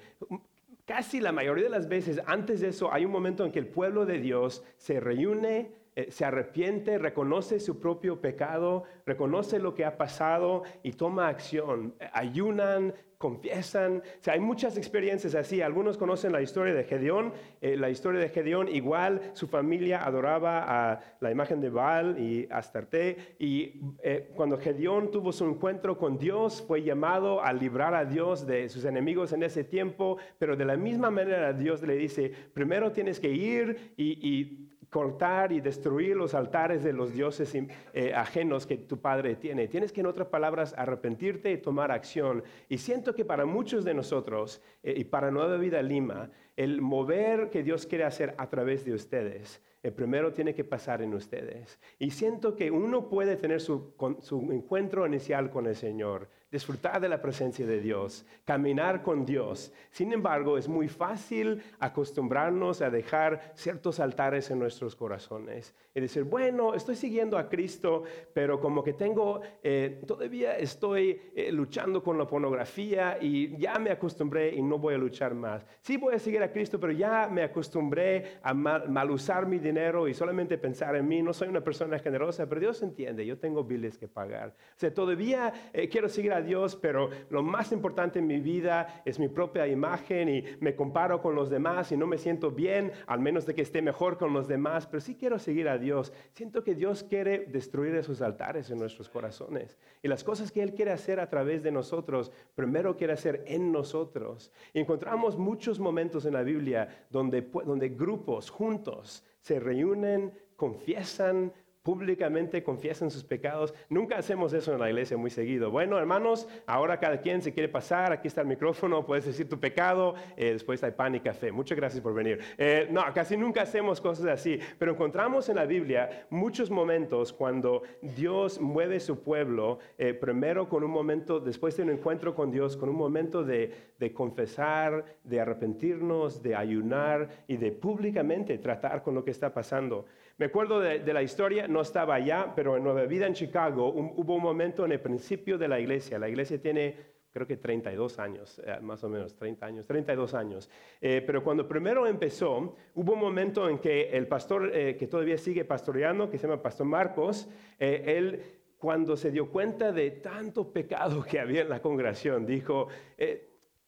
casi 0.86 1.20
la 1.20 1.32
mayoría 1.32 1.64
de 1.64 1.70
las 1.70 1.86
veces 1.86 2.20
antes 2.26 2.60
de 2.60 2.68
eso 2.68 2.90
hay 2.90 3.04
un 3.04 3.12
momento 3.12 3.44
en 3.44 3.52
que 3.52 3.58
el 3.58 3.68
pueblo 3.68 4.06
de 4.06 4.18
Dios 4.18 4.64
se 4.78 4.98
reúne, 4.98 5.72
eh, 5.98 6.10
se 6.10 6.26
arrepiente, 6.26 6.98
reconoce 6.98 7.58
su 7.58 7.80
propio 7.80 8.20
pecado, 8.20 8.84
reconoce 9.06 9.58
lo 9.58 9.74
que 9.74 9.86
ha 9.86 9.96
pasado 9.96 10.62
y 10.82 10.92
toma 10.92 11.28
acción. 11.28 11.94
Ayunan, 12.12 12.92
confiesan. 13.16 14.02
O 14.26 14.30
hay 14.30 14.40
muchas 14.40 14.76
experiencias 14.76 15.34
así. 15.34 15.62
Algunos 15.62 15.96
conocen 15.96 16.32
la 16.32 16.42
historia 16.42 16.74
de 16.74 16.84
Gedeón. 16.84 17.32
Eh, 17.62 17.78
la 17.78 17.88
historia 17.88 18.20
de 18.20 18.28
Gedeón, 18.28 18.68
igual 18.68 19.22
su 19.32 19.48
familia 19.48 20.04
adoraba 20.04 20.64
a 20.66 21.00
la 21.20 21.30
imagen 21.30 21.62
de 21.62 21.70
Baal 21.70 22.18
y 22.18 22.46
Astarte. 22.50 23.36
Y 23.38 23.80
eh, 24.02 24.30
cuando 24.36 24.58
Gedeón 24.58 25.10
tuvo 25.10 25.32
su 25.32 25.46
encuentro 25.46 25.96
con 25.96 26.18
Dios, 26.18 26.62
fue 26.68 26.82
llamado 26.82 27.42
a 27.42 27.54
librar 27.54 27.94
a 27.94 28.04
Dios 28.04 28.46
de 28.46 28.68
sus 28.68 28.84
enemigos 28.84 29.32
en 29.32 29.42
ese 29.42 29.64
tiempo. 29.64 30.18
Pero 30.38 30.56
de 30.56 30.66
la 30.66 30.76
misma 30.76 31.10
manera 31.10 31.54
Dios 31.54 31.82
le 31.82 31.96
dice, 31.96 32.30
primero 32.52 32.92
tienes 32.92 33.18
que 33.18 33.30
ir 33.30 33.94
y 33.96 34.65
cortar 34.96 35.52
y 35.52 35.60
destruir 35.60 36.16
los 36.16 36.32
altares 36.32 36.82
de 36.82 36.94
los 36.94 37.12
dioses 37.12 37.54
eh, 37.92 38.14
ajenos 38.14 38.66
que 38.66 38.78
tu 38.78 38.98
padre 38.98 39.36
tiene. 39.36 39.68
Tienes 39.68 39.92
que, 39.92 40.00
en 40.00 40.06
otras 40.06 40.28
palabras, 40.28 40.74
arrepentirte 40.78 41.52
y 41.52 41.58
tomar 41.58 41.92
acción. 41.92 42.42
Y 42.70 42.78
siento 42.78 43.14
que 43.14 43.26
para 43.26 43.44
muchos 43.44 43.84
de 43.84 43.92
nosotros 43.92 44.62
eh, 44.82 44.94
y 44.96 45.04
para 45.04 45.30
Nueva 45.30 45.58
Vida 45.58 45.82
Lima, 45.82 46.30
el 46.56 46.80
mover 46.80 47.50
que 47.50 47.62
Dios 47.62 47.84
quiere 47.84 48.04
hacer 48.04 48.34
a 48.38 48.48
través 48.48 48.86
de 48.86 48.94
ustedes, 48.94 49.60
el 49.82 49.92
primero 49.92 50.32
tiene 50.32 50.54
que 50.54 50.64
pasar 50.64 51.02
en 51.02 51.12
ustedes. 51.12 51.78
Y 51.98 52.12
siento 52.12 52.56
que 52.56 52.70
uno 52.70 53.10
puede 53.10 53.36
tener 53.36 53.60
su, 53.60 53.92
su 54.22 54.50
encuentro 54.50 55.06
inicial 55.06 55.50
con 55.50 55.66
el 55.66 55.76
Señor, 55.76 56.30
disfrutar 56.56 57.02
de 57.02 57.08
la 57.10 57.20
presencia 57.20 57.66
de 57.66 57.82
Dios, 57.82 58.24
caminar 58.46 59.02
con 59.02 59.26
Dios. 59.26 59.74
Sin 59.90 60.10
embargo, 60.14 60.56
es 60.56 60.68
muy 60.68 60.88
fácil 60.88 61.62
acostumbrarnos 61.78 62.80
a 62.80 62.88
dejar 62.88 63.52
ciertos 63.54 64.00
altares 64.00 64.50
en 64.50 64.58
nuestros 64.58 64.96
corazones 64.96 65.74
y 65.94 66.00
decir, 66.00 66.24
bueno, 66.24 66.74
estoy 66.74 66.94
siguiendo 66.94 67.38
a 67.38 67.48
Cristo, 67.48 68.04
pero 68.34 68.60
como 68.60 68.84
que 68.84 68.92
tengo, 68.92 69.40
eh, 69.62 70.02
todavía 70.06 70.56
estoy 70.56 71.20
eh, 71.34 71.50
luchando 71.52 72.02
con 72.02 72.18
la 72.18 72.26
pornografía 72.26 73.18
y 73.20 73.56
ya 73.56 73.78
me 73.78 73.90
acostumbré 73.90 74.54
y 74.54 74.60
no 74.60 74.78
voy 74.78 74.94
a 74.94 74.98
luchar 74.98 75.34
más. 75.34 75.64
Sí 75.80 75.96
voy 75.96 76.14
a 76.14 76.18
seguir 76.18 76.42
a 76.42 76.52
Cristo, 76.52 76.78
pero 76.78 76.92
ya 76.92 77.28
me 77.30 77.42
acostumbré 77.42 78.38
a 78.42 78.52
mal, 78.52 79.10
usar 79.10 79.46
mi 79.46 79.58
dinero 79.58 80.06
y 80.06 80.14
solamente 80.14 80.58
pensar 80.58 80.96
en 80.96 81.08
mí. 81.08 81.22
No 81.22 81.32
soy 81.32 81.48
una 81.48 81.62
persona 81.62 81.98
generosa, 81.98 82.46
pero 82.46 82.60
Dios 82.60 82.82
entiende, 82.82 83.24
yo 83.24 83.38
tengo 83.38 83.64
biles 83.64 83.96
que 83.96 84.08
pagar. 84.08 84.50
O 84.50 84.78
sea, 84.78 84.92
todavía 84.92 85.52
eh, 85.72 85.88
quiero 85.88 86.08
seguir 86.10 86.32
a 86.32 86.42
Dios, 86.46 86.76
pero 86.76 87.10
lo 87.28 87.42
más 87.42 87.72
importante 87.72 88.20
en 88.20 88.26
mi 88.26 88.40
vida 88.40 89.02
es 89.04 89.18
mi 89.18 89.28
propia 89.28 89.66
imagen 89.66 90.30
y 90.30 90.44
me 90.60 90.74
comparo 90.74 91.20
con 91.20 91.34
los 91.34 91.50
demás 91.50 91.92
y 91.92 91.96
no 91.98 92.06
me 92.06 92.16
siento 92.16 92.50
bien, 92.50 92.92
al 93.06 93.20
menos 93.20 93.44
de 93.44 93.54
que 93.54 93.60
esté 93.60 93.82
mejor 93.82 94.16
con 94.16 94.32
los 94.32 94.48
demás, 94.48 94.86
pero 94.86 95.02
sí 95.02 95.16
quiero 95.16 95.38
seguir 95.38 95.68
a 95.68 95.76
Dios. 95.76 96.12
Siento 96.32 96.64
que 96.64 96.74
Dios 96.74 97.02
quiere 97.02 97.40
destruir 97.40 97.94
esos 97.94 98.22
altares 98.22 98.70
en 98.70 98.78
nuestros 98.78 99.10
corazones 99.10 99.76
y 100.02 100.08
las 100.08 100.24
cosas 100.24 100.50
que 100.50 100.62
Él 100.62 100.72
quiere 100.72 100.92
hacer 100.92 101.20
a 101.20 101.28
través 101.28 101.62
de 101.62 101.72
nosotros, 101.72 102.32
primero 102.54 102.96
quiere 102.96 103.12
hacer 103.12 103.44
en 103.46 103.72
nosotros. 103.72 104.52
Y 104.72 104.80
encontramos 104.80 105.36
muchos 105.36 105.78
momentos 105.78 106.24
en 106.24 106.32
la 106.32 106.42
Biblia 106.42 107.06
donde, 107.10 107.42
donde 107.42 107.88
grupos 107.90 108.48
juntos 108.48 109.24
se 109.40 109.60
reúnen, 109.60 110.32
confiesan, 110.56 111.52
públicamente 111.86 112.64
confiesan 112.64 113.12
sus 113.12 113.22
pecados. 113.22 113.72
Nunca 113.88 114.18
hacemos 114.18 114.52
eso 114.52 114.72
en 114.72 114.80
la 114.80 114.88
iglesia 114.90 115.16
muy 115.16 115.30
seguido. 115.30 115.70
Bueno, 115.70 115.96
hermanos, 115.96 116.48
ahora 116.66 116.98
cada 116.98 117.20
quien 117.20 117.42
se 117.42 117.52
quiere 117.52 117.68
pasar, 117.68 118.10
aquí 118.10 118.26
está 118.26 118.40
el 118.40 118.48
micrófono, 118.48 119.06
puedes 119.06 119.24
decir 119.24 119.48
tu 119.48 119.60
pecado, 119.60 120.16
eh, 120.36 120.50
después 120.50 120.82
hay 120.82 120.90
pan 120.90 121.14
y 121.14 121.20
café. 121.20 121.52
Muchas 121.52 121.78
gracias 121.78 122.02
por 122.02 122.12
venir. 122.12 122.40
Eh, 122.58 122.88
no, 122.90 123.04
casi 123.14 123.36
nunca 123.36 123.62
hacemos 123.62 124.00
cosas 124.00 124.26
así, 124.26 124.58
pero 124.80 124.90
encontramos 124.90 125.48
en 125.48 125.54
la 125.54 125.64
Biblia 125.64 126.26
muchos 126.28 126.72
momentos 126.72 127.32
cuando 127.32 127.82
Dios 128.02 128.60
mueve 128.60 128.98
su 128.98 129.22
pueblo, 129.22 129.78
eh, 129.96 130.12
primero 130.12 130.68
con 130.68 130.82
un 130.82 130.90
momento, 130.90 131.38
después 131.38 131.76
de 131.76 131.84
un 131.84 131.90
encuentro 131.90 132.34
con 132.34 132.50
Dios, 132.50 132.76
con 132.76 132.88
un 132.88 132.96
momento 132.96 133.44
de, 133.44 133.92
de 133.96 134.12
confesar, 134.12 135.04
de 135.22 135.40
arrepentirnos, 135.40 136.42
de 136.42 136.56
ayunar 136.56 137.44
y 137.46 137.58
de 137.58 137.70
públicamente 137.70 138.58
tratar 138.58 139.04
con 139.04 139.14
lo 139.14 139.22
que 139.22 139.30
está 139.30 139.54
pasando. 139.54 140.06
Me 140.38 140.46
acuerdo 140.46 140.80
de, 140.80 141.12
la 141.14 141.22
historia, 141.22 141.66
no 141.66 141.80
estaba 141.80 142.16
allá, 142.16 142.52
pero 142.54 142.76
en 142.76 142.84
Nueva 142.84 143.06
Vida 143.06 143.26
en 143.26 143.32
Chicago 143.32 143.88
hubo 143.88 144.34
un 144.34 144.42
momento 144.42 144.84
en 144.84 144.92
el 144.92 145.00
principio 145.00 145.56
de 145.56 145.66
la 145.66 145.80
iglesia. 145.80 146.18
La 146.18 146.28
iglesia 146.28 146.60
tiene, 146.60 146.94
creo 147.32 147.46
que 147.46 147.56
32 147.56 148.18
años, 148.18 148.60
eh, 148.62 148.78
más 148.82 149.02
o 149.02 149.08
menos, 149.08 149.34
30 149.34 149.64
años, 149.64 149.86
32 149.86 150.34
años. 150.34 150.68
Eh, 151.00 151.22
pero 151.26 151.42
cuando 151.42 151.66
primero 151.66 152.06
empezó, 152.06 152.76
hubo 152.94 153.14
un 153.14 153.18
momento 153.18 153.66
en 153.70 153.78
que 153.78 154.10
el 154.10 154.28
pastor 154.28 154.70
eh, 154.74 154.94
que 154.98 155.06
todavía 155.06 155.38
sigue 155.38 155.64
pastoreando, 155.64 156.28
que 156.28 156.36
se 156.36 156.46
llama 156.46 156.60
Pastor 156.60 156.86
Marcos, 156.86 157.48
él 157.78 158.42
cuando 158.76 159.16
se 159.16 159.30
dio 159.30 159.50
cuenta 159.50 159.90
de 159.90 160.10
tanto 160.10 160.70
pecado 160.70 161.22
que 161.24 161.40
había 161.40 161.62
en 161.62 161.70
la 161.70 161.80
congregación, 161.80 162.44
dijo, 162.44 162.88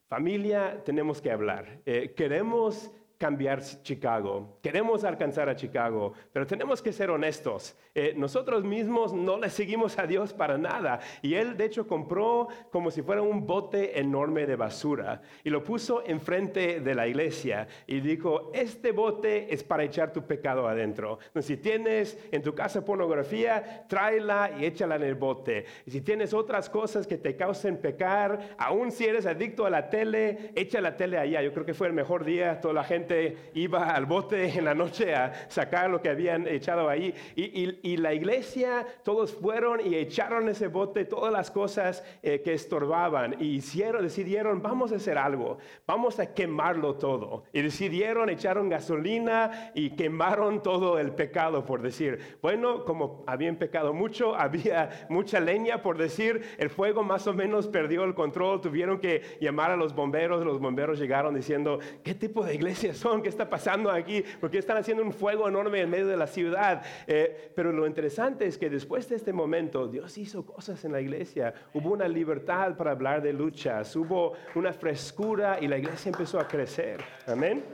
familia, 0.07 0.81
tenemos 0.83 1.21
que 1.21 1.31
hablar. 1.31 1.83
queremos 2.17 2.91
cambiar 3.19 3.61
Chicago, 3.83 4.59
queremos 4.63 5.03
alcanzar 5.03 5.49
a 5.49 5.57
Chicago, 5.57 6.13
pero 6.33 6.47
tenemos 6.47 6.81
que 6.81 6.93
ser 6.93 7.11
honestos. 7.11 7.77
Eh, 7.93 8.15
nosotros 8.17 8.63
mismos 8.63 9.13
no 9.13 9.39
le 9.39 9.51
seguimos 9.51 9.99
a 9.99 10.07
Dios 10.07 10.33
para 10.33 10.57
nada. 10.57 11.01
Y 11.21 11.35
Él, 11.35 11.57
de 11.57 11.65
hecho, 11.65 11.89
compró 11.89 12.47
como 12.71 12.93
si 12.93 13.03
fuera 13.03 13.23
un 13.23 13.45
bote 13.45 13.99
enorme 13.99 14.47
de 14.47 14.55
basura 14.55 15.21
y 15.43 15.51
lo 15.51 15.65
puso 15.65 16.05
enfrente 16.07 16.79
de 16.79 16.95
la 16.95 17.09
iglesia 17.09 17.67
y 17.89 17.99
dijo, 18.01 18.53
este 18.55 18.93
bote 18.93 19.53
es 19.53 19.65
para 19.65 19.83
echar 19.83 20.13
tu 20.13 20.23
pecado 20.23 20.69
adentro. 20.69 21.19
si 21.41 21.57
tienes 21.57 22.17
en 22.31 22.43
tu 22.43 22.55
casa 22.55 22.85
pornografía, 22.85 23.85
tráela 23.89 24.53
y 24.61 24.65
échala 24.65 24.95
en 24.95 25.03
el 25.03 25.17
bote. 25.17 25.65
Y 25.87 25.91
si 25.91 26.03
tienes 26.03 26.33
otras 26.33 26.71
cosas 26.71 27.07
que 27.07 27.19
te 27.19 27.35
causen 27.35 27.79
pecar, 27.79 28.55
aún 28.59 28.93
si 28.93 29.07
eres 29.07 29.27
adicto 29.27 29.67
a 29.67 29.71
la 29.71 29.91
tele, 29.91 30.53
echa 30.55 30.81
la 30.81 30.97
tele 30.97 31.19
allá. 31.19 31.43
Yo 31.43 31.53
creo 31.53 31.67
que 31.67 31.75
fue 31.75 31.89
el 31.89 31.95
mejor 31.95 32.25
día, 32.25 32.61
toda 32.61 32.75
la 32.75 32.85
gente 32.85 33.08
iba 33.55 33.91
al 33.91 34.07
bote 34.07 34.59
en 34.59 34.65
la 34.65 34.75
noche 34.75 35.15
a 35.15 35.49
sacar 35.49 35.91
lo 35.91 36.01
que 36.03 36.11
habían 36.11 36.47
echado 36.47 36.89
ahí. 36.89 37.15
Y, 37.37 37.97
la 37.99 38.15
iglesia, 38.15 38.87
todos 39.03 39.35
fueron 39.35 39.81
y 39.85 39.97
echaron 39.97 40.49
ese 40.49 40.69
bote 40.69 41.05
todas 41.05 41.33
las 41.33 41.51
cosas 41.51 42.05
eh, 42.23 42.43
que 42.43 42.55
estorbaban. 42.55 43.37
Y 43.41 43.57
hicieron, 43.57 44.03
decidieron, 44.03 44.63
vamos 44.63 44.93
a 44.93 44.97
hacer 44.97 45.19
algo, 45.19 45.59
vamos 45.87 46.21
a 46.21 46.33
quemarlo 46.33 46.95
todo. 46.95 47.45
Y 47.53 47.63
decidieron, 47.63 48.31
echaron 48.31 48.69
gasolina 48.69 49.73
y 49.75 49.91
quemaron 49.91 50.63
todo 50.63 50.99
el 50.99 51.13
pecado, 51.13 51.65
por 51.65 51.83
decir. 51.83 52.39
Bueno, 52.41 52.85
como 52.85 53.25
habían 53.27 53.57
pecado 53.57 53.93
mucho, 53.93 54.35
había 54.39 55.07
mucha 55.09 55.41
leña, 55.41 55.83
por 55.83 55.99
decir, 55.99 56.43
el 56.59 56.71
fuego 56.71 57.03
más 57.03 57.27
o 57.27 57.35
menos 57.35 57.67
perdió 57.67 58.05
el 58.05 58.15
control, 58.15 58.61
tuvieron 58.61 58.99
que 59.01 59.23
llamar 59.41 59.71
a 59.71 59.77
los 59.77 59.95
bomberos, 59.95 60.45
los 60.45 60.61
bomberos 60.61 60.99
llegaron 60.99 61.35
diciendo, 61.35 61.79
¿qué 62.03 62.15
tipo 62.15 62.45
de 62.45 62.55
iglesia 62.55 62.95
son? 62.99 63.23
¿Qué 63.23 63.29
está 63.29 63.49
pasando 63.49 63.91
aquí? 63.91 64.25
Porque 64.41 64.59
están 64.59 64.77
haciendo 64.77 65.03
un 65.03 65.13
fuego 65.13 65.49
enorme 65.49 65.81
en 65.81 65.91
medio 65.91 66.07
de 66.07 66.17
la 66.17 66.27
ciudad. 66.27 66.83
Eh, 67.07 67.53
pero 67.55 67.73
lo 67.73 67.87
interesante 67.87 68.47
es 68.47 68.59
que 68.59 68.69
después 68.69 69.09
de 69.09 69.17
este 69.17 69.33
momento, 69.33 69.89
Dios 69.89 70.19
hizo 70.19 70.45
cosas 70.45 70.85
en 70.85 70.93
la 70.93 71.01
iglesia. 71.01 71.55
Hubo 71.75 71.91
una 71.93 72.09
libertad 72.09 72.77
para 72.77 72.91
hablar 72.91 73.23
de 73.23 73.33
luchas, 73.33 73.95
hubo 73.97 74.35
una 74.55 74.73
frescura 74.73 75.59
y 75.61 75.69
la 75.69 75.79
iglesia 75.79 76.11
empezó 76.11 76.39
a 76.39 76.47
crecer. 76.47 77.01
Amén. 77.27 77.65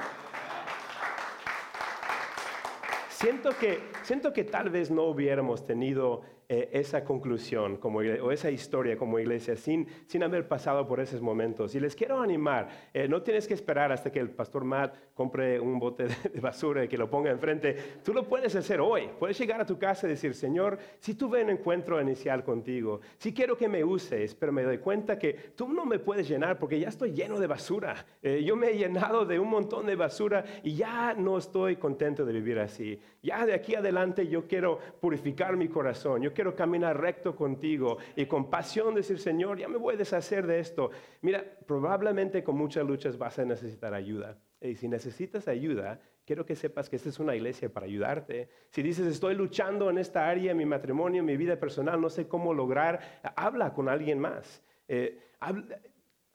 Siento 3.15 3.51
que, 3.57 3.79
siento 4.03 4.33
que 4.33 4.43
tal 4.43 4.71
vez 4.71 4.91
no 4.91 5.05
hubiéramos 5.05 5.65
tenido 5.65 6.23
eh, 6.47 6.69
esa 6.73 7.05
conclusión 7.05 7.79
como, 7.79 8.01
o 8.01 8.31
esa 8.31 8.51
historia 8.51 8.99
como 8.99 9.19
iglesia 9.19 9.57
sin, 9.57 9.87
sin 10.07 10.23
haber 10.23 10.47
pasado 10.47 10.87
por 10.87 11.01
esos 11.01 11.23
momentos. 11.23 11.75
Y 11.75 11.81
les 11.81 11.97
quiero 11.97 12.21
animar, 12.21 12.69
eh, 12.93 13.09
no 13.09 13.23
tienes 13.23 13.49
que 13.49 13.55
esperar 13.55 13.93
hasta 13.93 14.13
que 14.13 14.19
el 14.19 14.29
pastor 14.29 14.63
Matt 14.65 14.95
compre 15.15 15.59
un 15.59 15.79
bote 15.79 16.05
de, 16.05 16.41
basura 16.41 16.85
y 16.85 16.89
que 16.89 16.99
lo 16.99 17.09
ponga 17.09 17.31
enfrente. 17.31 17.75
Tú 18.05 18.13
lo 18.13 18.29
puedes 18.29 18.55
hacer 18.57 18.81
hoy. 18.81 19.09
Puedes 19.19 19.39
llegar 19.39 19.59
a 19.61 19.65
tu 19.65 19.79
casa 19.79 20.07
y 20.07 20.11
decir, 20.11 20.35
Señor, 20.35 20.77
si 20.99 21.15
tuve 21.15 21.43
un 21.43 21.51
encuentro 21.51 21.99
inicial 21.99 22.45
contigo, 22.45 23.01
si 23.17 23.33
quiero 23.33 23.57
que 23.57 23.69
me 23.69 23.83
uses, 23.83 24.35
pero 24.35 24.53
me 24.53 24.65
doy 24.65 24.79
cuenta 24.79 25.19
que 25.19 25.33
tú 25.55 25.69
no 25.69 25.87
me 25.87 25.99
puedes 25.99 26.29
llenar 26.29 26.59
porque 26.59 26.79
ya 26.79 26.89
estoy 26.89 27.13
lleno 27.13 27.41
de 27.41 27.47
basura. 27.47 28.05
Eh, 28.23 28.45
yo 28.45 28.55
me 28.55 28.71
he 28.71 28.77
llenado 28.77 29.25
de 29.25 29.39
un 29.39 29.49
montón 29.49 29.87
de 29.87 29.97
basura 29.97 30.45
y 30.63 30.75
ya 30.75 31.15
no 31.15 31.39
estoy 31.39 31.77
contento 31.77 32.27
de 32.27 32.33
vivir 32.35 32.59
así. 32.59 33.01
Ya 33.23 33.47
de 33.47 33.55
aquí 33.55 33.75
adelante 33.75 34.27
yo 34.29 34.47
quiero 34.47 34.79
purificar 35.01 35.57
mi 35.57 35.69
corazón. 35.69 36.23
Yo 36.23 36.35
quiero 36.35 36.55
caminar 36.55 37.01
recto 37.01 37.35
contigo 37.35 37.99
y 38.17 38.27
con 38.27 38.51
pasión 38.51 38.95
decir, 38.95 39.19
Señor, 39.19 39.59
ya 39.59 39.69
me 39.69 39.79
voy 39.79 39.95
a 39.95 39.99
deshacer 39.99 40.47
de 40.47 40.59
esto. 40.61 40.91
Mira, 41.23 41.43
probablemente 41.67 42.45
con 42.45 42.57
muchas 42.57 42.87
luchas 42.87 43.17
vas 43.17 43.39
a 43.39 43.45
necesitar 43.45 43.95
ayuda. 43.95 44.39
Y 44.61 44.77
si 44.77 44.89
necesitas 44.89 45.49
ayuda, 45.49 46.01
quiero 46.25 46.47
que 46.47 46.57
sepas 46.57 46.89
que 46.89 46.97
esta 46.97 47.09
es 47.09 47.19
una 47.19 47.35
iglesia 47.37 47.73
para 47.73 47.87
ayudarte. 47.87 48.49
Si 48.71 48.83
dices, 48.83 49.07
estoy 49.07 49.35
luchando 49.35 49.91
en 49.91 49.99
esta 49.99 50.29
área, 50.29 50.53
en 50.53 50.57
mi 50.57 50.67
matrimonio, 50.67 51.21
en 51.21 51.27
mi 51.27 51.37
vida 51.37 51.57
personal, 51.57 52.01
no 52.01 52.11
sé 52.11 52.29
cómo 52.29 52.55
lograr, 52.55 53.21
habla 53.37 53.73
con 53.73 53.89
alguien 53.89 54.19
más. 54.19 54.63
Eh, 54.89 55.19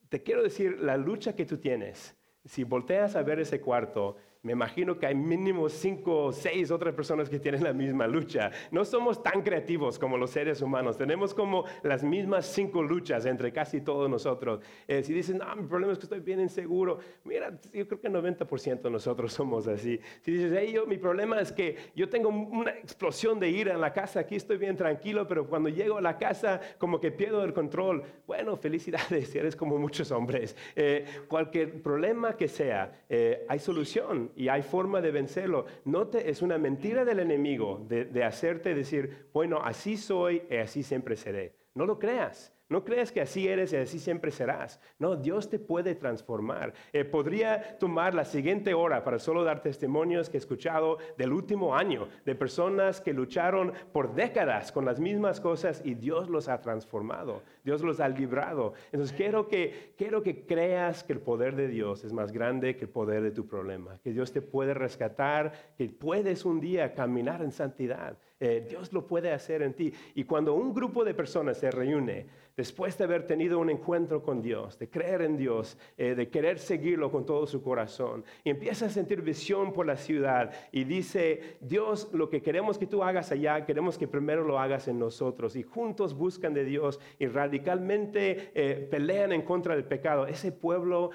te 0.10 0.24
quiero 0.24 0.44
decir, 0.44 0.80
la 0.80 0.98
lucha 0.98 1.36
que 1.36 1.46
tú 1.46 1.58
tienes, 1.58 2.16
si 2.46 2.64
volteas 2.64 3.16
a 3.16 3.24
ver 3.24 3.40
ese 3.40 3.62
cuarto, 3.62 4.18
me 4.42 4.54
imagino 4.54 4.98
que 4.98 5.06
hay 5.06 5.16
mínimo 5.16 5.68
cinco 5.68 6.28
o 6.28 6.32
seis 6.32 6.72
otras 6.72 6.96
personas 6.96 7.30
que 7.30 7.40
tienen 7.40 7.62
la 7.62 7.74
misma 7.74 8.08
lucha. 8.08 8.52
No 8.72 8.86
somos 8.86 9.22
tan 9.22 9.42
creativos 9.42 10.00
como 10.00 10.18
los 10.18 10.32
seres 10.32 10.62
humanos. 10.62 10.98
Tenemos 10.98 11.34
como 11.34 11.66
las 11.84 12.06
mismas 12.06 12.46
cinco 12.46 12.82
luchas 12.82 13.26
entre 13.26 13.52
casi 13.52 13.82
todos 13.82 14.10
nosotros. 14.10 14.62
Eh, 14.88 15.04
si 15.04 15.14
dicen, 15.14 15.40
no, 15.40 15.56
mi 15.58 15.68
problema 15.68 15.92
es 15.92 16.00
que 16.00 16.06
estoy 16.06 16.22
bien 16.22 16.40
inseguro. 16.40 17.00
Mira, 17.26 17.60
yo 17.74 17.86
creo 17.86 18.00
que 18.00 18.08
el 18.08 18.14
90% 18.14 18.82
de 18.82 18.90
nosotros 18.90 19.34
somos 19.34 19.68
así. 19.68 20.00
Si 20.22 20.32
dices, 20.32 20.54
hey, 20.58 20.72
yo, 20.74 20.88
mi 20.88 20.98
problema 20.98 21.42
es 21.42 21.52
que 21.52 21.76
yo 21.94 22.08
tengo 22.08 22.30
una 22.30 22.72
explosión 22.72 23.42
de 23.42 23.50
ira 23.50 23.74
en 23.74 23.82
la 23.82 23.92
casa, 23.92 24.22
aquí 24.22 24.38
estoy 24.38 24.56
bien 24.56 24.78
tranquilo, 24.78 25.28
pero 25.28 25.48
cuando 25.48 25.68
llego 25.68 25.98
a 25.98 26.02
la 26.02 26.18
casa 26.18 26.62
como 26.78 27.02
que 27.02 27.12
pierdo 27.12 27.44
el 27.44 27.52
control. 27.52 28.04
Bueno, 28.26 28.56
felicidades, 28.56 29.36
eres 29.36 29.58
como 29.58 29.78
muchos 29.78 30.12
hombres. 30.12 30.56
Eh, 30.78 31.04
cualquier 31.28 31.82
problema 31.82 32.38
que 32.38 32.48
sea, 32.48 33.04
eh, 33.10 33.46
hay 33.50 33.60
solución 33.60 34.29
y 34.36 34.48
hay 34.48 34.62
forma 34.62 35.02
de 35.02 35.12
vencerlo. 35.12 35.66
No 35.86 36.08
te, 36.08 36.30
es 36.30 36.42
una 36.42 36.58
mentira 36.58 37.06
del 37.06 37.20
enemigo 37.20 37.86
de, 37.88 38.24
hacerte 38.24 38.74
decir, 38.74 39.28
bueno, 39.34 39.60
así 39.64 39.98
soy 39.98 40.44
y 40.50 40.56
así 40.56 40.84
siempre 40.84 41.16
seré. 41.16 41.56
No 41.80 41.86
lo 41.86 41.98
creas. 41.98 42.54
No 42.68 42.84
creas 42.84 43.10
que 43.10 43.22
así 43.22 43.48
eres 43.48 43.72
y 43.72 43.78
así 43.78 44.00
siempre 44.00 44.32
serás. 44.32 44.82
No, 45.00 45.16
Dios 45.16 45.50
te 45.50 45.60
puede 45.60 45.96
transformar. 45.96 46.74
Eh, 46.92 47.06
podría 47.06 47.78
tomar 47.80 48.14
la 48.14 48.26
siguiente 48.26 48.74
hora 48.74 49.02
para 49.06 49.18
solo 49.18 49.46
dar 49.46 49.64
testimonios 49.64 50.30
que 50.30 50.36
he 50.36 50.40
escuchado 50.40 50.98
del 51.18 51.32
último 51.32 51.74
año, 51.74 52.10
de 52.26 52.36
personas 52.36 53.00
que 53.00 53.14
lucharon 53.14 53.72
por 53.94 54.14
décadas 54.14 54.74
con 54.74 54.84
las 54.84 55.00
mismas 55.00 55.40
cosas 55.40 55.82
y 55.86 55.94
Dios 55.94 56.30
los 56.30 56.50
ha 56.50 56.60
transformado. 56.60 57.44
Dios 57.64 57.82
los 57.82 58.02
ha 58.02 58.10
librado. 58.10 58.74
Entonces 58.92 59.16
quiero 59.16 59.48
que, 59.48 59.94
quiero 59.98 60.22
que 60.22 60.46
creas 60.46 61.06
que 61.06 61.14
el 61.14 61.22
poder 61.22 61.56
de 61.56 61.70
Dios 61.70 62.04
es 62.04 62.12
más 62.12 62.34
grande 62.34 62.76
que 62.76 62.84
el 62.84 62.92
poder 62.92 63.24
de 63.24 63.32
tu 63.32 63.48
problema, 63.48 64.00
que 64.04 64.12
Dios 64.12 64.34
te 64.34 64.42
puede 64.42 64.74
rescatar, 64.74 65.54
que 65.78 65.88
puedes 65.88 66.44
un 66.44 66.60
día 66.60 66.94
caminar 66.94 67.42
en 67.42 67.54
santidad. 67.54 68.18
Eh, 68.40 68.66
Dios 68.68 68.94
lo 68.94 69.06
puede 69.06 69.32
hacer 69.32 69.62
en 69.62 69.74
ti. 69.74 69.94
Y 70.16 70.24
cuando 70.24 70.54
un 70.54 70.74
grupo 70.74 71.04
de 71.04 71.14
personas 71.14 71.58
se 71.58 71.72
reúne, 71.72 72.26
después 72.56 72.98
de 72.98 73.06
haber 73.06 73.26
tenido 73.26 73.60
un 73.60 73.70
encuentro 73.70 74.22
con 74.22 74.42
Dios, 74.42 74.78
de 74.78 74.90
creer 74.90 75.22
en 75.22 75.38
Dios, 75.38 75.78
eh, 75.98 76.16
de 76.16 76.30
querer 76.30 76.60
seguirlo 76.60 77.12
con 77.12 77.26
todo 77.26 77.48
su 77.48 77.62
corazón, 77.62 78.24
y 78.44 78.50
empieza 78.50 78.88
a 78.88 78.90
sentir 78.90 79.22
visión 79.22 79.72
por 79.72 79.86
la 79.86 79.96
ciudad 79.96 80.52
y 80.72 80.84
dice, 80.84 81.58
Dios, 81.62 82.10
lo 82.14 82.30
que 82.30 82.42
queremos 82.42 82.78
que 82.78 82.86
tú 82.86 83.04
hagas 83.04 83.32
allá, 83.32 83.66
queremos 83.66 83.98
que 83.98 84.08
primero 84.08 84.44
lo 84.44 84.60
hagas 84.60 84.88
en 84.88 85.00
nosotros. 85.00 85.56
Y 85.56 85.64
juntos 85.64 86.14
buscan 86.14 86.54
de 86.54 86.66
Dios 86.66 87.00
y 87.18 87.28
radicalmente 87.28 88.52
eh, 88.54 88.88
pelean 88.90 89.32
en 89.32 89.42
contra 89.42 89.76
del 89.76 89.86
pecado. 89.86 90.28
Ese 90.28 90.52
pueblo 90.52 91.12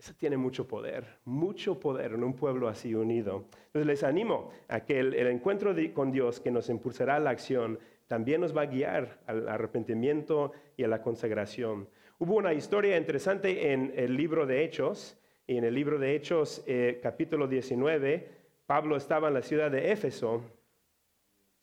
eso 0.00 0.14
tiene 0.14 0.38
mucho 0.38 0.66
poder, 0.66 1.04
mucho 1.26 1.78
poder 1.78 2.12
en 2.12 2.24
un 2.24 2.32
pueblo 2.32 2.68
así 2.68 2.94
unido. 2.94 3.44
Entonces 3.66 3.86
les 3.86 4.02
animo 4.02 4.50
a 4.68 4.80
que 4.80 4.98
el, 4.98 5.14
encuentro 5.14 5.74
con 5.92 6.10
Dios 6.10 6.40
que 6.40 6.50
nos 6.50 6.70
impulsará 6.70 7.16
a 7.16 7.20
la 7.20 7.28
acción 7.28 7.78
también 8.06 8.40
nos 8.40 8.56
va 8.56 8.62
a 8.62 8.66
guiar 8.66 9.20
al 9.26 9.46
arrepentimiento 9.46 10.52
y 10.74 10.84
a 10.84 10.88
la 10.88 11.02
consagración. 11.02 11.86
Hubo 12.18 12.36
una 12.36 12.54
historia 12.54 12.96
interesante 12.96 13.72
en 13.72 13.92
el 13.94 14.16
libro 14.16 14.46
de 14.46 14.64
Hechos, 14.64 15.18
y 15.46 15.58
en 15.58 15.64
el 15.64 15.74
libro 15.74 15.98
de 15.98 16.14
Hechos 16.14 16.64
eh, 16.66 16.98
capítulo 17.02 17.46
19, 17.46 18.28
Pablo 18.64 18.96
estaba 18.96 19.28
en 19.28 19.34
la 19.34 19.42
ciudad 19.42 19.70
de 19.70 19.92
Éfeso 19.92 20.42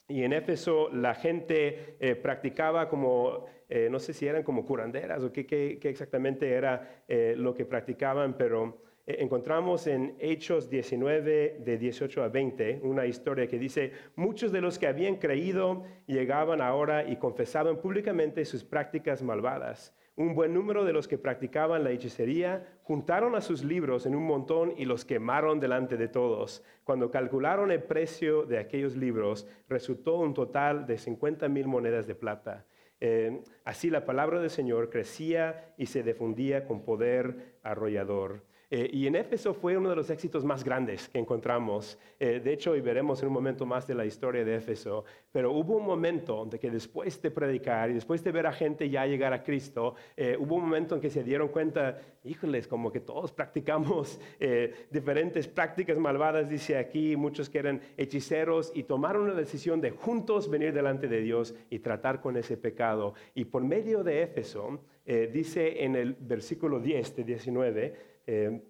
y 0.06 0.22
en 0.22 0.32
Éfeso 0.32 0.90
la 0.90 1.14
gente 1.14 1.96
eh, 1.98 2.14
practicaba 2.14 2.88
como, 2.88 3.46
eh, 3.68 3.88
no 3.90 3.98
sé 3.98 4.12
si 4.12 4.26
eran 4.26 4.42
como 4.42 4.64
curanderas 4.64 5.22
o 5.22 5.32
qué, 5.32 5.78
exactamente 5.82 6.50
era 6.50 7.02
eh, 7.08 7.34
lo 7.36 7.54
que 7.54 7.64
practicaban, 7.64 8.36
pero 8.36 8.82
encontramos 9.06 9.86
en 9.86 10.16
Hechos 10.18 10.68
19 10.68 11.60
de 11.64 11.78
18 11.78 12.22
a 12.22 12.28
20 12.28 12.80
una 12.82 13.06
historia 13.06 13.46
que 13.46 13.58
dice, 13.58 13.92
muchos 14.16 14.52
de 14.52 14.60
los 14.60 14.78
que 14.78 14.86
habían 14.86 15.16
creído 15.16 15.84
llegaban 16.06 16.60
ahora 16.60 17.08
y 17.08 17.16
confesaban 17.16 17.78
públicamente 17.78 18.44
sus 18.44 18.64
prácticas 18.64 19.22
malvadas. 19.22 19.94
Un 20.18 20.34
buen 20.34 20.52
número 20.52 20.84
de 20.84 20.92
los 20.92 21.06
que 21.06 21.16
practicaban 21.16 21.84
la 21.84 21.92
hechicería 21.92 22.66
juntaron 22.82 23.36
a 23.36 23.40
sus 23.40 23.62
libros 23.62 24.04
en 24.04 24.16
un 24.16 24.24
montón 24.24 24.74
y 24.76 24.84
los 24.84 25.04
quemaron 25.04 25.60
delante 25.60 25.96
de 25.96 26.08
todos. 26.08 26.64
Cuando 26.82 27.12
calcularon 27.12 27.70
el 27.70 27.84
precio 27.84 28.44
de 28.44 28.58
aquellos 28.58 28.96
libros, 28.96 29.46
resultó 29.68 30.18
un 30.18 30.34
total 30.34 30.88
de 30.88 30.98
50 30.98 31.48
mil 31.48 31.68
monedas 31.68 32.08
de 32.08 32.16
plata. 32.16 32.66
Eh, 33.00 33.42
así 33.64 33.90
la 33.90 34.04
palabra 34.04 34.40
del 34.40 34.50
Señor 34.50 34.90
crecía 34.90 35.72
y 35.76 35.86
se 35.86 36.02
difundía 36.02 36.66
con 36.66 36.84
poder 36.84 37.56
arrollador. 37.62 38.42
Eh, 38.70 38.90
y 38.92 39.06
en 39.06 39.16
Éfeso 39.16 39.54
fue 39.54 39.76
uno 39.78 39.88
de 39.88 39.96
los 39.96 40.10
éxitos 40.10 40.44
más 40.44 40.62
grandes 40.62 41.08
que 41.08 41.18
encontramos. 41.18 41.98
Eh, 42.20 42.40
de 42.44 42.52
hecho, 42.52 42.76
y 42.76 42.82
veremos 42.82 43.22
en 43.22 43.28
un 43.28 43.34
momento 43.34 43.64
más 43.64 43.86
de 43.86 43.94
la 43.94 44.04
historia 44.04 44.44
de 44.44 44.56
Éfeso, 44.56 45.04
pero 45.32 45.52
hubo 45.52 45.76
un 45.76 45.86
momento 45.86 46.44
de 46.44 46.58
que 46.58 46.70
después 46.70 47.20
de 47.22 47.30
predicar 47.30 47.90
y 47.90 47.94
después 47.94 48.22
de 48.22 48.30
ver 48.30 48.46
a 48.46 48.52
gente 48.52 48.90
ya 48.90 49.06
llegar 49.06 49.32
a 49.32 49.42
Cristo, 49.42 49.94
eh, 50.16 50.36
hubo 50.38 50.56
un 50.56 50.64
momento 50.64 50.94
en 50.94 51.00
que 51.00 51.08
se 51.08 51.24
dieron 51.24 51.48
cuenta, 51.48 51.98
híjoles, 52.24 52.68
como 52.68 52.92
que 52.92 53.00
todos 53.00 53.32
practicamos 53.32 54.20
diferentes 54.90 55.48
prácticas 55.48 55.98
malvadas, 55.98 56.48
dice 56.48 56.76
aquí, 56.76 57.16
muchos 57.16 57.48
que 57.48 57.58
eran 57.58 57.80
hechiceros, 57.96 58.70
y 58.74 58.82
tomaron 58.82 59.22
una 59.22 59.34
decisión 59.34 59.80
de 59.80 59.92
juntos 59.92 60.50
venir 60.50 60.74
delante 60.74 61.08
de 61.08 61.22
Dios 61.22 61.54
y 61.70 61.78
tratar 61.78 62.20
con 62.20 62.36
ese 62.36 62.56
pecado. 62.56 63.14
Y 63.34 63.46
por 63.46 63.62
medio 63.64 64.04
de 64.04 64.22
Éfeso, 64.22 64.80
dice 65.06 65.84
en 65.84 65.96
el 65.96 66.14
versículo 66.14 66.80
10 66.80 67.16
de 67.16 67.24
19, 67.24 68.17
eh, 68.28 68.60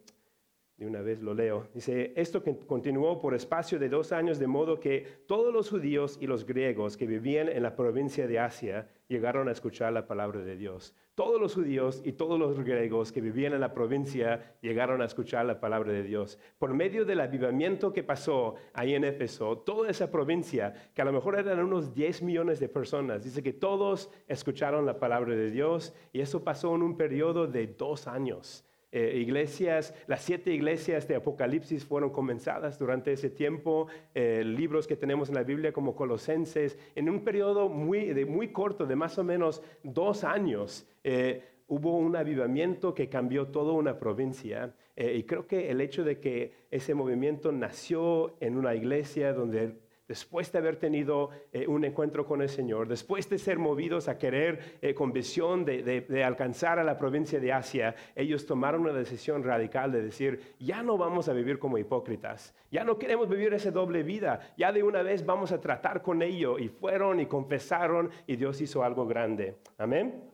de 0.76 0.86
una 0.86 1.02
vez 1.02 1.20
lo 1.20 1.34
leo. 1.34 1.66
Dice, 1.74 2.12
esto 2.14 2.40
continuó 2.66 3.20
por 3.20 3.34
espacio 3.34 3.80
de 3.80 3.88
dos 3.88 4.12
años, 4.12 4.38
de 4.38 4.46
modo 4.46 4.78
que 4.78 5.24
todos 5.26 5.52
los 5.52 5.68
judíos 5.68 6.16
y 6.20 6.28
los 6.28 6.46
griegos 6.46 6.96
que 6.96 7.04
vivían 7.04 7.48
en 7.48 7.64
la 7.64 7.74
provincia 7.74 8.28
de 8.28 8.38
Asia 8.38 8.88
llegaron 9.08 9.48
a 9.48 9.52
escuchar 9.52 9.92
la 9.92 10.06
palabra 10.06 10.40
de 10.40 10.56
Dios. 10.56 10.94
Todos 11.16 11.40
los 11.40 11.54
judíos 11.54 12.00
y 12.04 12.12
todos 12.12 12.38
los 12.38 12.60
griegos 12.60 13.10
que 13.10 13.20
vivían 13.20 13.54
en 13.54 13.60
la 13.60 13.74
provincia 13.74 14.54
llegaron 14.60 15.02
a 15.02 15.06
escuchar 15.06 15.46
la 15.46 15.58
palabra 15.58 15.92
de 15.92 16.04
Dios. 16.04 16.38
Por 16.60 16.72
medio 16.74 17.04
del 17.04 17.18
avivamiento 17.18 17.92
que 17.92 18.04
pasó 18.04 18.54
ahí 18.72 18.94
en 18.94 19.02
Éfeso, 19.02 19.58
toda 19.58 19.90
esa 19.90 20.12
provincia, 20.12 20.92
que 20.94 21.02
a 21.02 21.04
lo 21.04 21.12
mejor 21.12 21.36
eran 21.36 21.58
unos 21.58 21.92
10 21.92 22.22
millones 22.22 22.60
de 22.60 22.68
personas, 22.68 23.24
dice 23.24 23.42
que 23.42 23.52
todos 23.52 24.12
escucharon 24.28 24.86
la 24.86 25.00
palabra 25.00 25.34
de 25.34 25.50
Dios 25.50 25.92
y 26.12 26.20
eso 26.20 26.44
pasó 26.44 26.76
en 26.76 26.82
un 26.82 26.96
periodo 26.96 27.48
de 27.48 27.66
dos 27.66 28.06
años. 28.06 28.64
Eh, 28.90 29.18
iglesias, 29.18 29.94
las 30.06 30.22
siete 30.22 30.50
iglesias 30.50 31.06
de 31.06 31.16
Apocalipsis 31.16 31.84
fueron 31.84 32.08
comenzadas 32.08 32.78
durante 32.78 33.12
ese 33.12 33.28
tiempo, 33.28 33.86
eh, 34.14 34.42
libros 34.44 34.86
que 34.86 34.96
tenemos 34.96 35.28
en 35.28 35.34
la 35.34 35.42
Biblia 35.42 35.72
como 35.72 35.94
Colosenses, 35.94 36.78
en 36.94 37.10
un 37.10 37.22
periodo 37.22 37.68
muy, 37.68 38.06
de, 38.14 38.24
muy 38.24 38.48
corto, 38.48 38.86
de 38.86 38.96
más 38.96 39.18
o 39.18 39.24
menos 39.24 39.62
dos 39.82 40.24
años. 40.24 40.88
Eh, 41.04 41.42
hubo 41.66 41.98
un 41.98 42.16
avivamiento 42.16 42.94
que 42.94 43.10
cambió 43.10 43.48
toda 43.48 43.72
una 43.72 43.98
provincia. 43.98 44.74
Y 44.96 45.22
creo 45.24 45.46
que 45.46 45.70
el 45.70 45.80
hecho 45.80 46.02
de 46.02 46.18
que 46.18 46.52
ese 46.72 46.92
movimiento 46.92 47.52
nació 47.52 48.34
en 48.40 48.56
una 48.56 48.74
iglesia 48.74 49.32
donde 49.32 49.76
después 50.08 50.50
de 50.50 50.58
haber 50.58 50.76
tenido 50.76 51.30
eh, 51.52 51.66
un 51.66 51.84
encuentro 51.84 52.26
con 52.26 52.40
el 52.40 52.48
Señor, 52.48 52.88
después 52.88 53.28
de 53.28 53.38
ser 53.38 53.58
movidos 53.58 54.08
a 54.08 54.18
querer 54.18 54.78
eh, 54.80 54.94
con 54.94 55.12
visión 55.12 55.64
de, 55.64 56.24
alcanzar 56.24 56.78
a 56.78 56.84
la 56.84 56.96
provincia 56.96 57.38
de 57.38 57.52
Asia, 57.52 57.94
ellos 58.16 58.46
tomaron 58.46 58.80
una 58.80 58.94
decisión 58.94 59.44
radical 59.44 59.92
de 59.92 60.02
decir, 60.02 60.54
ya 60.58 60.82
no 60.82 60.96
vamos 60.96 61.28
a 61.28 61.34
vivir 61.34 61.58
como 61.58 61.76
hipócritas, 61.76 62.54
ya 62.72 62.82
no 62.84 62.98
queremos 62.98 63.28
vivir 63.28 63.52
esa 63.52 63.70
doble 63.70 64.02
vida, 64.02 64.40
ya 64.56 64.72
de 64.72 64.82
una 64.82 65.02
vez 65.02 65.24
vamos 65.24 65.52
a 65.52 65.60
tratar 65.60 66.02
con 66.02 66.22
ello. 66.22 66.58
Y 66.58 66.68
fueron 66.68 67.20
y 67.20 67.26
confesaron 67.26 68.10
y 68.26 68.36
Dios 68.36 68.60
hizo 68.60 68.82
algo 68.82 69.06
grande. 69.06 69.56
Amén. 69.76 70.24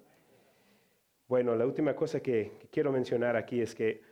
Bueno, 1.27 1.57
la 1.57 1.67
última 1.67 1.97
cosa 1.97 2.21
que 2.21 2.53
quiero 2.71 2.93
mencionar 2.93 3.35
aquí 3.35 3.61
es 3.61 3.75
que 3.75 4.03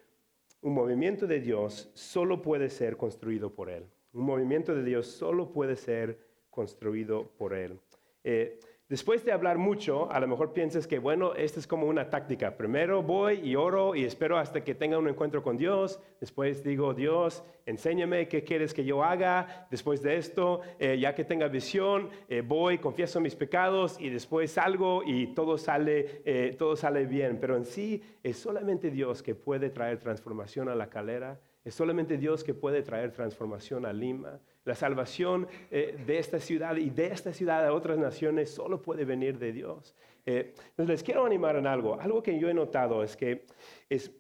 un 0.63 0.75
movimiento 0.75 1.27
de 1.27 1.41
Dios 1.41 1.91
solo 1.95 2.41
puede 2.43 2.69
ser 2.71 2.97
construido 2.97 3.55
por 3.55 3.71
Él. 3.71 3.87
Un 4.13 4.25
movimiento 4.25 4.75
de 4.75 4.85
Dios 4.85 5.07
solo 5.07 5.53
puede 5.53 5.75
ser 5.75 6.19
construido 6.51 7.31
por 7.39 7.55
Él. 7.55 7.81
Eh, 8.25 8.61
después 8.87 9.25
de 9.25 9.33
hablar 9.33 9.57
mucho, 9.57 10.13
a 10.13 10.21
lo 10.21 10.29
mejor 10.29 10.53
piensas 10.53 10.87
que, 10.87 10.99
bueno, 10.99 11.33
esta 11.35 11.59
es 11.59 11.67
como 11.67 11.87
una 11.87 12.11
táctica. 12.11 12.59
Primero 12.59 13.03
voy 13.03 13.41
y 13.43 13.57
oro 13.57 13.95
y 13.95 14.05
espero 14.05 14.37
hasta 14.37 14.63
que 14.63 14.75
tenga 14.75 14.99
un 14.99 15.09
encuentro 15.09 15.43
con 15.43 15.57
Dios. 15.57 15.99
Después 16.21 16.63
digo, 16.63 16.93
Dios, 16.93 17.43
enséñame 17.65 18.29
qué 18.29 18.45
quieres 18.45 18.75
que 18.75 18.85
yo 18.85 19.03
haga. 19.03 19.67
Después 19.71 20.03
de 20.03 20.19
esto, 20.19 20.61
eh, 20.79 20.99
ya 20.99 21.15
que 21.15 21.25
tenga 21.25 21.49
visión, 21.49 22.11
eh, 22.29 22.43
voy, 22.43 22.77
confieso 22.77 23.19
mis 23.19 23.35
pecados 23.35 23.99
y 23.99 24.11
después 24.11 24.53
salgo 24.53 25.03
y 25.07 25.29
todo 25.29 25.57
sale, 25.57 26.53
todo 26.59 26.77
sale 26.77 27.07
bien. 27.07 27.39
Pero 27.41 27.57
en 27.57 27.65
sí 27.65 28.03
es 28.23 28.37
solamente 28.37 28.91
Dios 28.91 29.23
que 29.23 29.35
puede 29.35 29.71
traer 29.71 29.99
transformación 29.99 30.69
a 30.69 30.75
la 30.75 30.91
calera 30.91 31.41
es 31.65 31.75
solamente 31.75 32.19
Dios 32.19 32.43
que 32.43 32.55
puede 32.55 32.83
traer 32.83 33.13
transformación 33.13 33.87
a 33.87 33.93
Lima. 33.93 34.41
La 34.65 34.75
salvación 34.75 35.47
eh, 35.71 35.97
de 36.07 36.19
esta 36.19 36.39
ciudad 36.39 36.77
y 36.77 36.91
de 36.91 37.07
esta 37.07 37.33
ciudad 37.33 37.67
a 37.67 37.73
otras 37.73 37.99
naciones 37.99 38.51
solo 38.51 38.83
puede 38.83 39.05
venir 39.05 39.39
de 39.39 39.53
Dios. 39.53 39.95
Eh, 40.27 40.55
les 40.77 41.03
quiero 41.03 41.25
animar 41.25 41.57
en 41.57 41.67
algo. 41.67 42.01
Algo 42.01 42.23
que 42.23 42.39
yo 42.39 42.49
he 42.49 42.55
notado 42.55 43.03
es 43.03 43.17
que 43.17 43.47
es, 43.89 44.13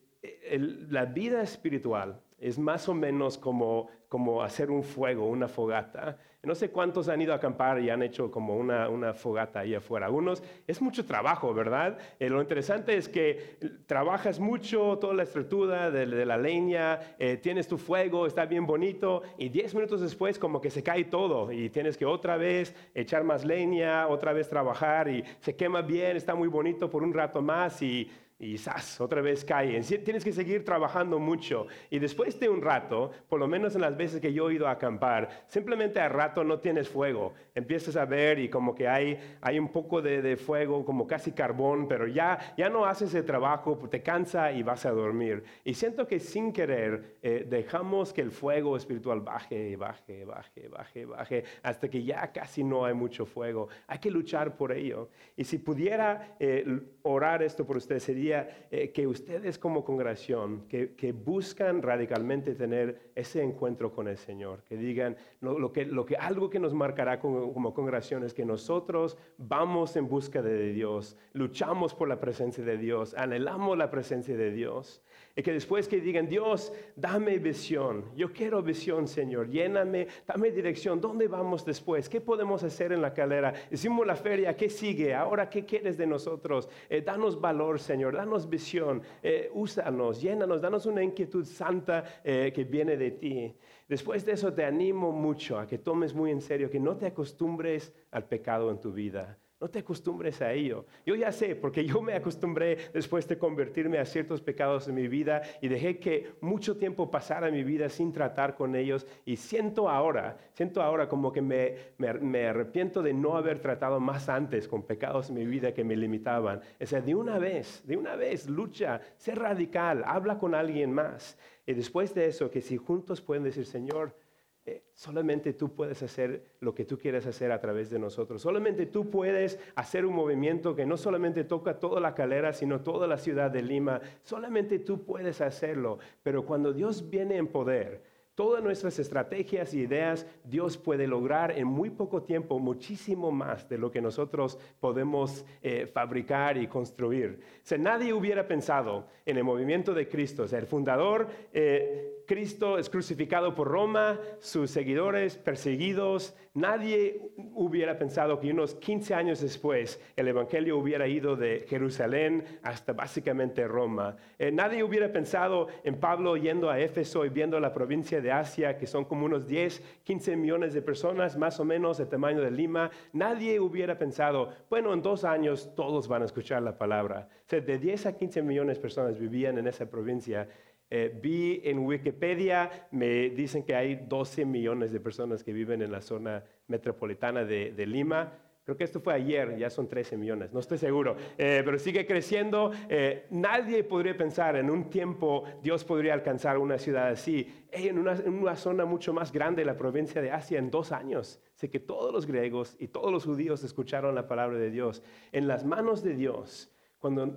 la 0.88 1.04
vida 1.04 1.42
espiritual 1.42 2.20
es 2.38 2.58
más 2.58 2.88
o 2.88 2.94
menos 2.94 3.38
como, 3.38 3.88
como 4.08 4.42
hacer 4.42 4.70
un 4.70 4.82
fuego, 4.82 5.26
una 5.26 5.48
fogata. 5.48 6.18
No 6.44 6.56
sé 6.56 6.70
cuántos 6.70 7.08
han 7.08 7.22
ido 7.22 7.32
a 7.32 7.36
acampar 7.36 7.80
y 7.80 7.88
han 7.88 8.02
hecho 8.02 8.28
como 8.28 8.56
una, 8.56 9.14
fogata 9.14 9.60
ahí 9.60 9.76
afuera. 9.76 10.06
Algunos, 10.06 10.42
es 10.66 10.82
mucho 10.82 11.06
trabajo, 11.06 11.54
¿verdad? 11.54 11.96
Eh, 12.18 12.28
lo 12.28 12.40
interesante 12.40 12.96
es 12.96 13.08
que 13.08 13.58
trabajas 13.86 14.40
mucho, 14.40 14.98
toda 14.98 15.14
la 15.14 15.22
estructura 15.22 15.92
de, 15.92 16.26
la 16.26 16.36
leña, 16.36 16.98
eh, 17.20 17.36
tienes 17.36 17.68
tu 17.68 17.78
fuego, 17.78 18.26
está 18.26 18.44
bien 18.46 18.66
bonito, 18.66 19.22
y 19.38 19.50
diez 19.50 19.72
minutos 19.72 20.00
después 20.00 20.36
como 20.36 20.60
que 20.60 20.70
se 20.70 20.82
cae 20.82 21.04
todo 21.04 21.52
y 21.52 21.70
tienes 21.70 21.96
que 21.96 22.06
otra 22.06 22.36
vez 22.36 22.74
echar 22.92 23.22
más 23.22 23.44
leña, 23.44 24.08
otra 24.08 24.32
vez 24.32 24.48
trabajar 24.48 25.06
y 25.08 25.22
se 25.38 25.54
quema 25.54 25.82
bien, 25.82 26.16
está 26.16 26.34
muy 26.34 26.48
bonito 26.48 26.90
por 26.90 27.04
un 27.04 27.14
rato 27.14 27.40
más 27.40 27.80
y 27.82 28.10
y 28.42 28.58
¡zas! 28.58 29.00
otra 29.00 29.22
vez 29.22 29.44
cae. 29.44 29.80
Tienes 29.80 30.24
que 30.24 30.32
seguir 30.32 30.64
trabajando 30.64 31.20
mucho. 31.20 31.68
Y 31.90 32.00
después 32.00 32.38
de 32.40 32.48
un 32.48 32.60
rato, 32.60 33.12
por 33.28 33.38
lo 33.38 33.46
menos 33.46 33.76
en 33.76 33.82
las 33.82 33.96
veces 33.96 34.20
que 34.20 34.32
yo 34.32 34.50
he 34.50 34.54
ido 34.54 34.66
a 34.66 34.72
acampar, 34.72 35.44
simplemente 35.46 36.00
al 36.00 36.10
rato 36.10 36.42
no 36.42 36.58
tienes 36.58 36.88
fuego. 36.88 37.34
Empiezas 37.54 37.94
a 37.94 38.04
ver 38.04 38.40
y 38.40 38.48
como 38.48 38.74
que 38.74 38.88
hay, 38.88 39.38
hay 39.40 39.60
un 39.60 39.68
poco 39.68 40.02
de, 40.02 40.36
fuego, 40.36 40.84
como 40.84 41.06
casi 41.06 41.30
carbón, 41.30 41.86
pero 41.86 42.08
ya, 42.08 42.54
ya 42.56 42.68
no 42.68 42.84
haces 42.84 43.14
el 43.14 43.24
trabajo, 43.24 43.78
te 43.88 44.02
cansa 44.02 44.50
y 44.50 44.64
vas 44.64 44.86
a 44.86 44.90
dormir. 44.90 45.44
Y 45.62 45.74
siento 45.74 46.08
que 46.08 46.18
sin 46.18 46.52
querer 46.52 47.18
eh, 47.22 47.46
dejamos 47.48 48.12
que 48.12 48.22
el 48.22 48.32
fuego 48.32 48.76
espiritual 48.76 49.20
baje, 49.20 49.76
baje, 49.76 50.24
baje, 50.24 50.68
baje, 50.68 51.04
baje, 51.04 51.44
hasta 51.62 51.88
que 51.88 52.02
ya 52.02 52.32
casi 52.32 52.64
no 52.64 52.84
hay 52.84 52.94
mucho 52.94 53.24
fuego. 53.24 53.68
Hay 53.86 53.98
que 53.98 54.10
luchar 54.10 54.56
por 54.56 54.72
ello. 54.72 55.10
Y 55.36 55.44
si 55.44 55.58
pudiera 55.58 56.34
eh, 56.40 56.64
orar 57.02 57.42
esto 57.44 57.64
por 57.64 57.76
usted, 57.76 58.00
sería 58.00 58.31
eh, 58.32 58.90
que 58.92 59.06
ustedes 59.06 59.58
como 59.58 59.84
congregación, 59.84 60.66
que, 60.68 61.12
buscan 61.12 61.82
radicalmente 61.82 62.54
tener 62.54 63.12
ese 63.14 63.42
encuentro 63.42 63.92
con 63.92 64.08
el 64.08 64.16
Señor, 64.16 64.62
que 64.64 64.76
digan 64.76 65.16
lo, 65.40 65.72
que, 65.72 65.84
lo 65.84 66.04
que 66.06 66.16
algo 66.16 66.48
que 66.50 66.58
nos 66.58 66.72
marcará 66.72 67.20
como, 67.20 67.52
como, 67.52 67.74
congregación 67.74 68.24
es 68.24 68.34
que 68.34 68.44
nosotros 68.44 69.16
vamos 69.38 69.96
en 69.96 70.08
busca 70.08 70.42
de 70.42 70.72
Dios, 70.72 71.16
luchamos 71.32 71.94
por 71.94 72.08
la 72.08 72.18
presencia 72.20 72.64
de 72.64 72.78
Dios, 72.78 73.14
anhelamos 73.14 73.76
la 73.76 73.90
presencia 73.90 74.36
de 74.36 74.50
Dios. 74.50 75.02
Y 75.34 75.42
que 75.42 75.52
después 75.52 75.88
que 75.88 76.00
digan, 76.00 76.28
Dios, 76.28 76.72
dame 76.94 77.38
visión, 77.38 78.04
yo 78.14 78.32
quiero 78.32 78.62
visión, 78.62 79.08
Señor, 79.08 79.48
lléname, 79.48 80.06
dame 80.26 80.50
dirección, 80.50 81.00
¿dónde 81.00 81.26
vamos 81.26 81.64
después? 81.64 82.08
¿Qué 82.10 82.20
podemos 82.20 82.62
hacer 82.62 82.92
en 82.92 83.00
la 83.00 83.14
calera? 83.14 83.54
Hicimos 83.70 84.06
la 84.06 84.14
feria, 84.14 84.54
¿qué 84.54 84.68
sigue? 84.68 85.14
Ahora, 85.14 85.48
¿qué 85.48 85.64
quieres 85.64 85.96
de 85.96 86.06
nosotros? 86.06 86.68
Eh, 86.90 87.00
danos 87.00 87.40
valor, 87.40 87.80
Señor, 87.80 88.14
danos 88.22 88.48
visión, 88.48 89.02
eh, 89.20 89.50
úsanos, 89.52 90.20
llénanos, 90.22 90.60
danos 90.60 90.86
una 90.86 91.02
inquietud 91.02 91.44
santa 91.44 92.04
eh, 92.22 92.52
que 92.54 92.62
viene 92.62 92.96
de 92.96 93.10
ti. 93.10 93.52
Después 93.88 94.24
de 94.24 94.32
eso 94.32 94.52
te 94.52 94.64
animo 94.64 95.10
mucho 95.10 95.58
a 95.58 95.66
que 95.66 95.78
tomes 95.78 96.14
muy 96.14 96.30
en 96.30 96.40
serio, 96.40 96.70
que 96.70 96.78
no 96.78 96.96
te 96.96 97.06
acostumbres 97.06 97.92
al 98.12 98.24
pecado 98.26 98.70
en 98.70 98.80
tu 98.80 98.92
vida. 98.92 99.41
No 99.62 99.70
te 99.70 99.78
acostumbres 99.78 100.42
a 100.42 100.52
ello. 100.52 100.86
Yo 101.06 101.14
ya 101.14 101.30
sé, 101.30 101.54
porque 101.54 101.84
yo 101.84 102.02
me 102.02 102.14
acostumbré 102.14 102.90
después 102.92 103.28
de 103.28 103.38
convertirme 103.38 103.98
a 103.98 104.04
ciertos 104.04 104.40
pecados 104.40 104.88
en 104.88 104.96
mi 104.96 105.06
vida 105.06 105.40
y 105.60 105.68
dejé 105.68 106.00
que 106.00 106.32
mucho 106.40 106.76
tiempo 106.78 107.12
pasara 107.12 107.48
mi 107.48 107.62
vida 107.62 107.88
sin 107.88 108.12
tratar 108.12 108.56
con 108.56 108.74
ellos 108.74 109.06
y 109.24 109.36
siento 109.36 109.88
ahora, 109.88 110.36
siento 110.54 110.82
ahora 110.82 111.08
como 111.08 111.30
que 111.30 111.42
me, 111.42 111.76
me, 111.96 112.48
arrepiento 112.48 113.02
de 113.02 113.14
no 113.14 113.36
haber 113.36 113.60
tratado 113.60 114.00
más 114.00 114.28
antes 114.28 114.66
con 114.66 114.82
pecados 114.82 115.28
en 115.28 115.36
mi 115.36 115.46
vida 115.46 115.72
que 115.72 115.84
me 115.84 115.94
limitaban. 115.94 116.60
O 116.80 116.84
sea, 116.84 117.00
de 117.00 117.14
una 117.14 117.38
vez, 117.38 117.86
de 117.86 117.96
una 117.96 118.16
vez, 118.16 118.48
lucha, 118.48 119.00
sé 119.16 119.36
radical, 119.36 120.02
habla 120.04 120.38
con 120.38 120.56
alguien 120.56 120.92
más. 120.92 121.38
Y 121.66 121.74
después 121.74 122.12
de 122.14 122.26
eso, 122.26 122.50
que 122.50 122.62
si 122.62 122.78
juntos 122.78 123.20
pueden 123.20 123.44
decir, 123.44 123.64
Señor, 123.64 124.16
eh, 124.64 124.84
solamente 124.94 125.54
tú 125.54 125.74
puedes 125.74 126.02
hacer 126.02 126.52
lo 126.60 126.74
que 126.74 126.84
tú 126.84 126.96
quieres 126.96 127.26
hacer 127.26 127.50
a 127.50 127.60
través 127.60 127.90
de 127.90 127.98
nosotros. 127.98 128.42
Solamente 128.42 128.86
tú 128.86 129.10
puedes 129.10 129.58
hacer 129.74 130.06
un 130.06 130.14
movimiento 130.14 130.76
que 130.76 130.86
no 130.86 130.96
solamente 130.96 131.42
toca 131.42 131.80
toda 131.80 132.00
la 132.00 132.14
calera, 132.14 132.52
sino 132.52 132.80
toda 132.80 133.08
la 133.08 133.18
ciudad 133.18 133.50
de 133.50 133.62
Lima. 133.62 134.00
Solamente 134.22 134.78
tú 134.78 135.04
puedes 135.04 135.40
hacerlo. 135.40 135.98
Pero 136.22 136.46
cuando 136.46 136.72
Dios 136.72 137.10
viene 137.10 137.36
en 137.38 137.48
poder, 137.48 138.12
Todas 138.34 138.64
nuestras 138.64 138.98
estrategias 138.98 139.74
y 139.74 139.80
ideas 139.80 140.26
Dios 140.42 140.78
puede 140.78 141.06
lograr 141.06 141.52
en 141.58 141.66
muy 141.66 141.90
poco 141.90 142.22
tiempo 142.22 142.58
muchísimo 142.58 143.30
más 143.30 143.68
de 143.68 143.76
lo 143.76 143.90
que 143.90 144.00
nosotros 144.00 144.58
podemos 144.80 145.44
eh, 145.60 145.86
fabricar 145.86 146.56
y 146.56 146.66
construir. 146.66 147.40
O 147.70 147.76
nadie 147.76 148.14
hubiera 148.14 148.48
pensado 148.48 149.06
en 149.26 149.36
el 149.36 149.44
movimiento 149.44 149.92
de 149.92 150.08
Cristo, 150.08 150.44
o 150.44 150.48
sea, 150.48 150.60
el 150.60 150.66
fundador, 150.66 151.28
eh, 151.52 152.21
Cristo 152.32 152.78
es 152.78 152.88
crucificado 152.88 153.54
por 153.54 153.68
Roma, 153.68 154.18
sus 154.38 154.70
seguidores 154.70 155.36
perseguidos, 155.36 156.34
nadie 156.54 157.20
hubiera 157.52 157.98
pensado 157.98 158.40
que 158.40 158.50
unos 158.50 158.74
15 158.74 159.14
años 159.14 159.42
después 159.42 160.00
el 160.16 160.28
Evangelio 160.28 160.78
hubiera 160.78 161.06
ido 161.06 161.36
de 161.36 161.66
Jerusalén 161.68 162.58
hasta 162.62 162.94
básicamente 162.94 163.68
Roma. 163.68 164.16
Eh, 164.38 164.50
nadie 164.50 164.82
hubiera 164.82 165.12
pensado 165.12 165.68
en 165.84 166.00
Pablo 166.00 166.38
yendo 166.38 166.70
a 166.70 166.80
Éfeso 166.80 167.26
y 167.26 167.28
viendo 167.28 167.60
la 167.60 167.74
provincia 167.74 168.22
de 168.22 168.32
Asia, 168.32 168.78
que 168.78 168.86
son 168.86 169.04
como 169.04 169.26
unos 169.26 169.46
10, 169.46 169.82
15 170.02 170.34
millones 170.36 170.72
de 170.72 170.80
personas, 170.80 171.36
más 171.36 171.60
o 171.60 171.66
menos 171.66 172.00
el 172.00 172.08
tamaño 172.08 172.40
de 172.40 172.50
Lima. 172.50 172.90
Nadie 173.12 173.60
hubiera 173.60 173.98
pensado, 173.98 174.54
bueno, 174.70 174.94
en 174.94 175.02
dos 175.02 175.24
años 175.24 175.74
todos 175.76 176.08
van 176.08 176.22
a 176.22 176.24
escuchar 176.24 176.62
la 176.62 176.78
palabra. 176.78 177.28
O 177.46 177.50
sea, 177.50 177.60
de 177.60 177.76
10 177.76 178.06
a 178.06 178.16
15 178.16 178.40
millones 178.40 178.78
de 178.78 178.80
personas 178.80 179.18
vivían 179.18 179.58
en 179.58 179.66
esa 179.66 179.84
provincia. 179.84 180.48
Eh, 180.94 181.10
vi 181.22 181.58
en 181.64 181.78
Wikipedia, 181.78 182.88
me 182.90 183.30
dicen 183.30 183.62
que 183.62 183.74
hay 183.74 183.94
12 183.94 184.44
millones 184.44 184.92
de 184.92 185.00
personas 185.00 185.42
que 185.42 185.50
viven 185.50 185.80
en 185.80 185.90
la 185.90 186.02
zona 186.02 186.44
metropolitana 186.66 187.46
de, 187.46 187.86
Lima. 187.86 188.30
Creo 188.62 188.76
que 188.76 188.84
esto 188.84 189.00
fue 189.00 189.14
ayer, 189.14 189.56
ya 189.56 189.70
son 189.70 189.88
13 189.88 190.18
millones, 190.18 190.52
no 190.52 190.60
estoy 190.60 190.76
seguro, 190.76 191.16
eh, 191.38 191.62
pero 191.64 191.78
sigue 191.78 192.04
creciendo. 192.04 192.72
Eh, 192.90 193.26
nadie 193.30 193.84
podría 193.84 194.14
pensar 194.14 194.54
en 194.56 194.68
un 194.68 194.90
tiempo 194.90 195.44
Dios 195.62 195.82
podría 195.82 196.12
alcanzar 196.12 196.58
una 196.58 196.76
ciudad 196.76 197.08
así, 197.08 197.66
una, 197.90 198.12
en 198.12 198.34
una, 198.34 198.54
zona 198.54 198.84
mucho 198.84 199.14
más 199.14 199.32
grande, 199.32 199.64
la 199.64 199.78
provincia 199.78 200.20
de 200.20 200.30
Asia, 200.30 200.58
en 200.58 200.70
dos 200.70 200.92
años. 200.92 201.40
Sé 201.54 201.70
que 201.70 201.80
todos 201.80 202.12
los 202.12 202.26
griegos 202.26 202.76
y 202.78 202.88
todos 202.88 203.10
los 203.10 203.24
judíos 203.24 203.64
escucharon 203.64 204.14
la 204.14 204.28
palabra 204.28 204.58
de 204.58 204.70
Dios. 204.70 205.02
En 205.32 205.48
las 205.48 205.64
manos 205.64 206.02
de 206.02 206.12
Dios, 206.12 206.70
cuando 206.98 207.34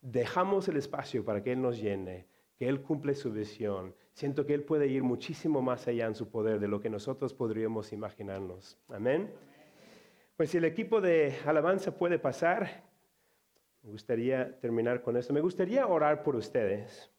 dejamos 0.00 0.68
el 0.68 0.78
espacio 0.78 1.22
para 1.22 1.42
que 1.42 1.52
Él 1.52 1.60
nos 1.60 1.78
llene, 1.78 2.32
que 2.56 2.68
Él 2.68 2.82
cumple 2.82 3.14
su 3.14 3.32
visión, 3.32 3.94
siento 4.12 4.46
que 4.46 4.54
Él 4.54 4.62
puede 4.62 4.86
ir 4.86 5.02
muchísimo 5.02 5.62
más 5.62 5.86
allá 5.88 6.06
en 6.06 6.14
su 6.14 6.28
poder 6.28 6.60
de 6.60 6.68
lo 6.68 6.80
que 6.80 6.90
nosotros 6.90 7.34
podríamos 7.34 7.92
imaginarnos. 7.92 8.78
Amén. 8.88 9.30
Pues 10.36 10.50
si 10.50 10.58
el 10.58 10.64
equipo 10.64 11.00
de 11.00 11.34
alabanza 11.46 11.96
puede 11.96 12.18
pasar, 12.18 12.84
me 13.82 13.90
gustaría 13.90 14.58
terminar 14.60 15.02
con 15.02 15.16
esto. 15.16 15.32
Me 15.32 15.40
gustaría 15.40 15.86
orar 15.86 16.22
por 16.22 16.36
ustedes. 16.36 17.10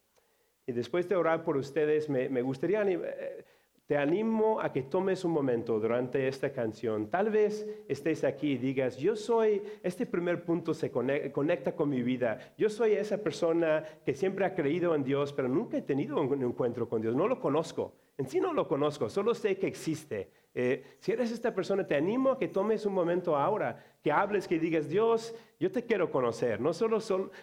Y 0.66 0.72
después 0.72 1.08
de 1.08 1.16
orar 1.16 1.44
por 1.44 1.58
ustedes, 1.58 2.10
me, 2.10 2.42
gustaría, 2.42 2.82
eh, 2.84 3.46
te 3.88 3.98
animo 3.98 4.60
a 4.60 4.72
que 4.72 4.84
tomes 4.84 5.24
un 5.26 5.32
momento 5.32 5.80
durante 5.80 6.28
esta 6.28 6.52
canción. 6.52 7.08
Tal 7.10 7.30
vez 7.30 7.68
estés 7.88 8.24
aquí 8.24 8.54
y 8.54 8.58
digas, 8.58 8.98
yo 8.98 9.16
soy, 9.16 9.62
este 9.84 10.06
primer 10.08 10.44
punto 10.44 10.74
se 10.74 10.92
conecta 10.92 11.76
con 11.76 11.90
mi 11.90 12.02
vida. 12.02 12.54
Yo 12.58 12.70
soy 12.70 12.94
esa 12.94 13.20
persona 13.20 13.84
que 14.04 14.16
siempre 14.16 14.46
ha 14.46 14.56
creído 14.56 14.96
en 14.96 15.04
Dios, 15.04 15.34
pero 15.34 15.48
nunca 15.48 15.78
he 15.78 15.84
tenido 15.84 16.20
un 16.20 16.44
encuentro 16.44 16.90
con 16.90 17.02
Dios. 17.02 17.16
No 17.16 17.28
lo 17.28 17.40
conozco. 17.40 17.94
En 18.18 18.28
sí 18.28 18.40
no 18.40 18.54
lo 18.54 18.68
conozco, 18.68 19.10
solo 19.10 19.36
sé 19.36 19.58
que 19.58 19.68
existe. 19.68 20.30
Eh, 20.54 20.96
si 21.00 21.12
eres 21.12 21.32
esta 21.32 21.54
persona, 21.54 21.86
te 21.86 21.96
animo 21.96 22.32
a 22.32 22.40
que 22.40 22.48
tomes 22.48 22.86
un 22.86 22.94
momento 22.94 23.36
ahora, 23.36 23.84
que 24.02 24.10
hables, 24.10 24.48
que 24.48 24.58
digas, 24.58 24.88
Dios, 24.88 25.36
yo 25.60 25.70
te 25.70 25.84
quiero 25.84 26.10
conocer. 26.10 26.62
No, 26.62 26.74
solo, 26.74 27.00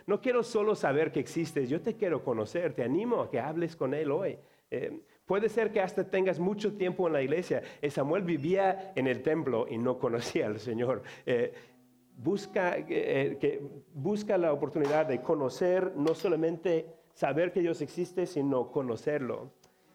no 0.07 0.21
quiero 0.23 0.43
solo 0.43 0.75
saber 0.75 1.13
que 1.13 1.21
existes, 1.21 1.69
yo 1.69 1.83
te 1.83 1.95
quiero 1.95 2.25
conocer. 2.25 2.73
Te 2.73 2.83
animo 2.83 3.21
a 3.21 3.31
que 3.31 3.39
hables 3.39 3.77
con 3.77 3.93
Él 3.93 4.11
hoy. 4.11 4.39
Eh, 4.71 5.03
puede 5.33 5.49
ser 5.49 5.73
que 5.73 5.81
hasta 5.81 6.05
tengas 6.05 6.39
mucho 6.39 6.75
tiempo 6.75 7.07
en 7.07 7.15
la 7.15 7.23
iglesia. 7.23 7.63
Eh, 7.81 7.89
Samuel 7.89 8.23
vivía 8.23 8.93
en 8.95 9.07
el 9.07 9.23
templo 9.23 9.67
y 9.67 9.79
no 9.79 9.99
conocía 9.99 10.45
al 10.45 10.61
Señor. 10.61 11.03
busca, 12.19 12.85
que, 12.85 13.63
busca 13.95 14.37
la 14.37 14.53
oportunidad 14.53 15.07
de 15.07 15.23
conocer, 15.23 15.95
no 15.97 16.15
solamente 16.15 16.87
saber 17.15 17.51
que 17.51 17.61
Dios 17.61 17.81
existe, 17.81 18.27
sino 18.27 18.71
conocerlo. 18.71 19.51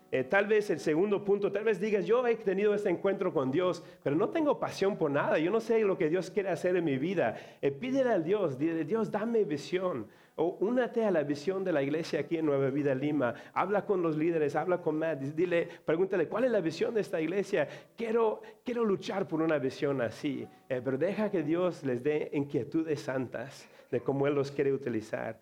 Eh, 0.09 0.23
tal 0.23 0.47
vez 0.47 0.71
el 0.71 0.79
segundo 0.79 1.23
punto, 1.23 1.51
tal 1.51 1.65
vez 1.65 1.79
digas, 1.79 2.05
yo 2.07 2.25
he 2.25 2.35
tenido 2.37 2.73
este 2.73 2.89
encuentro 2.89 3.31
con 3.31 3.51
Dios, 3.51 3.83
pero 4.03 4.15
no 4.15 4.29
tengo 4.29 4.57
pasión 4.57 4.97
por 4.97 5.11
nada, 5.11 5.37
yo 5.37 5.51
no 5.51 5.59
sé 5.59 5.81
lo 5.81 5.99
que 5.99 6.09
Dios 6.09 6.31
quiere 6.31 6.49
hacer 6.49 6.77
en 6.77 6.85
mi 6.85 6.97
vida. 6.97 7.35
Eh, 7.61 7.71
pídele 7.71 8.09
al 8.09 8.23
Dios, 8.23 8.57
Dios, 8.57 9.11
dame 9.11 9.43
visión. 9.43 10.07
O 10.39 10.57
únate 10.59 11.03
a 11.03 11.09
la 11.09 11.23
visión 11.23 11.63
de 11.63 11.71
la 11.71 11.81
iglesia 11.81 12.19
aquí 12.19 12.37
en 12.37 12.45
Nueva 12.45 12.69
Vida 12.69 12.93
Lima. 12.93 13.33
Habla 13.53 13.85
con 13.85 14.03
los 14.03 14.15
líderes, 14.15 14.55
habla 14.55 14.81
con 14.81 14.97
Matt, 14.97 15.19
dile, 15.19 15.67
pregúntale, 15.83 16.27
¿cuál 16.27 16.43
es 16.43 16.51
la 16.51 16.61
visión 16.61 16.93
de 16.93 17.01
esta 17.01 17.19
iglesia? 17.19 17.67
Quiero, 17.95 18.41
quiero 18.63 18.85
luchar 18.85 19.27
por 19.27 19.41
una 19.41 19.57
visión 19.57 19.99
así, 19.99 20.47
eh, 20.69 20.79
pero 20.83 20.97
deja 20.97 21.31
que 21.31 21.41
Dios 21.41 21.83
les 21.83 22.03
dé 22.03 22.29
inquietudes 22.33 23.01
santas 23.01 23.67
de 23.89 23.99
cómo 24.01 24.27
Él 24.27 24.35
los 24.35 24.51
quiere 24.51 24.71
utilizar. 24.71 25.41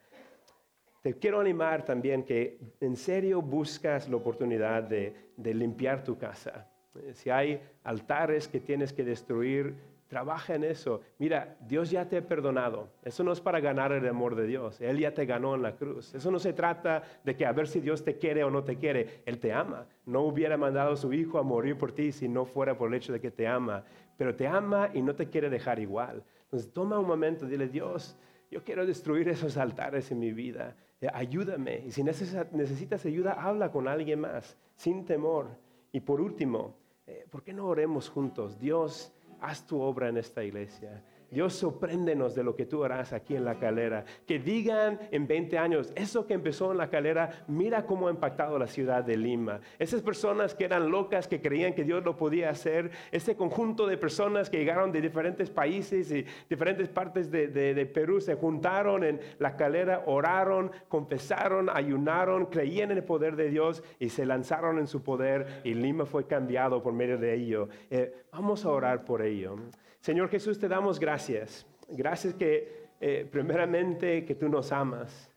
Te 1.01 1.13
quiero 1.19 1.39
animar 1.41 1.83
también 1.83 2.23
que 2.23 2.57
en 2.79 2.95
serio 2.95 3.41
buscas 3.41 4.09
la 4.09 4.15
oportunidad 4.15 4.81
de, 4.81 5.13
limpiar 5.37 6.03
tu 6.03 6.17
casa. 6.17 6.67
Eh, 6.95 7.13
si 7.13 7.29
hay 7.29 7.61
altares 7.83 8.47
que 8.47 8.59
tienes 8.61 8.93
que 8.93 9.03
destruir, 9.03 9.75
trabaja 10.07 10.55
en 10.55 10.63
eso. 10.63 11.01
Mira, 11.17 11.57
Dios 11.67 11.89
ya 11.89 12.07
te 12.07 12.17
ha 12.17 12.27
perdonado. 12.27 12.89
Eso 13.03 13.23
no 13.23 13.31
es 13.31 13.41
para 13.41 13.59
ganar 13.59 13.91
el 13.91 14.07
amor 14.07 14.35
de 14.35 14.45
Dios. 14.45 14.79
Él 14.81 14.99
ya 14.99 15.13
te 15.13 15.25
ganó 15.25 15.55
en 15.55 15.61
la 15.61 15.75
cruz. 15.75 16.13
Eso 16.13 16.31
no 16.31 16.39
se 16.39 16.53
trata 16.53 17.03
de 17.23 17.35
que 17.35 17.45
a 17.45 17.51
ver 17.51 17.67
si 17.67 17.79
Dios 17.79 18.03
te 18.03 18.17
quiere 18.17 18.43
o 18.43 18.51
no 18.51 18.63
te 18.63 18.77
quiere. 18.77 19.21
Él 19.25 19.39
te 19.39 19.51
ama. 19.51 19.87
No 20.05 20.21
hubiera 20.21 20.57
mandado 20.57 20.93
a 20.93 20.97
su 20.97 21.11
hijo 21.13 21.39
a 21.39 21.43
morir 21.43 21.77
por 21.77 21.91
ti 21.91 22.11
si 22.11 22.27
no 22.27 22.45
fuera 22.45 22.77
por 22.77 22.89
el 22.89 22.95
hecho 22.95 23.13
de 23.13 23.19
que 23.19 23.31
te 23.31 23.47
ama. 23.47 23.83
Pero 24.17 24.35
te 24.35 24.47
ama 24.47 24.89
y 24.93 25.01
no 25.01 25.15
te 25.15 25.29
quiere 25.29 25.49
dejar 25.49 25.79
igual. 25.79 26.23
Entonces 26.43 26.71
toma 26.71 26.99
un 26.99 27.07
momento, 27.07 27.45
dile, 27.45 27.67
Dios, 27.67 28.17
yo 28.51 28.63
quiero 28.63 28.85
destruir 28.85 29.27
esos 29.27 29.57
altares 29.57 30.11
en 30.11 30.19
mi 30.19 30.31
vida. 30.31 30.75
Eh, 31.01 31.09
ayúdame. 31.13 31.83
Y 31.85 31.91
si 31.91 32.03
necesitas 32.03 33.05
ayuda, 33.05 33.33
habla 33.33 33.71
con 33.71 33.87
alguien 33.87 34.21
más, 34.21 34.57
sin 34.75 35.05
temor. 35.05 35.47
Y 35.91 35.99
por 36.01 36.21
último, 36.21 36.75
eh, 37.07 37.25
¿por 37.29 37.43
qué 37.43 37.53
no 37.53 37.67
oremos 37.67 38.09
juntos? 38.09 38.59
Dios, 38.59 39.13
haz 39.41 39.65
tu 39.65 39.81
obra 39.81 40.09
en 40.09 40.17
esta 40.17 40.43
iglesia. 40.43 41.01
Dios 41.31 41.53
sorpréndenos 41.53 42.35
de 42.35 42.43
lo 42.43 42.55
que 42.55 42.65
tú 42.65 42.83
harás 42.83 43.13
aquí 43.13 43.35
en 43.35 43.45
la 43.45 43.59
calera. 43.59 44.05
Que 44.25 44.39
digan 44.39 44.99
en 45.11 45.27
20 45.27 45.57
años, 45.57 45.91
eso 45.95 46.25
que 46.25 46.33
empezó 46.33 46.71
en 46.71 46.77
la 46.77 46.89
calera, 46.89 47.45
mira 47.47 47.85
cómo 47.85 48.07
ha 48.07 48.11
impactado 48.11 48.57
la 48.59 48.67
ciudad 48.67 49.03
de 49.03 49.17
Lima. 49.17 49.59
Esas 49.79 50.01
personas 50.01 50.55
que 50.55 50.65
eran 50.65 50.89
locas, 50.89 51.27
que 51.27 51.41
creían 51.41 51.73
que 51.73 51.83
Dios 51.83 52.03
lo 52.03 52.17
podía 52.17 52.49
hacer, 52.49 52.91
ese 53.11 53.35
conjunto 53.35 53.87
de 53.87 53.97
personas 53.97 54.49
que 54.49 54.57
llegaron 54.57 54.91
de 54.91 55.01
diferentes 55.01 55.49
países 55.49 56.11
y 56.11 56.25
diferentes 56.49 56.89
partes 56.89 57.31
de, 57.31 57.91
Perú, 57.93 58.19
se 58.19 58.35
juntaron 58.35 59.03
en 59.03 59.19
la 59.39 59.55
calera, 59.55 60.03
oraron, 60.05 60.71
confesaron, 60.87 61.69
ayunaron, 61.69 62.47
creían 62.47 62.91
en 62.91 62.97
el 62.97 63.03
poder 63.03 63.35
de 63.35 63.49
Dios 63.49 63.83
y 63.99 64.09
se 64.09 64.25
lanzaron 64.25 64.79
en 64.79 64.87
su 64.87 65.03
poder 65.03 65.61
y 65.63 65.73
Lima 65.73 66.05
fue 66.05 66.27
cambiado 66.27 66.81
por 66.81 66.93
medio 66.93 67.17
de 67.17 67.33
ello. 67.33 67.69
Eh, 67.89 68.25
vamos 68.31 68.65
a 68.65 68.69
orar 68.69 69.05
por 69.05 69.21
ello. 69.21 69.57
Señor 70.05 70.29
Jesús, 70.29 70.59
te 70.59 70.67
damos 70.67 70.99
gracias. 70.99 71.65
Gracias 71.89 72.35
que 72.35 72.91
eh, 73.01 73.27
primeramente 73.31 74.23
que 74.23 74.35
tú 74.35 74.47
nos 74.47 74.71
amas. 74.71 75.33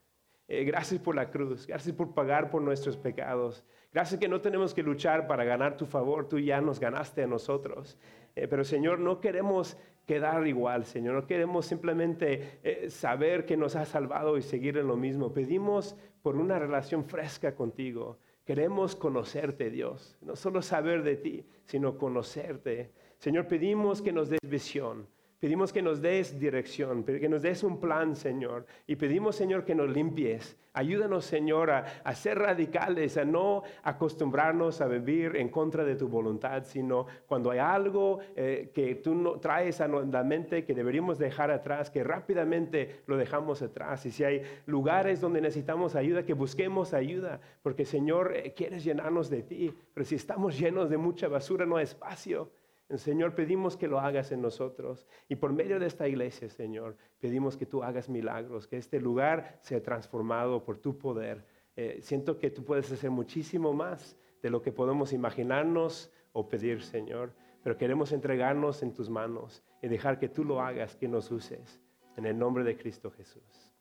Eh, 0.47 0.63
gracias 0.65 1.01
por 1.01 1.17
la 1.17 1.31
cruz. 1.31 1.67
Gracias 1.67 1.97
por 1.97 2.13
pagar 2.13 2.51
por 2.51 2.61
nuestros 2.61 2.95
pecados. 2.99 3.65
Gracias 3.95 4.21
que 4.21 4.29
no 4.29 4.43
tenemos 4.43 4.75
que 4.75 4.83
luchar 4.83 5.27
para 5.27 5.43
ganar 5.45 5.79
tu 5.79 5.87
favor. 5.87 6.29
Tú 6.29 6.39
ya 6.39 6.61
nos 6.61 6.81
ganaste 6.81 7.23
a 7.23 7.27
nosotros. 7.27 7.97
Eh, 8.37 8.47
pero 8.47 8.63
Señor, 8.63 8.99
no 8.99 9.23
queremos 9.23 9.79
quedar 10.05 10.47
igual, 10.47 10.85
Señor. 10.85 11.15
No 11.15 11.27
queremos 11.27 11.65
simplemente 11.65 12.91
saber 12.91 13.47
que 13.47 13.57
nos 13.57 13.75
has 13.75 13.89
salvado 13.89 14.37
y 14.37 14.43
seguir 14.43 14.77
en 14.77 14.87
lo 14.87 14.99
mismo. 14.99 15.33
Pedimos 15.33 15.97
por 16.21 16.37
una 16.37 16.59
relación 16.59 17.07
fresca 17.07 17.55
contigo. 17.55 18.19
Queremos 18.45 18.97
conocerte, 18.97 19.71
Dios. 19.71 20.19
No 20.21 20.37
solo 20.37 20.61
saber 20.61 21.05
de 21.05 21.17
ti, 21.17 21.47
sino 21.65 21.97
conocerte. 21.97 22.93
Señor, 23.19 23.47
pedimos 23.47 24.01
que 24.01 24.13
nos 24.13 24.29
des 24.31 24.41
visión. 24.43 25.07
Pedimos 25.41 25.73
que 25.73 25.83
nos 25.83 26.03
des 26.03 26.37
dirección, 26.41 27.05
que 27.05 27.29
nos 27.29 27.43
des 27.43 27.63
un 27.63 27.79
plan, 27.79 28.17
Señor. 28.17 28.67
Y 28.89 28.97
pedimos, 28.97 29.37
Señor, 29.37 29.65
que 29.65 29.73
nos 29.73 29.89
limpies. 29.89 30.57
Ayúdanos, 30.73 31.25
Señor, 31.27 31.71
a, 31.71 32.15
ser 32.15 32.41
radicales, 32.41 33.17
a 33.17 33.25
no 33.25 33.63
acostumbrarnos 33.85 34.81
a 34.81 34.89
vivir 34.89 35.37
en 35.37 35.49
contra 35.49 35.85
de 35.85 35.95
tu 35.95 36.09
voluntad, 36.09 36.65
sino 36.65 37.07
cuando 37.29 37.53
hay 37.53 37.61
algo 37.61 38.19
eh, 38.35 38.73
que 38.75 38.97
tú 38.97 39.15
no, 39.15 39.39
traes 39.39 39.81
a 39.81 39.87
la 39.87 40.25
mente 40.25 40.65
que 40.65 40.75
deberíamos 40.75 41.19
dejar 41.19 41.53
atrás, 41.53 41.89
que 41.89 42.03
rápidamente 42.03 43.03
lo 43.07 43.17
dejamos 43.17 43.63
atrás. 43.63 44.07
Y 44.07 44.11
si 44.11 44.25
hay 44.25 44.43
lugares 44.67 45.21
donde 45.21 45.41
necesitamos 45.41 45.95
ayuda, 45.95 46.25
que 46.25 46.35
busquemos 46.35 46.95
ayuda, 46.95 47.41
porque, 47.63 47.85
Señor, 47.85 48.33
eh, 48.35 48.55
quieres 48.55 48.83
llenarnos 48.83 49.31
de 49.31 49.45
ti. 49.45 49.73
Pero 49.95 50.05
si 50.05 50.17
estamos 50.17 50.59
llenos 50.59 50.91
de 50.91 50.97
mucha 50.97 51.29
basura, 51.29 51.65
no 51.65 51.77
hay 51.77 51.85
espacio. 51.85 52.51
Señor, 52.97 53.35
pedimos 53.35 53.77
que 53.77 53.87
lo 53.87 54.01
hagas 54.01 54.33
en 54.33 54.41
nosotros. 54.41 55.07
Y 55.29 55.37
por 55.37 55.53
medio 55.53 55.79
de 55.79 55.87
esta 55.87 56.09
iglesia, 56.09 56.49
Señor, 56.49 56.97
pedimos 57.21 57.57
que 57.57 57.67
tú 57.67 57.83
hagas 57.83 58.09
milagros, 58.09 58.67
que 58.67 58.79
este 58.79 58.99
lugar 58.99 59.59
sea 59.61 59.83
transformado 59.83 60.65
por 60.65 60.79
tu 60.79 60.97
poder. 60.97 61.45
Eh, 61.77 61.99
siento 62.01 62.39
que 62.39 62.51
tú 62.51 62.65
puedes 62.65 62.91
hacer 62.91 63.11
muchísimo 63.11 63.75
más 63.75 64.17
de 64.43 64.49
lo 64.49 64.63
que 64.63 64.73
podemos 64.73 65.13
imaginarnos 65.13 66.11
o 66.33 66.49
pedir, 66.49 66.83
Señor. 66.83 67.35
Pero 67.63 67.77
queremos 67.77 68.13
entregarnos 68.13 68.83
en 68.83 68.95
tus 68.95 69.11
manos 69.11 69.63
y 69.83 69.89
dejar 69.89 70.19
que 70.19 70.29
tú 70.29 70.45
lo 70.45 70.63
hagas, 70.63 70.97
que 70.97 71.09
nos 71.09 71.31
uses. 71.31 71.83
En 72.17 72.25
el 72.25 72.39
nombre 72.39 72.65
de 72.65 72.77
Cristo 72.77 73.11
Jesús. 73.11 73.75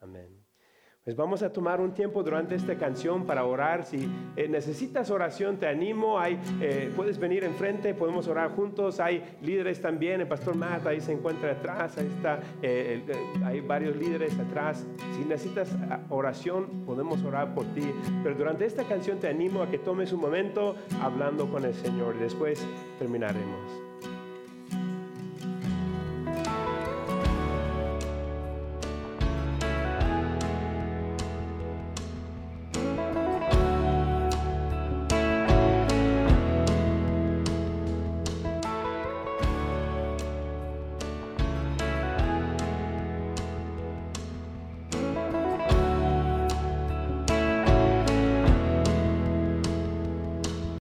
Amén. 0.00 0.45
Pues 1.06 1.16
vamos 1.16 1.40
a 1.44 1.52
tomar 1.52 1.80
un 1.80 1.94
tiempo 1.94 2.24
durante 2.24 2.56
esta 2.56 2.74
canción 2.74 3.26
para 3.26 3.44
orar. 3.44 3.84
Si 3.84 4.08
eh, 4.34 4.48
necesitas 4.48 5.08
oración, 5.08 5.56
te 5.56 5.68
animo. 5.68 6.18
Hay, 6.18 6.36
eh, 6.60 6.92
puedes 6.96 7.16
venir 7.16 7.44
enfrente, 7.44 7.94
podemos 7.94 8.26
orar 8.26 8.50
juntos. 8.56 8.98
Hay 8.98 9.22
líderes 9.40 9.80
también. 9.80 10.20
El 10.20 10.26
pastor 10.26 10.56
Matt 10.56 10.84
ahí 10.84 11.00
se 11.00 11.12
encuentra 11.12 11.52
atrás. 11.52 11.96
Ahí 11.96 12.08
está. 12.08 12.40
Eh, 12.60 13.04
hay 13.44 13.60
varios 13.60 13.94
líderes 13.94 14.36
atrás. 14.36 14.84
Si 15.14 15.24
necesitas 15.24 15.76
ah, 15.88 16.00
oración, 16.08 16.84
podemos 16.84 17.22
orar 17.22 17.54
por 17.54 17.66
ti. 17.66 17.88
Pero 18.24 18.34
durante 18.34 18.64
esta 18.64 18.82
canción 18.82 19.20
te 19.20 19.28
animo 19.28 19.62
a 19.62 19.70
que 19.70 19.78
tomes 19.78 20.12
un 20.12 20.20
momento 20.22 20.74
hablando 21.00 21.48
con 21.48 21.64
el 21.64 21.74
Señor. 21.74 22.18
Después 22.18 22.66
terminaremos. 22.98 23.85